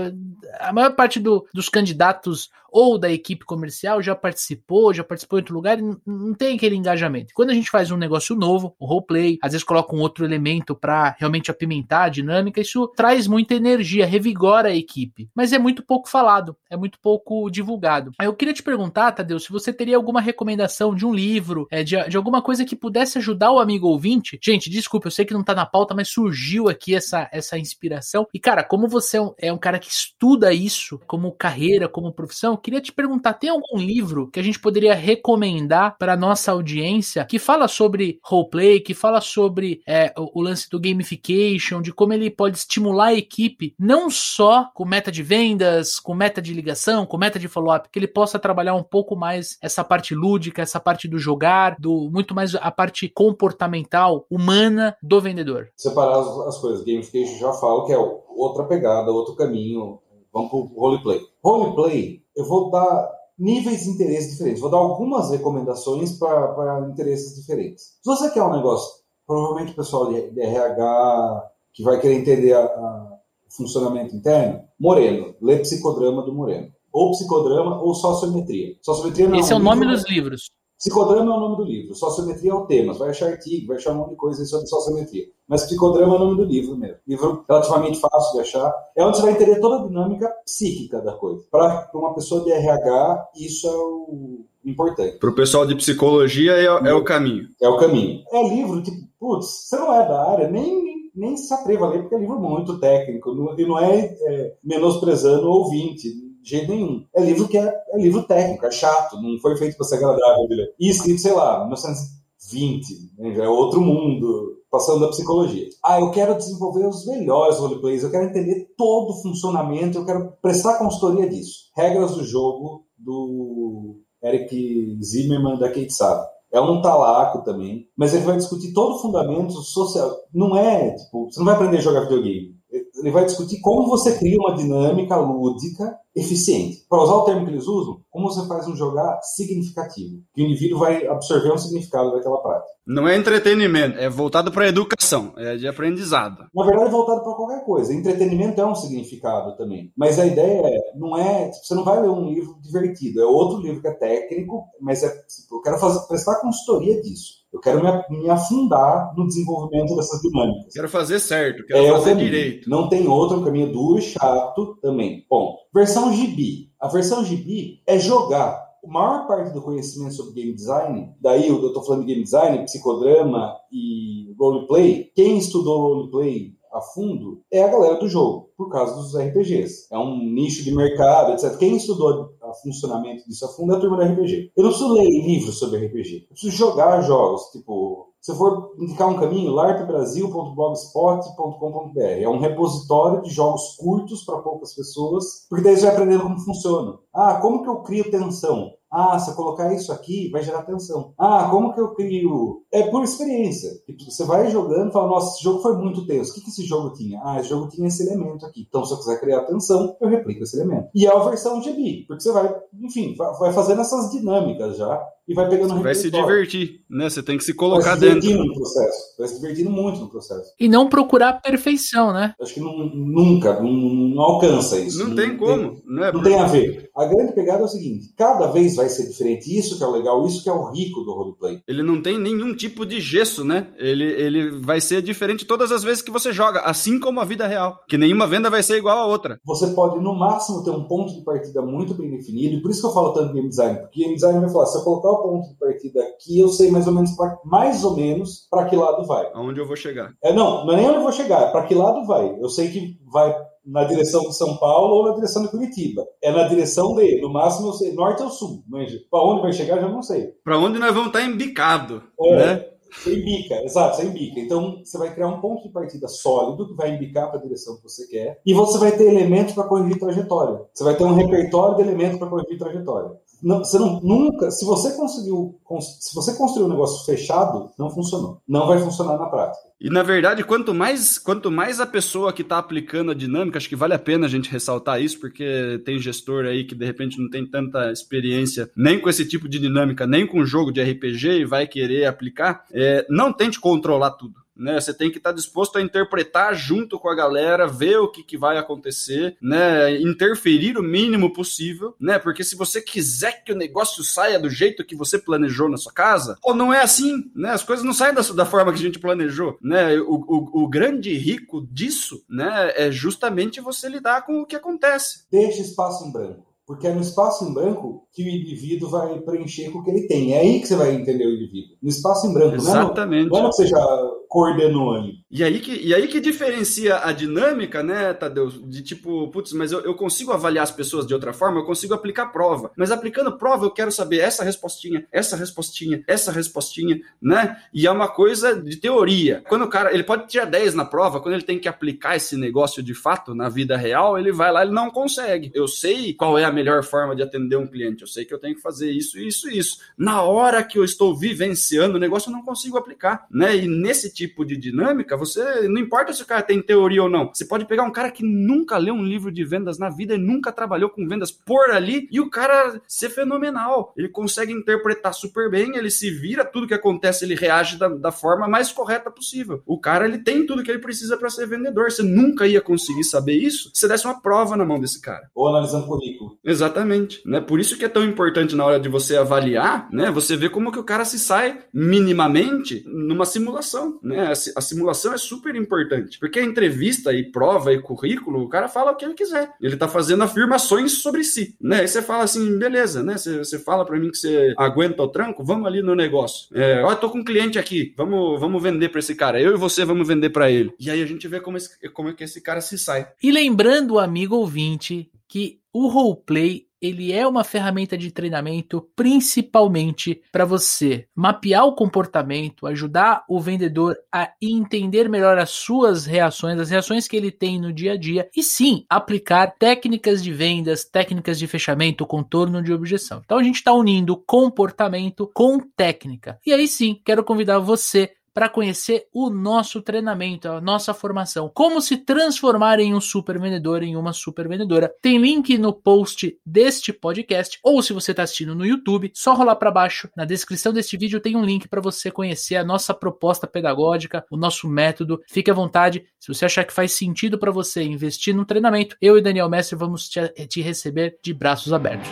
a 0.60 0.72
maior 0.72 0.95
parte 0.95 1.20
do, 1.20 1.45
dos 1.53 1.68
candidatos 1.68 2.49
ou 2.72 2.97
da 2.97 3.12
equipe 3.12 3.45
comercial 3.45 4.01
já 4.01 4.16
participou, 4.16 4.93
já 4.93 5.03
participou 5.03 5.39
em 5.39 5.41
outro 5.41 5.55
lugar 5.55 5.80
e 5.80 5.97
não 6.05 6.34
tem 6.34 6.55
aquele 6.55 6.76
engajamento. 6.76 7.34
Quando 7.34 7.49
a 7.49 7.53
gente 7.53 7.70
faz 7.70 7.91
um 7.91 7.97
negócio 7.97 8.36
novo, 8.36 8.76
o 8.80 8.86
roleplay, 8.86 9.38
às 9.41 9.51
vezes 9.51 9.64
coloca 9.64 9.95
um 9.95 9.99
outro 9.99 10.26
elemento 10.26 10.76
para 10.76 11.16
realmente 11.20 11.51
apimentar 11.51 12.03
a 12.03 12.10
dinâmica, 12.10 12.62
isso 12.62 12.88
traz 12.95 13.28
muito 13.28 13.49
muita 13.50 13.56
energia, 13.56 14.06
revigora 14.06 14.70
a 14.70 14.76
equipe. 14.76 15.30
Mas 15.36 15.52
é 15.52 15.58
muito 15.58 15.84
pouco 15.84 16.08
falado, 16.08 16.56
é 16.70 16.78
muito 16.78 17.00
pouco 17.00 17.50
divulgado. 17.50 18.12
Eu 18.22 18.36
queria 18.36 18.54
te 18.54 18.62
perguntar, 18.62 19.12
Tadeu, 19.12 19.39
se 19.39 19.52
você 19.52 19.74
teria 19.74 19.95
alguma 19.95 20.22
recomendação 20.22 20.93
de 20.93 21.06
um 21.06 21.14
livro, 21.14 21.68
é, 21.72 21.84
de, 21.84 21.97
de 22.08 22.18
alguma 22.18 22.41
coisa 22.41 22.64
que 22.64 22.76
pudesse 22.76 23.18
ajudar 23.18 23.52
o 23.52 23.60
amigo 23.60 23.88
ouvinte. 23.88 24.39
Gente, 24.43 24.70
desculpa, 24.70 25.08
eu 25.08 25.12
sei 25.12 25.26
que 25.26 25.34
não 25.34 25.43
tá 25.43 25.56
na 25.56 25.66
pauta, 25.66 25.95
mas 25.95 26.10
surgiu 26.10 26.70
aqui 26.70 26.95
essa, 26.95 27.28
essa 27.32 27.58
inspiração. 27.58 28.28
E, 28.34 28.39
cara, 28.39 28.64
como 28.64 28.88
você 28.88 29.18
é 29.18 29.22
um, 29.22 29.34
é 29.38 29.54
um 29.54 29.58
cara 29.58 29.80
que 29.80 29.89
estuda 29.89 30.54
isso 30.54 31.00
como 31.08 31.32
carreira, 31.32 31.89
como 31.89 32.14
profissão, 32.14 32.54
eu 32.54 32.58
queria 32.58 32.82
te 32.82 32.91
perguntar: 32.91 33.34
tem 33.34 33.50
algum 33.50 33.78
livro 33.78 34.30
que 34.32 34.39
a 34.39 34.43
gente 34.43 34.60
poderia 34.60 34.93
recomendar 34.93 35.97
para 35.97 36.18
nossa 36.18 36.52
audiência 36.52 37.26
que 37.26 37.39
fala 37.39 37.68
sobre 37.68 38.20
roleplay, 38.24 38.80
que 38.80 38.93
fala 38.93 39.22
sobre 39.22 39.82
é, 39.88 40.14
o, 40.18 40.39
o 40.39 40.41
lance 40.41 40.70
do 40.70 40.80
gamification, 40.80 41.82
de 41.82 41.91
como 41.91 42.14
ele 42.14 42.30
pode 42.30 42.58
estimular 42.58 43.08
a 43.08 43.14
equipe? 43.14 43.29
Equipe, 43.30 43.76
não 43.78 44.10
só 44.10 44.70
com 44.74 44.84
meta 44.84 45.12
de 45.12 45.22
vendas, 45.22 46.00
com 46.00 46.16
meta 46.16 46.42
de 46.42 46.54
ligação, 46.54 47.06
com 47.06 47.18
meta 47.18 47.38
de 47.38 47.48
follow-up, 47.48 47.88
que 47.90 48.00
ele 48.00 48.08
possa 48.08 48.40
trabalhar 48.40 48.74
um 48.74 48.84
pouco 48.84 49.16
mais 49.16 49.58
essa 49.62 49.84
parte 49.84 50.16
lúdica, 50.16 50.64
essa 50.64 50.80
parte 50.80 51.08
do 51.08 51.20
jogar, 51.20 51.76
do 51.80 52.10
muito 52.12 52.34
mais 52.34 52.56
a 52.56 52.72
parte 52.72 53.08
comportamental, 53.08 54.26
humana 54.30 54.98
do 55.02 55.22
vendedor. 55.22 55.70
Separar 55.78 56.20
as, 56.20 56.28
as 56.48 56.58
coisas. 56.58 56.84
Gamification 56.84 57.38
já 57.38 57.54
falo 57.54 57.86
que 57.86 57.94
é 57.94 57.98
outra 57.98 58.64
pegada, 58.64 59.12
outro 59.12 59.36
caminho. 59.36 60.00
Vamos 60.34 60.50
pro 60.50 60.72
roleplay. 60.76 61.22
Roleplay, 61.44 62.22
eu 62.36 62.46
vou 62.46 62.72
dar 62.72 63.10
níveis 63.38 63.84
de 63.84 63.92
interesse 63.92 64.32
diferentes. 64.32 64.62
Vou 64.62 64.70
dar 64.70 64.78
algumas 64.78 65.32
recomendações 65.32 66.18
para 66.18 66.88
interesses 66.90 67.36
diferentes. 67.36 67.98
Se 68.02 68.06
você 68.06 68.30
quer 68.32 68.44
um 68.44 68.56
negócio, 68.56 69.00
provavelmente 69.26 69.72
o 69.72 69.76
pessoal 69.76 70.12
de, 70.12 70.32
de 70.32 70.42
RH 70.42 71.50
que 71.74 71.84
vai 71.84 72.00
querer 72.00 72.16
entender 72.16 72.54
a, 72.54 72.64
a 72.66 73.18
funcionamento 73.50 74.16
interno, 74.16 74.62
Moreno, 74.80 75.36
lê 75.41 75.58
Psicodrama 75.60 76.24
do 76.24 76.34
Moreno. 76.34 76.72
Ou 76.91 77.12
Psicodrama 77.12 77.82
ou 77.82 77.93
Sociometria. 77.93 78.76
Sociometria 78.82 79.28
não 79.28 79.39
Esse 79.39 79.54
é 79.54 79.56
o 79.56 79.60
nome 79.60 79.86
livro, 79.86 79.95
dos 79.95 80.10
livros. 80.10 80.52
Psicodrama 80.78 81.34
é 81.34 81.38
o 81.38 81.39
nome 81.39 81.58
do 81.58 81.64
livro, 81.64 81.93
Sociometria 81.93 82.52
é 82.52 82.54
o 82.54 82.66
tema. 82.66 82.93
Você 82.93 83.00
vai 83.00 83.10
achar 83.10 83.28
artigo, 83.28 83.68
vai 83.68 83.78
achar 83.78 83.91
um 83.91 83.95
monte 83.95 84.12
de 84.12 84.16
coisa 84.16 84.45
sobre 84.45 84.66
sociometria. 84.68 85.26
Mas 85.47 85.66
Psicodrama 85.66 86.14
é 86.14 86.16
o 86.16 86.20
nome 86.20 86.38
do 86.38 86.45
livro 86.45 86.78
mesmo. 86.78 86.97
Livro 87.06 87.43
relativamente 87.50 88.00
fácil 88.00 88.34
de 88.34 88.39
achar. 88.39 88.74
É 88.95 89.04
onde 89.04 89.18
você 89.18 89.24
vai 89.24 89.34
entender 89.34 89.60
toda 89.60 89.84
a 89.84 89.88
dinâmica 89.88 90.30
psíquica 90.45 91.02
da 91.02 91.14
coisa. 91.14 91.43
Para 91.52 91.89
uma 91.93 92.14
pessoa 92.14 92.43
de 92.43 92.52
RH, 92.52 93.30
isso 93.36 93.68
é 93.68 93.76
o 93.76 94.45
importante. 94.64 95.18
Para 95.18 95.30
o 95.30 95.36
pessoal 95.36 95.66
de 95.66 95.76
psicologia, 95.76 96.54
é, 96.54 96.66
é, 96.66 96.93
o 96.93 97.04
caminho. 97.04 97.50
É 97.62 97.68
o 97.68 97.78
caminho. 97.78 98.24
É 98.32 98.47
livro 98.47 98.82
que, 98.82 98.91
putz, 99.20 99.68
você 99.68 99.76
não 99.76 99.93
é 99.93 100.08
da 100.08 100.32
área, 100.32 100.50
nem 100.50 100.99
nem 101.20 101.36
se 101.36 101.53
atreva 101.53 101.86
a 101.86 101.89
ler, 101.89 102.01
porque 102.01 102.15
é 102.15 102.20
livro 102.20 102.39
muito 102.39 102.80
técnico, 102.80 103.32
e 103.57 103.65
não 103.65 103.78
é, 103.78 103.99
é 103.99 104.55
menosprezando 104.63 105.47
o 105.47 105.51
ouvinte, 105.51 106.09
de 106.41 106.49
jeito 106.49 106.72
nenhum. 106.72 107.05
É 107.13 107.22
livro 107.22 107.47
que 107.47 107.57
é, 107.57 107.74
é 107.89 107.97
livro 107.97 108.24
técnico, 108.24 108.65
é 108.65 108.72
chato, 108.72 109.22
não 109.22 109.38
foi 109.39 109.57
feito 109.57 109.76
para 109.76 109.86
ser 109.86 109.95
agradável 109.95 110.47
de 110.47 110.55
ler. 110.55 110.74
E 110.80 110.89
escrito, 110.89 111.20
sei 111.20 111.34
lá, 111.34 111.59
1920, 111.65 113.13
né, 113.17 113.36
já 113.36 113.43
é 113.43 113.49
outro 113.49 113.82
mundo, 113.82 114.57
passando 114.72 115.01
da 115.01 115.09
psicologia. 115.09 115.67
Ah, 115.84 115.99
eu 115.99 116.09
quero 116.11 116.38
desenvolver 116.38 116.88
os 116.88 117.05
melhores 117.05 117.57
roleplays, 117.57 118.03
eu 118.03 118.11
quero 118.11 118.26
entender 118.26 118.74
todo 118.78 119.11
o 119.11 119.22
funcionamento, 119.22 119.97
eu 119.97 120.05
quero 120.05 120.32
prestar 120.41 120.80
consultoria 120.80 121.30
disso. 121.30 121.70
Regras 121.76 122.15
do 122.15 122.24
jogo 122.24 122.86
do 122.97 123.99
Eric 124.24 124.97
Zimmerman 125.03 125.59
da 125.59 125.67
Kate 125.67 125.91
Sabe 125.91 126.26
é 126.52 126.60
um 126.60 126.82
talaco 126.82 127.43
também, 127.43 127.88
mas 127.95 128.14
ele 128.14 128.26
vai 128.26 128.38
discutir 128.38 128.74
todo 128.74 128.95
o 128.95 129.00
fundamento 129.00 129.54
social. 129.54 130.16
Não 130.34 130.58
é, 130.58 130.95
tipo, 130.95 131.26
você 131.32 131.39
não 131.39 131.45
vai 131.45 131.56
aprender 131.56 131.78
a 131.78 131.82
jogar 131.82 132.02
videogame. 132.02 132.59
Ele 133.00 133.12
vai 133.12 133.26
discutir 133.26 133.60
como 133.62 133.88
você 133.88 134.18
cria 134.18 134.38
uma 134.38 134.56
dinâmica 134.56 135.16
lúdica 135.16 135.97
eficiente. 136.16 136.86
Para 136.89 137.02
usar 137.02 137.14
o 137.14 137.26
termo 137.26 137.45
que 137.45 137.52
eles 137.52 137.68
usam, 137.68 138.02
como 138.10 138.30
você 138.30 138.47
faz 138.47 138.68
um 138.68 138.76
jogar 138.76 139.20
significativo, 139.22 140.22
que 140.34 140.41
o 140.41 140.45
indivíduo 140.45 140.80
vai 140.80 141.08
absorver 141.08 141.52
um 141.52 141.58
significado 141.58 142.12
daquela 142.12 142.41
prática. 142.41 142.70
Não 142.86 143.08
é 143.08 143.16
entretenimento, 143.16 143.97
é 144.00 144.10
voltado 144.10 144.52
para 144.52 144.66
a 144.66 144.68
educação, 144.68 145.34
é 145.38 145.56
de 145.56 145.68
aprendizado. 145.68 146.45
Na 146.54 146.66
verdade, 146.66 146.88
é 146.88 146.91
voltado 146.91 147.24
para 147.24 147.36
qualquer 147.36 147.64
coisa. 147.64 147.93
Entretenimento 147.93 148.60
é 148.60 148.66
um 148.66 148.76
significado 148.76 149.56
também. 149.56 149.91
Mas 149.95 150.20
a 150.20 150.26
ideia 150.26 150.62
é, 150.66 150.97
não 150.97 151.16
é, 151.16 151.50
tipo, 151.50 151.66
você 151.66 151.76
não 151.76 151.84
vai 151.84 152.02
ler 152.02 152.10
um 152.10 152.28
livro 152.28 152.58
divertido, 152.62 153.22
é 153.22 153.26
outro 153.26 153.62
livro 153.62 153.82
que 153.82 153.88
é 153.88 153.93
técnico, 153.93 154.66
mas 154.82 155.04
é, 155.04 155.10
tipo, 155.10 155.58
eu 155.58 155.62
quero 155.62 155.78
fazer, 155.78 156.08
prestar 156.08 156.41
consultoria 156.41 157.02
disso. 157.02 157.39
Eu 157.52 157.60
quero 157.60 157.84
me, 157.84 158.22
me, 158.22 158.30
afundar 158.30 159.14
no 159.18 159.28
desenvolvimento 159.28 159.95
dessas 159.95 160.22
dinâmicas. 160.22 160.74
Quero 160.74 160.89
fazer 160.89 161.20
certo, 161.20 161.66
quero 161.66 161.86
é 161.86 161.91
fazer 161.91 162.16
direito. 162.16 162.70
Não 162.70 162.88
tem 162.88 163.08
outro, 163.08 163.43
caminho 163.43 163.72
duro 163.72 163.97
e 163.97 164.04
chato 164.04 164.78
também. 164.82 165.26
Bom, 165.30 165.56
versão 165.74 166.14
GB. 166.14 166.70
A 166.80 166.88
versão 166.88 167.26
GB 167.26 167.82
é 167.88 167.97
jogar 167.97 168.70
a 168.84 168.88
maior 168.88 169.28
parte 169.28 169.52
do 169.54 169.62
conhecimento 169.62 170.14
sobre 170.14 170.41
game 170.41 170.54
design, 170.54 171.14
daí 171.20 171.47
eu 171.47 171.66
estou 171.68 171.84
falando 171.84 172.06
de 172.06 172.14
game 172.14 172.24
design, 172.24 172.64
psicodrama 172.64 173.58
e 173.72 174.34
roleplay, 174.39 175.12
quem 175.16 175.38
estudou 175.38 175.82
roleplay 175.82 176.54
a 176.72 176.82
fundo 176.82 177.41
é 177.52 177.64
a 177.64 177.68
galera 177.68 177.95
do 177.95 178.08
jogo, 178.08 178.52
por 178.56 178.70
causa 178.70 178.95
dos 178.95 179.18
RPGs. 179.18 179.88
É 179.91 179.97
um 179.97 180.18
nicho 180.18 180.64
de 180.64 180.74
mercado, 180.74 181.34
etc. 181.34 181.58
Quem 181.58 181.76
estudou 181.76 182.34
funcionamento 182.54 183.28
disso 183.28 183.45
a 183.45 183.50
fundo 183.50 183.74
é 183.74 183.78
a 183.78 183.80
turma 183.80 183.97
da 183.97 184.06
RPG. 184.06 184.54
Eu 184.56 184.64
não 184.64 184.72
preciso 184.72 184.93
ler 184.93 185.10
livros 185.10 185.60
sobre 185.60 185.86
RPG. 185.86 186.24
Eu 186.24 186.30
preciso 186.30 186.56
jogar 186.56 187.02
jogos, 187.02 187.50
tipo 187.52 188.10
se 188.22 188.32
eu 188.32 188.36
for 188.36 188.74
indicar 188.78 189.08
um 189.08 189.18
caminho, 189.18 189.54
larpbrasil.blogspot.com.br. 189.54 192.00
É 192.00 192.28
um 192.28 192.39
repositório 192.39 193.22
de 193.22 193.30
jogos 193.30 193.78
curtos 193.78 194.26
para 194.26 194.39
poucas 194.39 194.74
pessoas, 194.74 195.45
porque 195.50 195.64
daí 195.64 195.78
você 195.78 195.86
vai 195.86 195.95
aprendendo 195.95 196.24
como 196.24 196.38
funciona. 196.39 197.00
Ah, 197.14 197.39
como 197.41 197.64
que 197.64 197.70
eu 197.70 197.82
crio 197.82 198.12
tensão? 198.12 198.74
Ah, 198.92 199.20
se 199.20 199.30
eu 199.30 199.36
colocar 199.36 199.74
isso 199.74 199.92
aqui, 199.92 200.30
vai 200.30 200.42
gerar 200.42 200.64
tensão. 200.64 201.14
Ah, 201.18 201.48
como 201.50 201.74
que 201.74 201.80
eu 201.80 201.94
crio? 201.94 202.64
É 202.72 202.84
por 202.84 203.04
experiência. 203.04 203.72
Tipo, 203.86 204.10
você 204.10 204.24
vai 204.24 204.50
jogando 204.50 204.90
e 204.90 204.94
fala, 204.94 205.08
nossa, 205.08 205.36
esse 205.36 205.44
jogo 205.44 205.62
foi 205.62 205.78
muito 205.78 206.06
tenso. 206.06 206.32
O 206.32 206.36
que, 206.36 206.42
que 206.42 206.50
esse 206.50 206.64
jogo 206.64 206.94
tinha? 206.94 207.22
Ah, 207.24 207.40
esse 207.40 207.50
jogo 207.50 207.70
tinha 207.70 207.88
esse 207.88 208.02
elemento 208.08 208.46
aqui. 208.46 208.66
Então, 208.68 208.84
se 208.84 208.94
eu 208.94 208.98
quiser 208.98 209.20
criar 209.20 209.44
tensão, 209.44 209.96
eu 210.02 210.10
replico 210.10 210.44
esse 210.44 210.58
elemento. 210.58 210.90
E 210.94 211.06
é 211.06 211.16
a 211.16 211.20
versão 211.20 211.62
GB, 211.62 212.06
porque 212.08 212.24
você 212.24 212.32
vai, 212.32 212.54
enfim, 212.82 213.16
vai 213.16 213.54
fazendo 213.54 213.82
essas 213.82 214.12
dinâmicas 214.12 214.78
já 214.78 215.08
e 215.30 215.34
vai 215.36 215.48
pegando 215.48 215.76
Você 215.76 215.84
vai 215.84 215.96
se 215.96 216.10
divertir, 216.10 216.82
né? 216.90 217.08
Você 217.08 217.22
tem 217.22 217.38
que 217.38 217.44
se 217.44 217.54
colocar 217.54 217.96
vai 217.96 218.10
se 218.10 218.20
dentro. 218.20 218.44
no 218.44 218.54
processo. 218.54 218.98
Vai 219.20 219.28
se 219.28 219.36
divertindo 219.36 219.70
muito 219.70 220.00
no 220.00 220.10
processo. 220.10 220.52
E 220.60 220.68
não 220.68 220.90
procurar 220.90 221.34
perfeição, 221.34 222.12
né? 222.12 222.34
Acho 222.42 222.56
que 222.56 222.60
não, 222.60 222.76
nunca, 222.76 223.62
não, 223.62 223.72
não, 223.72 224.22
alcança 224.22 224.80
isso. 224.80 224.98
Não, 224.98 225.10
não 225.10 225.16
tem 225.16 225.38
como. 225.38 225.76
Tem, 225.76 225.84
né? 225.86 226.12
Não 226.12 226.24
tem 226.24 226.40
a 226.40 226.48
ver. 226.48 226.90
A 226.98 227.06
grande 227.06 227.34
pegada 227.34 227.62
é 227.62 227.66
o 227.66 227.68
seguinte: 227.68 228.12
cada 228.18 228.48
vez 228.48 228.76
vai 228.76 228.90
ser 228.90 229.08
diferente. 229.08 229.56
Isso 229.56 229.78
que 229.78 229.84
é 229.84 229.88
o 229.88 229.92
legal, 229.92 230.26
isso 230.26 230.42
que 230.42 230.50
é 230.50 230.54
o 230.54 230.72
rico 230.72 231.02
do 231.02 231.14
roleplay. 231.14 231.62
Ele 231.68 231.84
não 231.84 232.02
tem 232.02 232.20
nenhum 232.20 232.56
tipo 232.56 232.84
de 232.84 233.00
gesso, 233.00 233.46
né? 233.46 233.68
Ele, 233.78 234.06
ele 234.06 234.60
vai 234.60 234.82
ser 234.82 235.04
diferente 235.04 235.46
todas 235.46 235.72
as 235.72 235.84
vezes 235.84 236.02
que 236.02 236.10
você 236.10 236.34
joga, 236.34 236.62
assim 236.62 237.00
como 237.00 237.20
a 237.20 237.26
vida 237.26 237.46
real. 237.46 237.84
Que 237.88 238.00
nenhuma 238.00 238.26
venda 238.26 238.50
vai 238.50 238.64
ser 238.64 238.78
igual 238.78 238.98
a 238.98 239.06
outra. 239.06 239.40
Você 239.46 239.68
pode, 239.68 240.00
no 240.00 240.16
máximo, 240.16 240.64
ter 240.64 240.72
um 240.72 240.86
ponto 240.86 241.14
de 241.14 241.24
partida 241.24 241.62
muito 241.62 241.94
bem 241.94 242.10
definido. 242.10 242.56
E 242.56 242.62
por 242.64 242.72
isso 242.72 242.82
que 242.82 242.88
eu 242.88 242.94
falo 242.94 243.14
tanto 243.14 243.28
de 243.28 243.34
game 243.36 243.50
design. 243.50 243.80
Porque 243.80 244.00
game 244.00 244.16
design 244.16 244.40
vai 244.40 244.50
falar: 244.50 244.66
se 244.66 244.78
eu 244.78 244.84
colocar 244.84 245.18
o 245.20 245.30
ponto 245.30 245.49
de 245.49 245.55
partida 245.55 246.01
aqui, 246.03 246.39
eu 246.39 246.49
sei 246.49 246.72
mais 246.72 246.88
ou 246.88 246.93
menos 246.93 247.11
pra, 247.15 247.38
mais 247.43 247.84
ou 247.84 247.95
menos 247.95 248.47
para 248.49 248.65
que 248.65 248.76
lado 248.76 249.05
vai. 249.05 249.30
Aonde 249.34 249.59
eu 249.59 249.67
vou 249.67 249.76
chegar? 249.76 250.13
É, 250.24 250.34
não, 250.34 250.65
não 250.65 250.74
é 250.74 250.78
nem 250.78 250.88
onde 250.88 250.97
eu 250.97 251.03
vou 251.03 251.11
chegar, 251.11 251.43
é 251.43 251.51
para 251.51 251.65
que 251.65 251.76
lado 251.76 252.05
vai. 252.05 252.38
Eu 252.39 252.49
sei 252.49 252.70
que 252.70 252.99
vai 253.11 253.36
na 253.65 253.84
direção 253.84 254.22
de 254.22 254.36
São 254.36 254.57
Paulo 254.57 254.95
ou 254.95 255.09
na 255.09 255.15
direção 255.15 255.43
de 255.43 255.49
Curitiba. 255.49 256.05
É 256.22 256.32
na 256.32 256.47
direção 256.47 256.95
de, 256.95 257.22
no 257.22 257.32
máximo 257.32 257.70
eu 257.70 257.74
sei, 257.74 257.93
norte 257.93 258.24
ou 258.24 258.30
sul. 258.30 258.63
Para 259.09 259.24
onde 259.24 259.41
vai 259.41 259.53
chegar, 259.53 259.80
já 259.80 259.88
não 259.88 260.01
sei. 260.01 260.34
Para 260.43 260.57
onde 260.57 260.80
nós 260.80 260.93
vamos 260.93 261.07
estar 261.07 261.20
tá 261.20 261.26
embicado, 261.26 262.03
é, 262.20 262.36
né? 262.36 262.65
Você 262.91 263.15
embica, 263.15 263.63
exato, 263.63 263.97
você 263.97 264.05
embica. 264.05 264.39
Então, 264.39 264.80
você 264.84 264.97
vai 264.97 265.13
criar 265.13 265.28
um 265.28 265.39
ponto 265.39 265.63
de 265.63 265.70
partida 265.70 266.07
sólido 266.07 266.67
que 266.67 266.74
vai 266.74 266.95
embicar 266.95 267.30
para 267.30 267.39
a 267.39 267.41
direção 267.41 267.78
que 267.78 267.84
você 267.84 268.07
quer. 268.07 268.41
E 268.45 268.53
você 268.53 268.78
vai 268.80 268.91
ter 268.91 269.07
elementos 269.07 269.53
para 269.53 269.65
corrigir 269.65 269.99
trajetória. 269.99 270.59
Você 270.74 270.84
vai 270.84 270.95
ter 270.95 271.03
um 271.03 271.13
repertório 271.13 271.76
de 271.76 271.84
elementos 271.84 272.17
para 272.17 272.28
corrigir 272.28 272.57
trajetória. 272.57 273.11
Não, 273.42 273.60
você 273.60 273.80
não, 273.80 274.00
nunca, 274.02 274.52
se 274.52 274.66
você 274.66 274.92
conseguiu, 274.92 275.60
se 275.82 276.14
você 276.14 276.34
construiu 276.34 276.68
um 276.68 276.72
negócio 276.72 277.06
fechado, 277.06 277.70
não 277.78 277.90
funcionou. 277.90 278.42
Não 278.48 278.68
vai 278.68 278.80
funcionar 278.80 279.18
na 279.18 279.28
prática. 279.28 279.68
E 279.82 279.90
na 279.90 280.04
verdade, 280.04 280.44
quanto 280.44 280.74
mais, 280.74 281.18
quanto 281.18 281.50
mais 281.50 281.80
a 281.80 281.86
pessoa 281.86 282.34
que 282.34 282.42
está 282.42 282.58
aplicando 282.58 283.12
a 283.12 283.16
dinâmica, 283.16 283.58
acho 283.58 283.70
que 283.70 283.76
vale 283.76 283.94
a 283.94 284.00
pena 284.00 284.26
a 284.26 284.30
gente 284.30 284.50
ressaltar 284.50 285.02
isso, 285.02 285.20
porque 285.20 285.82
tem 285.86 285.98
gestor 285.98 286.46
aí 286.46 286.66
que 286.66 286.76
de 286.76 286.86
repente 286.86 287.18
não 287.18 287.30
tem 287.30 287.46
tanta 287.46 287.92
experiência 287.92 288.70
nem 288.76 289.00
com 289.00 289.10
esse 289.10 289.26
tipo 289.26 289.48
de 289.48 289.58
dinâmica, 289.58 290.06
nem 290.06 290.28
com 290.28 290.46
jogo 290.46 290.72
de 290.72 290.82
RPG 290.82 291.42
e 291.42 291.46
vai 291.46 291.66
querer 291.66 292.06
aplicar. 292.06 292.66
É, 292.74 293.06
não 293.10 293.32
tente 293.32 293.60
controlar 293.60 294.12
tudo 294.12 294.36
né? 294.60 294.80
Você 294.80 294.94
tem 294.94 295.10
que 295.10 295.18
estar 295.18 295.30
tá 295.30 295.36
disposto 295.36 295.78
a 295.78 295.82
interpretar 295.82 296.54
junto 296.54 297.00
com 297.00 297.10
a 297.10 297.16
galera, 297.16 297.66
ver 297.66 297.98
o 297.98 298.10
que, 298.10 298.22
que 298.22 298.38
vai 298.38 298.58
acontecer, 298.58 299.38
né? 299.42 299.98
Interferir 300.02 300.78
o 300.78 300.84
mínimo 300.84 301.32
possível, 301.32 301.96
né? 302.00 302.20
Porque 302.20 302.44
se 302.44 302.56
você 302.56 302.82
quiser 302.82 303.44
que 303.44 303.54
o 303.54 303.56
negócio 303.56 304.04
saia 304.04 304.38
do 304.38 304.50
jeito 304.50 304.84
que 304.84 304.96
você 304.96 305.18
planejou 305.18 305.70
na 305.70 305.78
sua 305.78 305.94
casa, 305.94 306.38
ou 306.44 306.54
não 306.54 306.74
é 306.74 306.82
assim, 306.82 307.32
né? 307.34 307.52
As 307.52 307.64
coisas 307.64 307.86
não 307.86 307.94
saem 307.94 308.14
da, 308.14 308.22
da 308.22 308.46
forma 308.46 308.74
que 308.74 308.80
a 308.80 308.82
gente 308.82 309.00
planejou, 309.00 309.58
né? 309.70 309.99
O, 309.99 310.15
o, 310.15 310.63
o 310.63 310.67
grande 310.67 311.15
rico 311.15 311.61
disso, 311.72 312.24
né? 312.28 312.74
É 312.76 312.91
justamente 312.91 313.61
você 313.61 313.88
lidar 313.88 314.26
com 314.26 314.41
o 314.41 314.45
que 314.45 314.55
acontece. 314.55 315.26
Deixa 315.32 315.61
espaço 315.61 316.07
em 316.07 316.11
branco. 316.11 316.49
Porque 316.65 316.88
é 316.88 316.93
no 316.93 317.01
espaço 317.01 317.45
em 317.45 317.53
branco 317.53 318.07
que 318.11 318.24
o 318.24 318.28
indivíduo 318.28 318.89
vai 318.89 319.20
preencher 319.20 319.70
com 319.70 319.80
o 319.80 319.84
que 319.84 319.91
ele 319.91 320.07
tem. 320.07 320.34
É 320.34 320.39
aí 320.39 320.59
que 320.59 320.67
você 320.67 320.76
vai 320.76 320.95
entender 320.95 321.26
o 321.26 321.36
indivíduo. 321.36 321.78
No 321.84 321.89
espaço 321.89 322.26
em 322.26 322.34
branco. 322.34 322.55
Exatamente. 322.55 323.30
Não 323.30 323.38
é, 323.38 323.41
no, 323.41 323.43
não 323.43 323.47
é 323.47 323.49
que 323.51 323.55
você 323.57 323.67
já 323.67 324.11
coordenou 324.30 324.94
ali. 324.94 325.24
E 325.32 325.44
aí 325.44 325.60
que, 325.60 325.74
e 325.76 325.94
aí 325.94 326.08
que 326.08 326.20
diferencia 326.20 327.00
a 327.04 327.12
dinâmica, 327.12 327.82
né, 327.82 328.14
Tadeu? 328.14 328.48
De 328.48 328.84
tipo, 328.84 329.28
putz, 329.30 329.52
mas 329.54 329.72
eu, 329.72 329.82
eu 329.82 329.96
consigo 329.96 330.32
avaliar 330.32 330.64
as 330.64 330.72
pessoas 330.72 331.08
de 331.08 331.16
outra 331.16 331.34
forma, 331.34 331.60
eu 331.60 331.66
consigo 331.66 331.96
aplicar 331.96 332.28
prova. 332.28 332.72
Mas 332.78 332.92
aplicando 332.92 333.36
prova, 333.40 333.66
eu 333.66 333.72
quero 333.72 333.92
saber 333.92 334.20
essa 334.20 334.44
respostinha, 334.44 335.08
essa 335.12 335.36
respostinha, 335.36 336.04
essa 336.06 336.32
respostinha, 336.32 337.02
né? 337.20 337.58
E 337.74 337.88
é 337.88 337.92
uma 337.92 338.08
coisa 338.08 338.56
de 338.56 338.78
teoria. 338.78 339.44
Quando 339.50 339.64
o 339.64 339.68
cara, 339.68 339.92
ele 339.92 340.04
pode 340.04 340.28
tirar 340.28 340.46
10 340.46 340.76
na 340.76 340.86
prova, 340.86 341.20
quando 341.20 341.34
ele 341.34 341.44
tem 341.44 341.58
que 341.58 341.68
aplicar 341.68 342.16
esse 342.16 342.38
negócio 342.38 342.84
de 342.84 342.94
fato 342.94 343.34
na 343.34 343.50
vida 343.50 343.76
real, 343.76 344.16
ele 344.16 344.32
vai 344.32 344.52
lá, 344.52 344.62
ele 344.62 344.72
não 344.72 344.92
consegue. 344.92 345.50
Eu 345.56 345.68
sei 345.68 346.14
qual 346.14 346.38
é 346.38 346.46
a 346.46 346.52
melhor 346.52 346.84
forma 346.84 347.16
de 347.16 347.24
atender 347.24 347.56
um 347.56 347.66
cliente, 347.66 348.04
eu 348.04 348.08
sei 348.08 348.26
que 348.26 348.34
eu 348.34 348.40
tenho 348.40 348.56
que 348.56 348.62
fazer 348.62 348.92
isso, 348.92 349.18
isso, 349.18 349.50
isso. 349.50 349.80
Na 349.98 350.22
hora 350.22 350.64
que 350.64 350.78
eu 350.78 350.84
estou 350.84 351.18
vivenciando 351.18 351.98
o 351.98 352.00
negócio, 352.00 352.30
eu 352.30 352.34
não 352.34 352.44
consigo 352.44 352.78
aplicar, 352.78 353.26
né? 353.32 353.56
E 353.56 353.68
nesse 353.68 354.18
tipo 354.20 354.43
de 354.43 354.57
dinâmica, 354.57 355.15
você 355.15 355.67
não 355.70 355.80
importa 355.80 356.11
se 356.11 356.22
o 356.22 356.26
cara 356.26 356.41
tem 356.41 356.61
teoria 356.61 357.03
ou 357.03 357.09
não. 357.09 357.32
Você 357.34 357.45
pode 357.45 357.65
pegar 357.65 357.84
um 357.84 357.91
cara 357.91 358.11
que 358.11 358.24
nunca 358.24 358.78
leu 358.78 358.93
um 358.93 359.03
livro 359.03 359.32
de 359.32 359.45
vendas 359.45 359.80
na 359.80 359.89
vida 359.89 360.15
e 360.15 360.17
nunca 360.17 360.51
trabalhou 360.51 360.89
com 360.89 361.07
vendas 361.07 361.32
por 361.32 361.72
ali 361.72 362.07
e 362.11 362.20
o 362.20 362.30
cara 362.30 362.82
ser 362.88 363.09
fenomenal. 363.09 363.93
Ele 363.95 364.09
consegue 364.09 364.51
interpretar 364.51 365.13
super 365.13 365.49
bem, 365.49 365.78
ele 365.78 365.89
se 365.89 366.11
vira, 366.11 366.43
tudo 366.43 366.67
que 366.67 366.74
acontece 366.74 367.24
ele 367.24 367.36
reage 367.36 367.78
da, 367.78 367.88
da 367.88 368.11
forma 368.11 368.47
mais 368.47 368.72
correta 368.72 369.09
possível. 369.09 369.61
O 369.65 369.80
cara 369.80 370.05
ele 370.05 370.17
tem 370.17 370.45
tudo 370.45 370.63
que 370.63 370.72
ele 370.72 370.80
precisa 370.80 371.17
para 371.17 371.30
ser 371.30 371.47
vendedor. 371.47 371.91
Você 371.91 372.03
nunca 372.03 372.45
ia 372.45 372.61
conseguir 372.61 373.05
saber 373.05 373.34
isso 373.34 373.72
se 373.74 373.88
desse 373.88 374.05
uma 374.05 374.22
prova 374.22 374.57
na 374.57 374.65
mão 374.65 374.80
desse 374.80 375.01
cara. 375.01 375.30
Ou 375.34 375.47
analisando 375.47 375.88
currículo. 375.88 376.38
Exatamente, 376.43 377.22
né? 377.26 377.39
Por 377.39 377.59
isso 377.59 377.78
que 377.78 377.86
é 377.86 377.89
tão 377.89 378.03
importante 378.03 378.55
na 378.55 378.65
hora 378.65 378.80
de 378.80 378.89
você 378.89 379.15
avaliar, 379.15 379.88
né? 379.91 380.11
Você 380.11 380.36
ver 380.36 380.49
como 380.49 380.72
que 380.72 380.80
o 380.80 380.84
cara 380.84 381.05
se 381.05 381.17
sai 381.17 381.59
minimamente 381.74 382.84
numa 382.86 383.26
simulação 383.26 383.99
né? 384.10 384.34
A, 384.55 384.62
simulação 384.62 385.14
é 385.14 385.18
super 385.18 385.55
importante, 385.55 386.20
porque 386.20 386.39
a 386.39 386.43
entrevista 386.43 387.14
e 387.14 387.32
prova 387.32 387.72
e 387.72 387.82
currículo, 387.82 388.41
o 388.41 388.49
cara 388.49 388.68
fala 388.68 388.91
o 388.91 388.95
que 388.95 389.05
ele 389.05 389.14
quiser. 389.14 389.51
Ele 389.62 389.78
tá 389.78 389.88
fazendo 389.88 390.24
afirmações 390.24 390.93
sobre 390.93 391.24
si, 391.24 391.55
né? 391.62 391.82
Aí 391.82 391.88
você 391.88 392.01
fala 392.01 392.24
assim, 392.24 392.57
beleza, 392.57 393.03
né? 393.03 393.18
Você, 393.18 393.38
você 393.38 393.60
fala 393.60 393.86
para 393.86 393.99
mim 393.99 394.10
que 394.10 394.18
você 394.18 394.53
aguenta 394.57 395.03
o 395.03 395.07
tranco, 395.07 395.43
vamos 395.43 395.68
ali 395.68 395.82
no 395.82 395.95
negócio. 395.95 396.49
É, 396.53 396.84
ó, 396.84 396.95
tô 396.95 397.10
com 397.10 397.20
um 397.20 397.24
cliente 397.24 397.60
aqui, 397.60 397.93
vamos, 397.95 398.39
vamos 398.39 398.62
vender 398.62 398.89
para 398.89 398.99
esse 398.99 399.16
cara. 399.16 399.39
Eu 399.39 399.53
e 399.53 399.57
você 399.57 399.86
vamos 399.86 400.07
vender 400.07 400.32
para 400.32 400.49
ele. 400.49 400.74
E 400.80 400.89
aí 400.89 401.01
a 401.01 401.05
gente 401.05 401.28
vê 401.28 401.39
como, 401.39 401.57
esse, 401.57 401.78
como 401.89 402.10
é 402.10 402.14
que 402.14 402.24
esse 402.24 402.41
cara 402.41 402.62
se 402.62 402.78
sai. 402.78 403.07
E 403.22 403.32
lembrando, 403.32 403.99
amigo 403.99 404.36
ouvinte, 404.36 405.10
que 405.28 405.60
o 405.72 405.88
roleplay 405.88 406.66
ele 406.82 407.12
é 407.12 407.28
uma 407.28 407.44
ferramenta 407.44 407.98
de 407.98 408.12
treinamento 408.12 408.88
principalmente 408.96 410.22
para 410.32 410.46
você 410.46 411.08
mapear 411.16 411.66
o 411.66 411.76
comportamento, 411.76 412.68
ajudar 412.68 413.24
o 413.28 413.40
vendedor 413.40 413.98
a 414.12 414.32
entender 414.42 415.10
melhor 415.10 415.38
as 415.38 415.50
suas 415.50 416.06
reações, 416.06 416.60
as 416.60 416.70
reações 416.70 417.08
que 417.08 417.18
ele 417.18 417.32
tem 417.32 417.60
no 417.60 417.74
dia 417.74 417.94
a 417.94 417.98
dia 417.98 418.30
e 418.36 418.44
sim 418.44 418.86
aplicar 418.90 419.56
técnicas 419.58 420.24
de 420.24 420.32
vendas, 420.32 420.86
técnicas 420.86 421.38
de 421.38 421.48
fechamento, 421.48 422.06
contorno 422.06 422.62
de 422.62 422.74
objeção. 422.74 423.22
Então 423.24 423.38
a 423.38 423.44
gente 423.44 423.56
está 423.56 423.74
unindo 423.74 424.18
comportamento 424.18 425.30
com 425.34 425.60
técnica. 425.60 426.40
E 426.46 426.54
aí 426.54 426.68
sim, 426.68 427.00
quero 427.04 427.24
convidar 427.24 427.60
você 427.60 428.12
para 428.40 428.48
conhecer 428.48 429.06
o 429.14 429.30
nosso 429.30 429.82
treinamento, 429.82 430.48
a 430.48 430.62
nossa 430.62 430.94
formação, 430.94 431.52
como 431.54 431.82
se 431.82 431.98
transformar 431.98 432.80
em 432.80 432.96
um 432.96 433.02
super 433.02 433.38
vendedor, 433.38 433.84
em 433.84 433.98
uma 433.98 434.14
super 434.14 434.48
vendedora. 434.48 434.90
Tem 435.02 435.18
link 435.18 435.58
no 435.58 435.74
post 435.74 436.38
deste 436.46 436.94
podcast, 436.94 437.60
ou 437.62 437.84
se 437.84 437.92
você 437.92 438.12
está 438.12 438.24
assistindo 438.24 438.56
no 438.56 438.66
YouTube, 438.66 439.12
só 439.14 439.34
rolar 439.34 439.58
para 439.58 439.70
baixo. 439.70 440.10
Na 440.16 440.24
descrição 440.24 440.72
deste 440.72 440.96
vídeo 440.96 441.20
tem 441.20 441.36
um 441.36 441.44
link 441.44 441.68
para 441.68 441.82
você 441.82 442.10
conhecer 442.10 442.56
a 442.56 442.64
nossa 442.64 442.94
proposta 442.94 443.46
pedagógica, 443.46 444.24
o 444.32 444.38
nosso 444.38 444.70
método. 444.70 445.20
Fique 445.28 445.52
à 445.52 445.54
vontade. 445.54 446.06
Se 446.18 446.34
você 446.34 446.46
achar 446.46 446.64
que 446.64 446.72
faz 446.72 446.94
sentido 446.94 447.38
para 447.38 447.52
você 447.52 447.84
investir 447.84 448.34
no 448.34 448.46
treinamento, 448.46 448.96
eu 449.02 449.18
e 449.18 449.22
Daniel 449.22 449.50
Mestre 449.50 449.78
vamos 449.78 450.08
te, 450.08 450.22
te 450.48 450.62
receber 450.62 451.20
de 451.22 451.34
braços 451.34 451.74
abertos. 451.74 452.08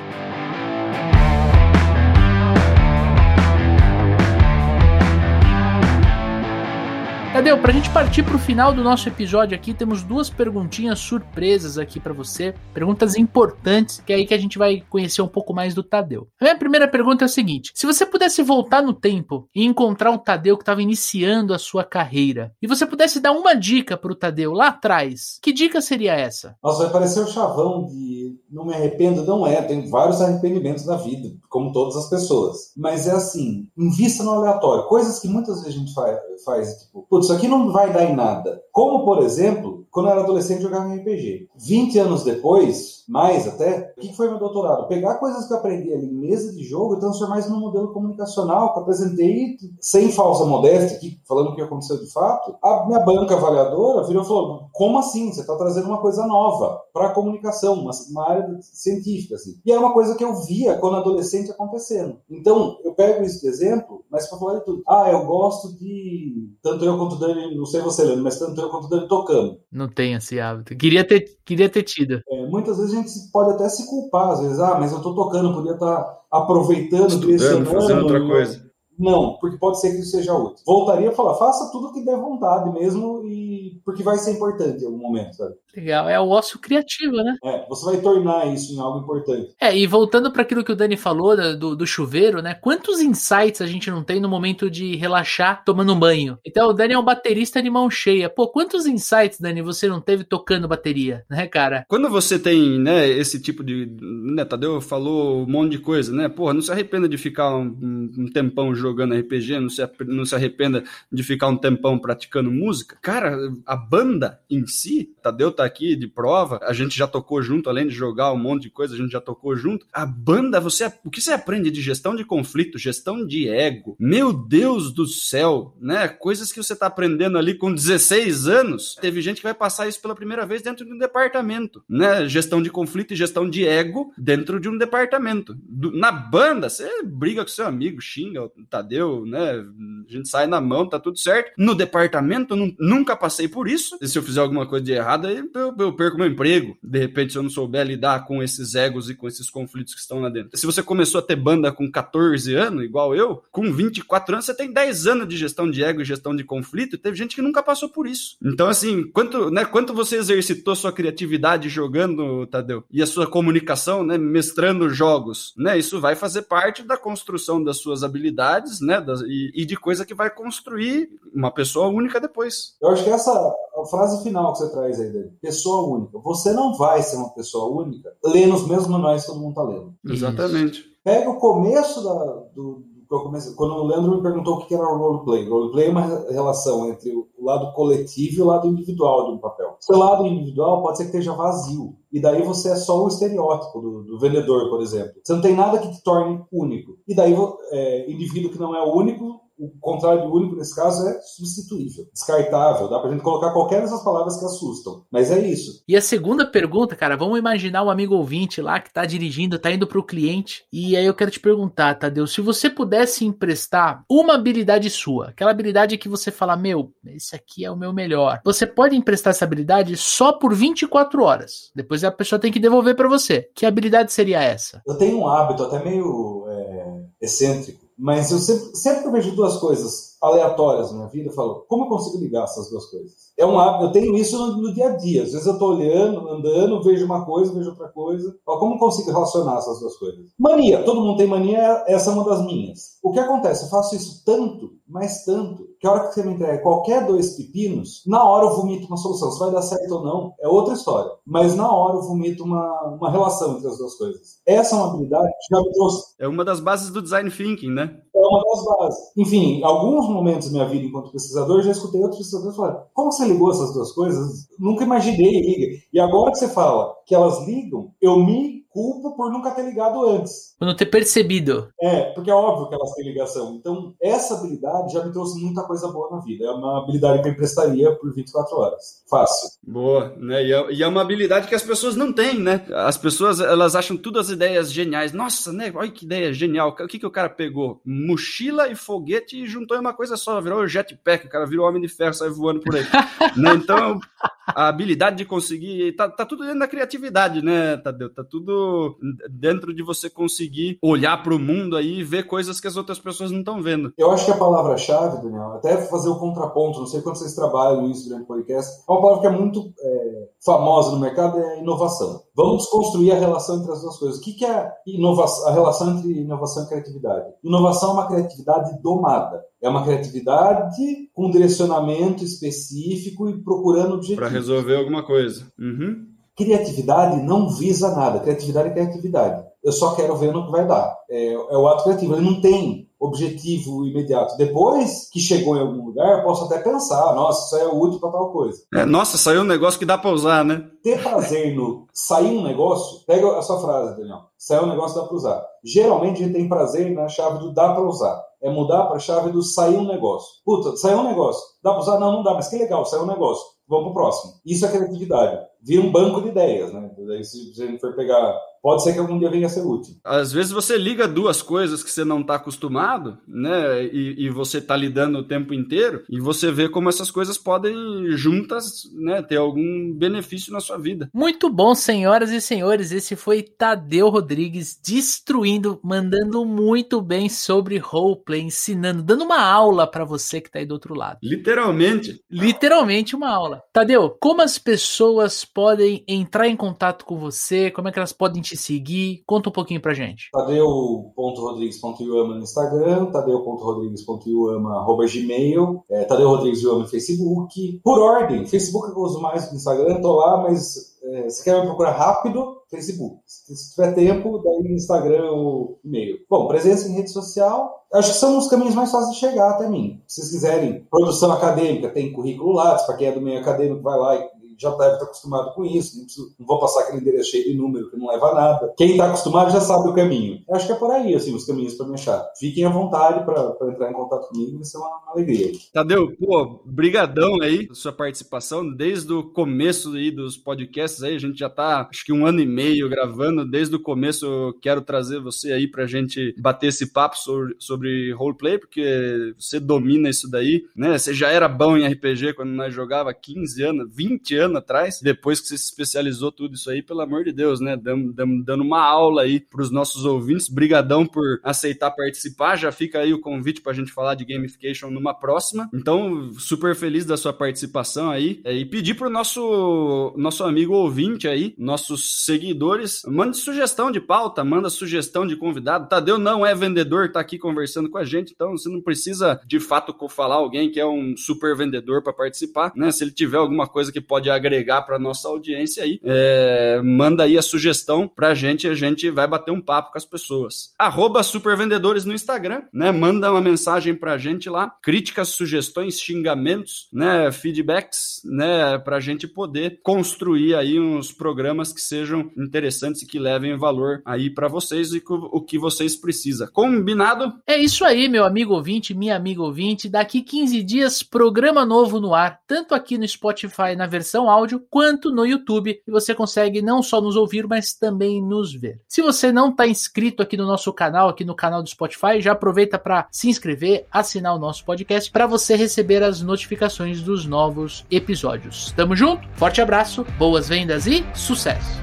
Tadeu, 7.38 7.62
pra 7.62 7.72
gente 7.72 7.92
partir 7.92 8.24
pro 8.24 8.40
final 8.40 8.74
do 8.74 8.84
nosso 8.84 9.08
episódio 9.08 9.56
aqui, 9.56 9.72
temos 9.72 10.02
duas 10.02 10.28
perguntinhas 10.28 10.98
surpresas 10.98 11.78
aqui 11.78 12.00
para 12.00 12.12
você. 12.12 12.56
Perguntas 12.74 13.16
importantes, 13.16 14.02
que 14.04 14.12
é 14.12 14.16
aí 14.16 14.26
que 14.26 14.34
a 14.34 14.40
gente 14.40 14.58
vai 14.58 14.84
conhecer 14.90 15.22
um 15.22 15.28
pouco 15.28 15.54
mais 15.54 15.76
do 15.76 15.84
Tadeu. 15.84 16.28
A 16.42 16.46
minha 16.46 16.58
primeira 16.58 16.88
pergunta 16.88 17.26
é 17.26 17.28
a 17.28 17.30
seguinte: 17.30 17.72
se 17.76 17.86
você 17.86 18.08
pudesse 18.08 18.42
voltar 18.42 18.82
no 18.82 18.92
tempo 18.92 19.48
e 19.54 19.64
encontrar 19.64 20.10
um 20.10 20.18
Tadeu 20.18 20.58
que 20.58 20.64
estava 20.64 20.82
iniciando 20.82 21.54
a 21.54 21.60
sua 21.60 21.84
carreira, 21.84 22.54
e 22.60 22.66
você 22.66 22.88
pudesse 22.88 23.20
dar 23.20 23.34
uma 23.34 23.54
dica 23.54 23.96
pro 23.96 24.16
Tadeu 24.16 24.52
lá 24.52 24.70
atrás, 24.70 25.38
que 25.40 25.54
dica 25.54 25.80
seria 25.80 26.14
essa? 26.14 26.56
Nossa, 26.64 26.86
vai 26.86 26.92
parecer 26.92 27.20
o 27.20 27.28
chavão 27.28 27.86
de 27.86 28.36
não 28.50 28.66
me 28.66 28.74
arrependo, 28.74 29.24
não 29.24 29.46
é. 29.46 29.62
Tem 29.62 29.88
vários 29.88 30.22
arrependimentos 30.22 30.88
na 30.88 30.96
vida, 30.96 31.30
como 31.50 31.72
todas 31.72 31.96
as 31.98 32.10
pessoas. 32.10 32.72
Mas 32.76 33.08
é 33.08 33.12
assim, 33.12 33.68
invista 33.78 34.24
no 34.24 34.32
aleatório. 34.32 34.88
Coisas 34.88 35.20
que 35.20 35.28
muitas 35.28 35.62
vezes 35.62 35.76
a 35.76 35.80
gente 35.80 35.94
faz, 35.94 36.18
faz 36.44 36.84
tipo, 36.84 37.06
putz, 37.08 37.27
isso 37.28 37.34
aqui 37.34 37.48
não 37.48 37.72
vai 37.72 37.92
dar 37.92 38.06
em 38.06 38.16
nada. 38.16 38.62
Como, 38.72 39.04
por 39.04 39.22
exemplo, 39.22 39.86
quando 39.92 40.08
eu 40.08 40.12
era 40.12 40.22
adolescente 40.22 40.62
jogava 40.62 40.94
RPG. 40.94 41.50
20 41.56 42.00
anos 42.00 42.24
depois, 42.24 43.04
mais 43.08 43.48
até, 43.48 43.94
o 43.98 44.02
que 44.02 44.16
foi 44.16 44.30
meu 44.30 44.38
doutorado? 44.38 44.88
Pegar 44.88 45.16
coisas 45.16 45.48
que 45.48 45.54
eu 45.54 45.58
aprendi 45.58 45.92
ali 45.92 46.06
em 46.06 46.14
mesa 46.14 46.54
de 46.54 46.64
jogo 46.64 46.96
e 46.96 47.00
transformar 47.00 47.40
isso 47.40 47.50
num 47.50 47.60
modelo 47.60 47.92
comunicacional 47.92 48.74
que 48.74 48.80
eu 48.80 48.84
apresentei 48.84 49.58
sem 49.82 50.12
falsa 50.12 50.46
modéstia, 50.46 50.98
aqui, 50.98 51.20
falando 51.28 51.50
o 51.50 51.56
que 51.56 51.62
aconteceu 51.62 51.98
de 51.98 52.12
fato. 52.14 52.56
A 52.62 52.86
minha 52.86 53.00
banca 53.00 53.36
avaliadora 53.36 54.06
virou 54.06 54.24
e 54.24 54.28
falou: 54.28 54.70
como 54.72 55.00
assim? 55.00 55.34
Você 55.34 55.42
está 55.42 55.56
trazendo 55.56 55.88
uma 55.88 56.00
coisa 56.00 56.28
nova 56.28 56.80
para 56.94 57.08
a 57.08 57.14
comunicação, 57.14 57.74
uma, 57.74 57.92
uma, 58.12 58.30
área 58.30 58.60
científica. 58.62 59.36
Assim. 59.36 59.60
E 59.66 59.72
era 59.72 59.82
uma 59.82 59.94
coisa 59.94 60.16
que 60.16 60.24
eu 60.24 60.36
via 60.44 60.78
quando 60.78 60.98
adolescente 60.98 61.50
acontecendo. 61.50 62.18
Então, 62.30 62.78
eu 62.84 62.87
pego 62.98 63.24
isso 63.24 63.42
de 63.42 63.48
exemplo, 63.48 64.04
mas 64.12 64.28
para 64.28 64.40
falar 64.40 64.60
de 64.60 64.66
tudo. 64.66 64.84
Ah, 64.88 65.10
eu 65.12 65.26
gosto 65.26 65.78
de. 65.78 66.50
Tanto 66.62 66.84
eu 66.84 66.98
quanto 66.98 67.16
o 67.16 67.20
Dani, 67.20 67.56
não 67.56 67.66
sei 67.66 67.82
você, 67.82 68.04
Leandro, 68.04 68.24
mas 68.24 68.40
tanto 68.40 68.60
eu 68.60 68.70
quanto 68.70 68.86
o 68.86 68.90
Dani 68.90 69.08
tocando. 69.08 69.60
Não 69.72 69.88
tem 69.88 70.14
esse 70.14 70.40
hábito. 70.40 70.76
Queria 70.76 71.06
ter, 71.06 71.38
queria 71.46 71.70
ter 71.70 71.84
tido. 71.84 72.20
É, 72.28 72.48
muitas 72.48 72.78
vezes 72.78 72.94
a 72.94 72.98
gente 72.98 73.12
pode 73.32 73.52
até 73.52 73.70
se 73.70 73.88
culpar, 73.88 74.32
às 74.32 74.42
vezes, 74.42 74.60
ah, 74.60 74.78
mas 74.80 74.92
eu 74.92 75.02
tô 75.02 75.14
tocando, 75.14 75.54
podia 75.54 75.74
estar 75.74 76.02
tá 76.02 76.24
aproveitando, 76.32 77.10
Estudando, 77.10 77.66
fazendo 77.70 78.02
outra 78.02 78.26
coisa. 78.26 78.67
Não, 78.98 79.38
porque 79.40 79.58
pode 79.58 79.80
ser 79.80 79.92
que 79.92 80.00
isso 80.00 80.12
seja 80.12 80.34
útil. 80.34 80.64
Voltaria 80.66 81.10
a 81.10 81.14
falar, 81.14 81.36
faça 81.36 81.72
tudo 81.72 81.88
o 81.88 81.94
que 81.94 82.04
der 82.04 82.18
vontade 82.18 82.72
mesmo 82.72 83.24
e 83.26 83.80
porque 83.86 84.04
vai 84.04 84.18
ser 84.18 84.32
importante 84.32 84.84
em 84.84 84.86
algum 84.86 84.98
momento, 84.98 85.36
sabe? 85.36 85.56
Legal, 85.76 86.10
é 86.10 86.20
o 86.20 86.30
ócio 86.30 86.58
criativo, 86.58 87.16
né? 87.18 87.38
É, 87.44 87.68
você 87.70 87.86
vai 87.86 88.02
tornar 88.02 88.52
isso 88.52 88.74
em 88.74 88.80
algo 88.80 89.00
importante. 89.00 89.54
É, 89.62 89.78
e 89.78 89.86
voltando 89.86 90.32
para 90.32 90.42
aquilo 90.42 90.64
que 90.64 90.72
o 90.72 90.76
Dani 90.76 90.98
falou 90.98 91.38
do, 91.56 91.76
do, 91.76 91.86
chuveiro, 91.86 92.42
né? 92.42 92.56
Quantos 92.56 93.00
insights 93.00 93.62
a 93.62 93.68
gente 93.68 93.92
não 93.92 94.04
tem 94.04 94.20
no 94.20 94.28
momento 94.28 94.72
de 94.72 94.96
relaxar 94.96 95.64
tomando 95.64 95.94
um 95.94 96.00
banho? 96.00 96.40
Então 96.44 96.70
o 96.70 96.74
Dani 96.74 96.94
é 96.94 97.00
um 97.00 97.06
baterista 97.06 97.62
de 97.62 97.70
mão 97.70 97.92
cheia. 97.92 98.28
Pô, 98.28 98.48
quantos 98.48 98.88
insights, 98.88 99.40
Dani, 99.40 99.62
você 99.62 99.88
não 99.88 100.02
teve 100.02 100.24
tocando 100.24 100.68
bateria, 100.68 101.24
né, 101.30 101.46
cara? 101.46 101.86
Quando 101.88 102.10
você 102.10 102.40
tem, 102.40 102.80
né, 102.80 103.08
esse 103.08 103.40
tipo 103.40 103.64
de. 103.64 103.96
Né, 104.02 104.44
Tadeu 104.46 104.82
falou 104.82 105.44
um 105.44 105.50
monte 105.50 105.74
de 105.74 105.80
coisa, 105.80 106.12
né? 106.12 106.28
Porra, 106.28 106.56
não 106.56 106.62
se 106.62 106.72
arrependa 106.72 107.08
de 107.08 107.18
ficar 107.18 107.56
um, 107.56 108.10
um 108.18 108.32
tempão 108.34 108.74
jogando 108.74 108.87
RPG, 108.94 109.60
não 109.60 109.70
se, 109.70 109.90
não 110.06 110.26
se 110.26 110.36
arrependa 110.36 110.84
de 111.12 111.24
ficar 111.24 111.48
um 111.48 111.58
tempão 111.58 111.98
praticando 111.98 112.52
música. 112.52 112.98
Cara, 113.02 113.38
a 113.66 113.76
banda 113.76 114.40
em 114.50 114.66
si, 114.66 115.14
Tadeu 115.22 115.52
tá 115.52 115.66
aqui 115.66 115.96
de 115.96 116.08
prova, 116.08 116.60
a 116.64 116.74
gente 116.74 116.98
já 116.98 117.08
tocou 117.08 117.42
junto, 117.42 117.70
além 117.70 117.88
de 117.88 117.94
jogar 117.94 118.32
um 118.34 118.38
monte 118.38 118.64
de 118.64 118.70
coisa, 118.70 118.94
a 118.94 118.98
gente 118.98 119.12
já 119.12 119.22
tocou 119.22 119.56
junto. 119.56 119.86
A 119.92 120.06
banda, 120.06 120.60
você, 120.60 120.92
o 121.04 121.10
que 121.10 121.22
você 121.22 121.32
aprende 121.32 121.72
de 121.72 121.82
gestão 121.82 122.16
de 122.16 122.24
conflito, 122.24 122.78
gestão 122.78 123.26
de 123.26 123.48
ego? 123.48 123.96
Meu 124.00 124.32
Deus 124.32 124.94
do 124.94 125.06
céu, 125.06 125.76
né? 125.80 126.08
Coisas 126.08 126.52
que 126.52 126.62
você 126.62 126.76
tá 126.76 126.88
aprendendo 126.88 127.38
ali 127.38 127.54
com 127.54 127.74
16 127.74 128.48
anos. 128.48 128.96
Teve 129.00 129.22
gente 129.22 129.38
que 129.38 129.44
vai 129.44 129.54
passar 129.54 129.88
isso 129.88 130.02
pela 130.02 130.16
primeira 130.16 130.46
vez 130.46 130.62
dentro 130.62 130.86
de 130.86 130.94
um 130.94 130.98
departamento, 130.98 131.84
né? 131.90 132.28
Gestão 132.28 132.62
de 132.62 132.70
conflito 132.70 133.14
e 133.14 133.18
gestão 133.18 133.50
de 133.50 133.68
ego 133.68 134.12
dentro 134.18 134.60
de 134.60 134.70
um 134.70 134.78
departamento. 134.78 135.56
Do, 135.62 135.92
na 135.92 136.12
banda, 136.12 136.70
você 136.70 137.04
briga 137.04 137.44
com 137.44 137.50
seu 137.50 137.66
amigo, 137.66 138.02
xinga 138.02 138.44
o 138.44 138.52
Tadeu, 138.78 139.26
né? 139.26 139.66
A 140.08 140.12
gente 140.12 140.30
sai 140.30 140.48
na 140.48 140.62
mão, 140.62 140.88
tá 140.88 141.00
tudo 141.00 141.18
certo. 141.18 141.52
No 141.58 141.76
departamento, 141.76 142.56
nunca 142.80 143.16
passei 143.16 143.48
por 143.48 143.68
isso. 143.68 143.98
E 144.02 144.08
se 144.08 144.18
eu 144.18 144.24
fizer 144.24 144.42
alguma 144.42 144.66
coisa 144.66 144.86
de 144.86 144.92
errado, 144.92 145.28
aí 145.28 145.38
eu, 145.38 145.76
eu 145.78 145.94
perco 145.94 146.18
meu 146.18 146.28
emprego. 146.28 146.78
De 146.82 147.00
repente, 147.00 147.34
se 147.34 147.38
eu 147.38 147.44
não 147.44 147.50
souber 147.50 147.86
lidar 147.86 148.26
com 148.26 148.42
esses 148.42 148.76
egos 148.76 149.10
e 149.10 149.16
com 149.16 149.28
esses 149.28 149.50
conflitos 149.50 149.94
que 149.94 150.00
estão 150.00 150.20
lá 150.20 150.30
dentro. 150.30 150.58
Se 150.58 150.66
você 150.66 150.82
começou 150.82 151.20
a 151.20 151.22
ter 151.22 151.36
banda 151.36 151.72
com 151.72 151.90
14 151.92 152.54
anos, 152.56 152.84
igual 152.84 153.16
eu, 153.16 153.44
com 153.52 153.72
24 153.72 154.36
anos, 154.36 154.46
você 154.46 154.54
tem 154.54 154.72
10 154.72 155.08
anos 155.08 155.28
de 155.28 155.38
gestão 155.38 155.70
de 155.70 155.84
ego 155.84 156.02
e 156.02 156.06
gestão 156.06 156.36
de 156.36 156.44
conflito, 156.44 156.96
e 156.96 157.00
teve 157.00 157.18
gente 157.18 157.36
que 157.36 157.42
nunca 157.42 157.64
passou 157.64 157.90
por 157.90 158.08
isso. 158.08 158.38
Então, 158.44 158.68
assim, 158.68 159.04
quanto, 159.12 159.50
né, 159.50 159.66
quanto 159.66 159.94
você 159.94 160.18
exercitou 160.18 160.76
sua 160.76 160.92
criatividade 160.92 161.70
jogando, 161.70 162.46
Tadeu, 162.48 162.84
e 162.92 163.02
a 163.02 163.08
sua 163.08 163.28
comunicação, 163.28 164.04
né, 164.04 164.18
mestrando 164.18 164.90
jogos, 164.90 165.54
né, 165.58 165.78
isso 165.78 166.00
vai 166.00 166.16
fazer 166.16 166.44
parte 166.44 166.84
da 166.84 166.98
construção 166.98 167.64
das 167.64 167.78
suas 167.78 168.04
habilidades, 168.04 168.67
né, 168.82 169.02
das, 169.02 169.22
e, 169.22 169.52
e 169.54 169.66
de 169.66 169.76
coisa 169.76 170.06
que 170.06 170.14
vai 170.14 170.30
construir 170.30 171.10
uma 171.34 171.52
pessoa 171.52 171.88
única 171.88 172.20
depois. 172.20 172.76
Eu 172.82 172.90
acho 172.90 173.04
que 173.04 173.10
essa 173.10 173.32
a 173.32 173.86
frase 173.86 174.24
final 174.24 174.54
que 174.54 174.60
você 174.60 174.72
traz 174.72 175.00
aí, 175.00 175.10
dele, 175.10 175.32
pessoa 175.42 175.88
única. 175.88 176.18
Você 176.20 176.54
não 176.54 176.76
vai 176.78 177.02
ser 177.04 177.18
uma 177.18 177.30
pessoa 177.30 177.84
única 177.84 178.12
lendo 178.24 178.56
os 178.56 178.68
mesmos 178.68 178.88
manuais 178.88 179.22
que 179.22 179.28
todo 179.28 179.40
mundo 179.40 179.50
está 179.50 179.64
lendo. 179.64 179.94
Exatamente. 180.06 180.84
Pega 181.04 181.30
o 181.30 181.38
começo 181.38 182.04
da, 182.04 182.26
do, 182.54 182.84
quando 183.08 183.74
o 183.74 183.86
Leandro 183.86 184.16
me 184.16 184.22
perguntou 184.22 184.56
o 184.56 184.66
que 184.66 184.74
era 184.74 184.84
o 184.84 184.98
roleplay. 184.98 185.48
Roleplay 185.48 185.88
é 185.88 185.90
uma 185.90 186.02
relação 186.30 186.90
entre 186.90 187.12
o 187.16 187.28
lado 187.40 187.74
coletivo 187.74 188.40
e 188.40 188.42
o 188.42 188.46
lado 188.46 188.68
individual 188.68 189.26
de 189.26 189.32
um 189.34 189.38
papel. 189.38 189.78
Seu 189.80 189.98
lado 189.98 190.26
individual 190.26 190.82
pode 190.82 190.98
ser 190.98 191.04
que 191.04 191.10
esteja 191.10 191.34
vazio. 191.34 191.96
E 192.12 192.20
daí 192.20 192.42
você 192.42 192.70
é 192.70 192.76
só 192.76 193.04
o 193.04 193.08
estereótipo 193.08 193.80
do, 193.80 194.04
do 194.04 194.20
vendedor, 194.20 194.70
por 194.70 194.82
exemplo. 194.82 195.14
Você 195.24 195.34
não 195.34 195.42
tem 195.42 195.56
nada 195.56 195.80
que 195.80 195.92
te 195.92 196.04
torne 196.04 196.44
único. 196.52 196.98
E 197.08 197.16
daí, 197.16 197.36
é, 197.72 198.12
indivíduo 198.12 198.52
que 198.52 198.60
não 198.60 198.76
é 198.76 198.84
único 198.84 199.47
o 199.60 199.70
contrário 199.80 200.22
de 200.22 200.28
único 200.28 200.56
nesse 200.56 200.76
caso 200.76 201.08
é 201.08 201.20
substituível, 201.22 202.08
descartável. 202.14 202.90
Dá 202.90 203.00
pra 203.00 203.10
gente 203.10 203.24
colocar 203.24 203.52
qualquer 203.52 203.82
dessas 203.82 204.04
palavras 204.04 204.38
que 204.38 204.46
assustam. 204.46 205.06
Mas 205.12 205.32
é 205.32 205.40
isso. 205.40 205.84
E 205.88 205.96
a 205.96 206.02
segunda 206.02 206.46
pergunta, 206.46 206.96
cara, 206.96 207.18
vamos 207.18 207.40
imaginar 207.40 207.84
um 207.84 207.90
amigo 207.90 208.16
ouvinte 208.16 208.62
lá 208.62 208.80
que 208.80 208.94
tá 208.94 209.06
dirigindo, 209.06 209.58
tá 209.58 209.72
indo 209.72 209.88
pro 209.88 210.04
cliente. 210.04 210.66
E 210.72 210.96
aí 210.96 211.06
eu 211.06 211.14
quero 211.14 211.32
te 211.32 211.40
perguntar, 211.40 211.96
Tadeu, 211.96 212.28
se 212.28 212.42
você 212.42 212.70
pudesse 212.70 213.26
emprestar 213.26 214.04
uma 214.10 214.36
habilidade 214.36 214.90
sua, 214.90 215.30
aquela 215.30 215.52
habilidade 215.52 215.98
que 215.98 216.10
você 216.10 216.30
fala, 216.30 216.56
meu, 216.56 216.92
esse 217.08 217.36
aqui 217.36 217.66
é 217.66 217.72
o 217.72 217.78
meu 217.78 217.92
melhor. 217.92 218.42
Você 218.46 218.68
pode 218.68 218.96
emprestar 218.96 219.32
essa 219.32 219.46
habilidade 219.46 219.98
só 219.98 220.34
por 220.34 220.54
24 220.54 221.24
horas. 221.24 221.72
Depois 221.76 222.04
a 222.04 222.12
pessoa 222.12 222.40
tem 222.40 222.52
que 222.52 222.60
devolver 222.60 222.96
para 222.96 223.10
você. 223.10 223.50
Que 223.56 223.66
habilidade 223.66 224.14
seria 224.14 224.42
essa? 224.42 224.82
Eu 224.86 224.98
tenho 224.98 225.20
um 225.20 225.28
hábito 225.28 225.64
até 225.64 225.84
meio 225.84 226.46
é, 226.48 227.06
excêntrico 227.22 227.87
mas 227.98 228.30
eu 228.32 228.38
sempre, 228.38 228.76
sempre 228.76 229.02
que 229.02 229.08
eu 229.08 229.12
vejo 229.12 229.36
duas 229.36 229.58
coisas 229.58 230.16
aleatórias 230.22 230.92
na 230.92 230.98
minha 230.98 231.10
vida, 231.10 231.30
eu 231.30 231.34
falo, 231.34 231.66
como 231.68 231.86
eu 231.86 231.90
consigo 231.90 232.24
ligar 232.24 232.44
essas 232.44 232.70
duas 232.70 232.86
coisas? 232.88 233.14
É 233.38 233.46
um 233.46 233.60
hábito, 233.60 233.86
eu 233.86 233.92
tenho 233.92 234.16
isso 234.16 234.38
no, 234.38 234.62
no 234.62 234.74
dia 234.74 234.88
a 234.88 234.96
dia. 234.96 235.24
Às 235.24 235.32
vezes 235.32 235.48
eu 235.48 235.54
estou 235.54 235.76
olhando, 235.76 236.28
andando, 236.30 236.84
vejo 236.84 237.06
uma 237.06 237.26
coisa, 237.26 237.54
vejo 237.54 237.70
outra 237.70 237.88
coisa. 237.88 238.36
Como 238.46 238.76
eu 238.76 238.80
consigo 238.80 239.12
relacionar 239.12 239.58
essas 239.58 239.80
duas 239.80 239.96
coisas? 239.98 240.32
Mania, 240.38 240.84
todo 240.84 241.02
mundo 241.02 241.18
tem 241.18 241.28
mania, 241.28 241.84
essa 241.88 242.12
é 242.12 242.14
uma 242.14 242.24
das 242.24 242.46
minhas. 242.46 242.98
O 243.04 243.12
que 243.12 243.20
acontece? 243.20 243.66
Eu 243.66 243.70
faço 243.70 243.96
isso 243.96 244.24
tanto, 244.26 244.72
mas 244.90 245.26
tanto, 245.26 245.68
que 245.80 245.86
a 245.86 245.92
hora 245.92 246.08
que 246.08 246.14
você 246.14 246.24
me 246.24 246.34
entrega 246.34 246.62
qualquer 246.62 247.06
dois 247.06 247.36
pepinos, 247.36 248.04
na 248.08 248.24
hora 248.24 248.46
eu 248.46 248.56
vomito 248.56 248.88
uma 248.88 248.98
solução. 248.98 249.32
Se 249.32 249.40
vai 249.40 249.52
dar 249.52 249.62
certo 249.62 249.92
ou 249.92 250.04
não, 250.04 250.34
é 250.40 250.48
outra 250.48 250.74
história. 250.74 251.12
Mas 251.26 251.56
na 251.56 251.70
hora 251.70 251.98
eu 251.98 252.04
vomito 252.04 252.44
uma, 252.44 252.98
uma 253.00 253.12
relação 253.12 253.58
entre 253.58 253.68
as 253.68 253.78
duas 253.78 253.96
coisas. 253.96 254.40
Essa 254.46 254.76
é 254.76 254.78
uma 254.80 254.90
habilidade 254.90 255.28
que 255.28 255.56
já 255.56 255.62
me 255.62 255.72
trouxe. 255.74 256.16
É 256.20 256.28
uma 256.28 256.46
das 256.46 256.60
bases 256.60 256.90
do 256.90 257.02
design 257.02 257.30
thinking, 257.30 257.72
né? 257.72 258.00
É 258.16 258.20
uma 258.20 258.44
das 258.44 258.66
bases. 258.66 259.00
Enfim, 259.18 259.62
alguns 259.64 260.08
momentos 260.10 260.48
da 260.48 260.54
minha 260.54 260.70
vida 260.70 260.86
enquanto 260.86 261.12
pesquisador, 261.12 261.62
já 261.62 261.72
escutei 261.72 262.02
outros 262.02 262.20
pesquisadores 262.20 262.56
falar: 262.56 262.88
como 262.94 263.12
você 263.12 263.26
ligou 263.26 263.52
essas 263.52 263.74
duas 263.74 263.92
coisas? 263.92 264.48
Nunca 264.58 264.84
imaginei 264.84 265.42
liga. 265.42 265.82
E 265.94 266.00
agora 266.00 266.32
que 266.32 266.38
você 266.38 266.48
fala 266.48 266.96
que 267.06 267.14
elas 267.14 267.46
ligam, 267.46 267.92
eu 268.02 268.18
me 268.18 268.66
culpo 268.78 269.16
por 269.16 269.32
nunca 269.32 269.50
ter 269.50 269.64
ligado 269.64 270.08
antes. 270.08 270.56
Por 270.60 270.66
não 270.66 270.76
ter 270.76 270.86
percebido. 270.86 271.70
É, 271.82 272.12
porque 272.14 272.30
é 272.30 272.34
óbvio 272.34 272.70
que 272.70 272.76
elas 272.76 272.94
têm 272.94 273.08
ligação. 273.08 273.56
Então, 273.60 273.96
essa 274.00 274.36
habilidade 274.36 274.94
já 274.94 275.04
me 275.04 275.12
trouxe 275.12 275.42
muita 275.42 275.64
coisa 275.64 275.88
boa 275.88 276.16
na 276.16 276.22
vida. 276.22 276.46
É 276.46 276.52
uma 276.52 276.84
habilidade 276.84 277.24
que 277.24 277.28
eu 277.28 277.32
emprestaria 277.32 277.92
por 277.96 278.14
24 278.14 278.56
horas. 278.56 279.04
Fácil. 279.10 279.50
Boa, 279.68 280.14
né? 280.20 280.46
E 280.46 280.54
é, 280.54 280.72
e 280.74 280.84
é 280.84 280.88
uma 280.88 281.02
habilidade 281.02 281.48
que 281.48 281.56
as 281.56 281.64
pessoas 281.64 281.96
não 281.96 282.14
têm, 282.14 282.40
né? 282.40 282.68
As 282.72 282.98
pessoas, 282.98 283.40
elas 283.40 283.76
acham 283.76 283.98
tudo 283.98 284.20
as 284.20 284.30
ideias 284.30 284.72
geniais. 284.72 285.12
Nossa, 285.12 285.52
né? 285.52 285.72
Olha 285.74 285.90
que 285.90 286.06
ideia 286.06 286.32
genial. 286.32 286.70
O 286.70 286.88
que, 286.88 287.00
que 287.00 287.06
o 287.06 287.12
cara 287.12 287.30
pegou? 287.30 287.82
Mochila 287.84 288.68
e 288.68 288.76
foguete 288.76 289.42
e 289.42 289.48
juntou 289.48 289.76
em 289.76 289.80
uma 289.80 289.94
coisa 289.94 290.16
só. 290.16 290.40
Virou 290.40 290.60
o 290.60 290.68
jetpack. 290.68 291.26
O 291.26 291.30
cara 291.30 291.48
virou 291.48 291.68
homem 291.68 291.82
de 291.82 291.90
ferro, 291.90 292.14
sai 292.14 292.30
voando 292.30 292.60
por 292.60 292.76
aí. 292.76 292.84
né? 293.36 293.56
Então, 293.56 294.00
a 294.48 294.68
habilidade 294.68 295.18
de 295.18 295.26
conseguir. 295.26 295.96
Tá, 295.96 296.10
tá 296.10 296.26
tudo 296.26 296.44
dentro 296.44 296.60
da 296.60 296.68
criatividade, 296.68 297.42
né, 297.42 297.78
Tadeu? 297.78 298.14
Tá 298.14 298.24
tudo 298.24 298.98
dentro 299.30 299.74
de 299.74 299.84
você 299.84 300.10
conseguir 300.10 300.78
olhar 300.82 301.22
para 301.22 301.36
o 301.36 301.40
mundo 301.40 301.76
aí 301.76 302.00
e 302.00 302.04
ver 302.04 302.24
coisas 302.24 302.60
que 302.60 302.68
as 302.68 302.78
outras 302.78 303.00
pessoas 303.00 303.32
não 303.32 303.40
estão 303.40 303.62
vendo. 303.62 303.94
Eu 303.98 304.12
acho 304.12 304.26
que 304.26 304.32
a 304.32 304.38
palavra-chave, 304.38 305.22
Daniel, 305.22 305.54
até 305.54 305.78
fazer 305.88 306.10
o 306.10 306.20
contraponto, 306.20 306.80
não 306.80 306.88
sei 306.88 307.02
quando 307.02 307.18
vocês 307.18 307.36
trabalham 307.36 307.90
isso 307.90 308.08
durante 308.08 308.24
o 308.24 308.28
podcast, 308.28 308.84
é 308.88 308.92
uma 308.92 309.02
palavra 309.02 309.22
que 309.22 309.28
é 309.28 309.38
muito 309.38 309.74
é, 309.80 310.30
famosa 310.44 310.92
no 310.92 311.00
mercado, 311.00 311.38
é 311.38 311.60
inovação. 311.60 312.22
Vamos 312.36 312.64
desconstruir 312.64 313.12
a 313.12 313.20
relação 313.20 313.58
entre 313.58 313.72
as 313.72 313.82
duas 313.82 313.98
coisas. 313.98 314.20
O 314.20 314.22
que, 314.22 314.34
que 314.34 314.46
é 314.46 314.72
inovação, 314.86 315.48
a 315.48 315.52
relação 315.52 315.98
entre 315.98 316.22
inovação 316.22 316.64
e 316.64 316.68
criatividade? 316.68 317.26
Inovação 317.44 317.90
é 317.90 317.94
uma 317.94 318.08
criatividade 318.08 318.82
domada. 318.82 319.44
É 319.62 319.68
uma 319.68 319.84
criatividade 319.84 321.10
com 321.14 321.32
direcionamento 321.32 322.24
específico 322.24 323.30
e 323.30 323.42
procurando 323.44 323.96
objetivos. 323.96 324.20
Para 324.20 324.30
resolver 324.30 324.76
alguma 324.76 325.04
coisa. 325.04 325.52
Uhum. 325.58 326.06
Criatividade 326.36 327.22
não 327.24 327.50
visa 327.50 327.96
nada. 327.96 328.20
Criatividade 328.20 328.70
é 328.70 328.74
criatividade. 328.74 329.44
Eu 329.64 329.72
só 329.72 329.96
quero 329.96 330.16
ver 330.16 330.32
no 330.32 330.46
que 330.46 330.52
vai 330.52 330.68
dar. 330.68 330.96
É, 331.10 331.34
é 331.34 331.58
o 331.58 331.68
ato 331.68 331.84
criativo. 331.84 332.16
Ele 332.16 332.26
não 332.26 332.40
tem 332.40 332.87
objetivo 333.00 333.86
imediato. 333.86 334.36
Depois 334.38 335.10
que 335.12 335.20
chegou 335.20 335.56
em 335.56 335.62
algum 335.62 335.86
lugar, 335.86 336.18
eu 336.20 336.24
posso 336.24 336.46
até 336.46 336.60
pensar, 336.60 337.14
nossa, 337.14 337.46
isso 337.46 337.56
aí 337.56 337.62
é 337.70 337.74
útil 337.74 338.00
para 338.00 338.12
tal 338.12 338.32
coisa. 338.32 338.62
É, 338.74 338.86
nossa, 338.86 339.18
saiu 339.18 339.42
um 339.42 339.46
negócio 339.46 339.80
que 339.80 339.86
dá 339.86 339.98
para 339.98 340.12
usar, 340.12 340.44
né? 340.44 340.68
Ter 340.84 341.02
prazer 341.02 341.56
no 341.56 341.88
sair 341.94 342.38
um 342.38 342.44
negócio, 342.44 343.06
pega 343.06 343.38
a 343.38 343.42
sua 343.42 343.60
frase, 343.60 343.98
Daniel. 343.98 344.22
Saiu 344.38 344.64
um 344.64 344.70
negócio 344.70 345.02
dá 345.02 345.08
para 345.08 345.16
usar. 345.16 345.46
Geralmente 345.64 346.22
a 346.22 346.26
gente 346.26 346.36
tem 346.36 346.50
prazer 346.50 346.94
na 346.94 347.08
chave 347.08 347.40
do 347.40 347.54
dá 347.54 347.74
para 347.74 347.84
usar. 347.84 348.24
É 348.42 348.50
mudar 348.52 348.86
para 348.86 348.98
a 348.98 349.00
chave 349.00 349.32
do 349.32 349.42
sair 349.42 349.78
um 349.78 349.88
negócio. 349.88 350.30
Puta, 350.46 350.76
saiu 350.78 351.00
um 351.00 351.08
negócio. 351.08 351.42
Dá 351.64 351.72
para 351.72 351.80
usar? 351.82 352.00
Não, 352.00 352.12
não 352.12 352.24
dá, 352.24 352.34
mas 352.34 352.48
que 352.48 352.58
legal, 352.58 352.86
saiu 352.86 353.04
um 353.04 353.08
negócio. 353.08 353.44
Vamos 353.68 353.86
pro 353.86 353.96
próximo. 353.96 354.34
Isso 354.46 354.66
é 354.66 354.70
criatividade. 354.70 355.46
Vira 355.62 355.82
um 355.82 355.92
banco 355.92 356.22
de 356.22 356.30
ideias, 356.30 356.72
né? 356.72 356.90
Daí, 357.06 357.24
se 357.24 357.52
a 357.62 357.66
gente 357.66 357.82
for 357.82 357.96
pegar 357.96 358.34
pode 358.68 358.84
ser 358.84 358.92
que 358.92 359.00
algum 359.00 359.18
dia 359.18 359.30
venha 359.30 359.46
a 359.46 359.50
ser 359.50 359.62
útil. 359.62 359.96
Às 360.04 360.34
vezes 360.34 360.52
você 360.52 360.78
liga 360.78 361.08
duas 361.08 361.42
coisas 361.42 361.82
que 361.82 361.90
você 361.90 362.04
não 362.04 362.20
está 362.20 362.36
acostumado, 362.36 363.18
né? 363.26 363.86
E, 363.86 364.26
e 364.26 364.30
você 364.30 364.58
está 364.58 364.76
lidando 364.76 365.20
o 365.20 365.24
tempo 365.24 365.54
inteiro, 365.54 366.04
e 366.10 366.20
você 366.20 366.52
vê 366.52 366.68
como 366.68 366.90
essas 366.90 367.10
coisas 367.10 367.38
podem 367.38 367.74
juntas, 368.18 368.84
né, 368.94 369.22
ter 369.22 369.38
algum 369.38 369.94
benefício 369.94 370.52
na 370.52 370.60
sua 370.60 370.78
vida. 370.78 371.10
Muito 371.14 371.50
bom, 371.50 371.74
senhoras 371.74 372.30
e 372.30 372.42
senhores. 372.42 372.92
Esse 372.92 373.16
foi 373.16 373.42
Tadeu 373.42 374.10
Rodrigues 374.10 374.78
destruindo, 374.86 375.80
mandando 375.82 376.44
muito 376.44 377.00
bem 377.00 377.30
sobre 377.30 377.78
roleplay, 377.78 378.42
ensinando, 378.42 379.02
dando 379.02 379.24
uma 379.24 379.42
aula 379.42 379.90
para 379.90 380.04
você 380.04 380.42
que 380.42 380.50
está 380.50 380.60
aí 380.60 380.66
do 380.66 380.74
outro 380.74 380.94
lado. 380.94 381.20
Literalmente. 381.24 382.20
Literalmente 382.30 383.16
uma 383.16 383.30
aula. 383.30 383.64
Tadeu, 383.72 384.10
como 384.20 384.42
as 384.42 384.58
pessoas 384.58 385.46
podem 385.46 386.04
entrar 386.06 386.50
em 386.50 386.56
contato 386.58 387.06
com 387.06 387.18
você? 387.18 387.72
Como 387.72 387.88
é 387.88 387.94
que 387.94 388.00
elas 388.00 388.12
podem 388.12 388.42
te 388.42 388.57
seguir? 388.58 389.24
Conta 389.26 389.48
um 389.50 389.54
pouquinho 389.54 389.82
pra 389.82 389.94
gente. 389.94 390.30
Tadeu.rodrigues.iuama 390.32 392.36
no 392.36 392.42
Instagram, 392.42 393.12
tadeu.rodrigues.iuama.gmail, 393.12 395.84
é, 395.90 396.04
Tadeu 396.04 396.28
Rodrigues 396.30 396.62
Iuama 396.62 396.80
no 396.80 396.88
Facebook. 396.88 397.80
Por 397.84 398.00
ordem, 398.00 398.46
Facebook 398.46 398.90
eu 398.90 398.98
uso 398.98 399.22
mais 399.22 399.46
que 399.46 399.52
no 399.52 399.58
Instagram, 399.58 400.02
tô 400.02 400.16
lá, 400.16 400.42
mas 400.42 400.98
é, 401.04 401.30
se 401.30 401.44
quer 401.44 401.60
me 401.60 401.68
procurar 401.68 401.92
rápido, 401.92 402.58
Facebook. 402.70 403.20
Se 403.26 403.76
tiver 403.76 403.94
tempo, 403.94 404.40
daí 404.40 404.74
Instagram 404.74 405.32
ou 405.32 405.80
e-mail. 405.84 406.18
Bom, 406.30 406.48
presença 406.48 406.88
em 406.88 406.94
rede 406.94 407.12
social, 407.12 407.86
acho 407.94 408.12
que 408.12 408.18
são 408.18 408.38
os 408.38 408.48
caminhos 408.48 408.76
mais 408.76 408.92
fáceis 408.92 409.14
de 409.14 409.20
chegar 409.20 409.52
até 409.52 409.70
mim. 409.70 410.02
Se 410.08 410.22
vocês 410.22 410.32
quiserem 410.32 410.86
produção 410.90 411.32
acadêmica, 411.32 411.90
tem 411.90 412.12
currículo 412.12 412.54
lá, 412.54 412.76
para 412.76 412.98
quem 412.98 413.08
é 413.08 413.12
do 413.12 413.22
meio 413.22 413.40
acadêmico, 413.40 413.82
vai 413.82 413.98
lá 413.98 414.16
e 414.16 414.37
já 414.58 414.70
deve 414.72 414.94
estar 414.94 415.06
acostumado 415.06 415.54
com 415.54 415.66
isso, 415.66 415.98
não, 415.98 416.06
preciso, 416.06 416.36
não 416.40 416.46
vou 416.46 416.60
passar 416.60 416.82
aquele 416.82 417.00
endereço 417.00 417.32
cheio 417.32 417.46
de 417.46 417.56
número 417.56 417.90
que 417.90 417.98
não 417.98 418.08
leva 418.08 418.28
a 418.28 418.36
nada. 418.36 418.74
Quem 418.78 418.92
está 418.92 419.08
acostumado 419.08 419.52
já 419.52 419.62
sabe 419.62 419.90
o 419.90 419.94
caminho. 419.94 420.42
Eu 420.48 420.56
acho 420.56 420.68
que 420.68 420.74
é 420.74 420.76
por 420.76 420.92
aí, 420.92 421.16
assim, 421.16 421.34
os 421.36 421.46
caminhos 421.46 421.76
para 421.76 421.88
me 421.88 421.94
achar. 421.94 422.26
Fiquem 422.40 422.66
à 422.66 422.70
vontade 422.70 423.24
para 423.26 423.72
entrar 423.72 423.90
em 423.90 423.94
contato 423.94 424.30
comigo, 424.30 424.56
vai 424.56 424.66
ser 424.66 424.78
uma, 424.78 424.88
uma 424.88 425.12
alegria. 425.12 425.52
Tadeu, 425.74 426.16
pô, 426.18 426.62
brigadão 426.66 427.42
aí 427.42 427.68
sua 427.72 427.92
participação, 427.92 428.68
desde 428.68 429.12
o 429.14 429.24
começo 429.24 429.94
aí 429.94 430.12
dos 430.12 430.38
podcasts 430.38 431.04
aí, 431.04 431.16
a 431.16 431.20
gente 431.20 431.40
já 431.40 431.50
tá, 431.50 431.88
acho 431.90 432.06
que 432.06 432.14
um 432.14 432.26
ano 432.26 432.40
e 432.40 432.46
meio 432.46 432.90
gravando, 432.90 433.46
desde 433.46 433.76
o 433.76 433.80
começo 433.80 434.26
eu 434.26 434.54
quero 434.62 434.82
trazer 434.82 435.20
você 435.20 435.52
aí 435.52 435.68
pra 435.68 435.86
gente 435.86 436.34
bater 436.38 436.68
esse 436.68 436.92
papo 436.92 437.18
sobre, 437.18 437.56
sobre 437.60 438.12
roleplay, 438.14 438.58
porque 438.58 439.34
você 439.38 439.60
domina 439.60 440.10
isso 440.10 440.30
daí, 440.30 440.66
né? 440.76 440.98
Você 440.98 441.14
já 441.14 441.30
era 441.30 441.48
bom 441.48 441.78
em 441.78 441.88
RPG 441.88 442.34
quando 442.34 442.50
nós 442.50 442.74
jogava 442.74 443.14
15 443.14 443.64
anos, 443.64 443.96
20 443.96 444.36
anos 444.36 444.47
anos 444.48 444.58
atrás, 444.58 445.00
depois 445.02 445.40
que 445.40 445.48
você 445.48 445.58
se 445.58 445.66
especializou 445.66 446.32
tudo 446.32 446.56
isso 446.56 446.70
aí, 446.70 446.82
pelo 446.82 447.02
amor 447.02 447.24
de 447.24 447.32
Deus, 447.32 447.60
né? 447.60 447.78
Dando, 447.78 448.14
dando 448.44 448.64
uma 448.64 448.82
aula 448.82 449.22
aí 449.22 449.40
para 449.40 449.62
os 449.62 449.72
nossos 449.72 450.06
ouvintes. 450.06 450.50
Brigadão 450.50 451.06
por 451.06 451.40
aceitar 451.44 451.92
participar. 451.92 452.56
Já 452.56 452.72
fica 452.72 453.00
aí 453.00 453.14
o 453.14 453.22
convite 453.22 453.62
para 453.62 453.72
a 453.72 453.76
gente 453.76 453.92
falar 453.92 454.16
de 454.16 454.26
gamification 454.26 454.90
numa 454.90 455.14
próxima. 455.14 455.70
Então, 455.74 456.32
super 456.40 456.76
feliz 456.76 457.06
da 457.06 457.18
sua 457.18 457.34
participação 457.34 458.10
aí. 458.10 458.42
É, 458.44 458.54
e 458.54 458.66
pedir 458.66 458.96
para 458.96 459.08
o 459.08 459.12
nosso, 459.12 460.14
nosso 460.18 460.44
amigo 460.44 460.74
ouvinte 460.74 461.28
aí, 461.28 461.54
nossos 461.58 462.26
seguidores, 462.26 463.02
mande 463.08 463.38
sugestão 463.38 463.92
de 463.92 464.00
pauta, 464.00 464.44
manda 464.44 464.70
sugestão 464.70 465.28
de 465.28 465.36
convidado. 465.36 465.88
Tadeu 465.88 466.18
não 466.18 466.46
é 466.46 466.56
vendedor, 466.56 467.12
tá 467.12 467.20
aqui 467.20 467.38
conversando 467.38 467.90
com 467.90 467.98
a 467.98 468.06
gente, 468.06 468.34
então 468.34 468.52
você 468.52 468.70
não 468.70 468.82
precisa 468.82 469.40
de 469.46 469.60
fato 469.60 469.96
falar 470.10 470.36
alguém 470.36 470.72
que 470.72 470.80
é 470.80 470.86
um 470.86 471.16
super 471.18 471.56
vendedor 471.56 472.02
para 472.02 472.14
participar, 472.14 472.72
né? 472.76 472.92
Se 472.92 473.04
ele 473.04 473.12
tiver 473.12 473.38
alguma 473.38 473.68
coisa 473.68 473.92
que 473.92 474.00
pode 474.00 474.30
agregar 474.38 474.84
para 474.84 474.98
nossa 475.00 475.28
audiência 475.28 475.84
aí, 475.84 476.00
é, 476.04 476.80
manda 476.84 477.24
aí 477.24 477.38
a 477.38 477.42
sugestão 477.42 478.08
para 478.08 478.30
a 478.30 478.34
gente 478.34 478.66
e 478.66 478.70
a 478.70 478.74
gente 478.74 479.10
vai 479.10 479.28
bater 479.28 479.52
um 479.52 479.62
papo 479.62 479.92
com 479.92 479.98
as 479.98 480.06
pessoas. 480.06 480.74
Arroba 480.78 481.24
Supervendedores 481.24 482.06
no 482.06 482.14
Instagram, 482.14 482.64
né? 482.74 482.92
Manda 482.92 483.32
uma 483.32 483.42
mensagem 483.42 483.94
para 483.96 484.14
a 484.14 484.18
gente 484.18 484.50
lá, 484.50 484.70
críticas, 484.82 485.30
sugestões, 485.30 486.00
xingamentos, 486.00 486.88
né? 486.92 487.32
Feedbacks, 487.32 488.22
né? 488.24 488.78
Para 488.78 488.98
a 488.98 489.00
gente 489.00 489.28
poder 489.28 489.80
construir 489.84 490.56
aí 490.56 490.80
uns 490.80 491.12
programas 491.12 491.74
que 491.74 491.82
sejam 491.82 492.32
interessantes 492.38 493.02
e 493.02 493.08
que 493.08 493.20
levem 493.20 493.58
valor 493.58 494.02
aí 494.06 494.30
para 494.30 494.48
vocês 494.48 494.94
e 494.94 495.04
o 495.08 495.42
que 495.42 495.58
vocês 495.58 495.96
precisam. 495.96 496.48
Combinado? 496.52 497.34
É 497.46 497.58
isso 497.58 497.84
aí, 497.84 498.08
meu 498.08 498.26
amigo 498.26 498.54
ouvinte, 498.54 498.94
minha 498.94 499.16
amiga 499.16 499.42
ouvinte. 499.42 499.90
Daqui 499.90 500.22
15 500.22 500.64
dias, 500.64 501.04
programa 501.04 501.66
novo 501.66 502.00
no 502.00 502.14
ar, 502.14 502.40
tanto 502.48 502.74
aqui 502.74 502.98
no 502.98 503.08
Spotify 503.08 503.76
na 503.76 503.86
versão 503.86 504.27
áudio 504.30 504.64
quanto 504.70 505.12
no 505.12 505.26
YouTube 505.26 505.82
e 505.86 505.92
você 505.92 506.14
consegue 506.14 506.62
não 506.62 506.82
só 506.82 507.02
nos 507.02 507.16
ouvir, 507.16 507.48
mas 507.48 507.74
também 507.74 508.22
nos 508.22 508.54
ver. 508.54 508.80
Se 508.88 509.02
você 509.02 509.32
não 509.32 509.50
está 509.50 509.68
inscrito 509.68 510.22
aqui 510.22 510.38
no 510.38 510.46
nosso 510.46 510.72
canal, 510.74 511.10
aqui 511.10 511.24
no 511.24 511.36
canal 511.36 511.62
do 511.62 511.70
Spotify, 511.70 512.20
já 512.20 512.32
aproveita 512.32 512.78
para 512.78 513.08
se 513.12 513.30
inscrever, 513.30 513.86
assinar 513.92 514.36
o 514.36 514.40
nosso 514.40 514.64
podcast 514.66 515.12
para 515.12 515.28
você 515.28 515.56
receber 515.56 516.04
as 516.04 516.22
notificações 516.22 517.02
dos 517.02 517.26
novos 517.26 517.86
episódios. 517.90 518.72
Tamo 518.74 518.96
junto, 518.96 519.28
forte 519.34 519.62
abraço, 519.62 520.06
boas 520.18 520.48
vendas 520.48 520.88
e 520.88 521.06
sucesso! 521.14 521.82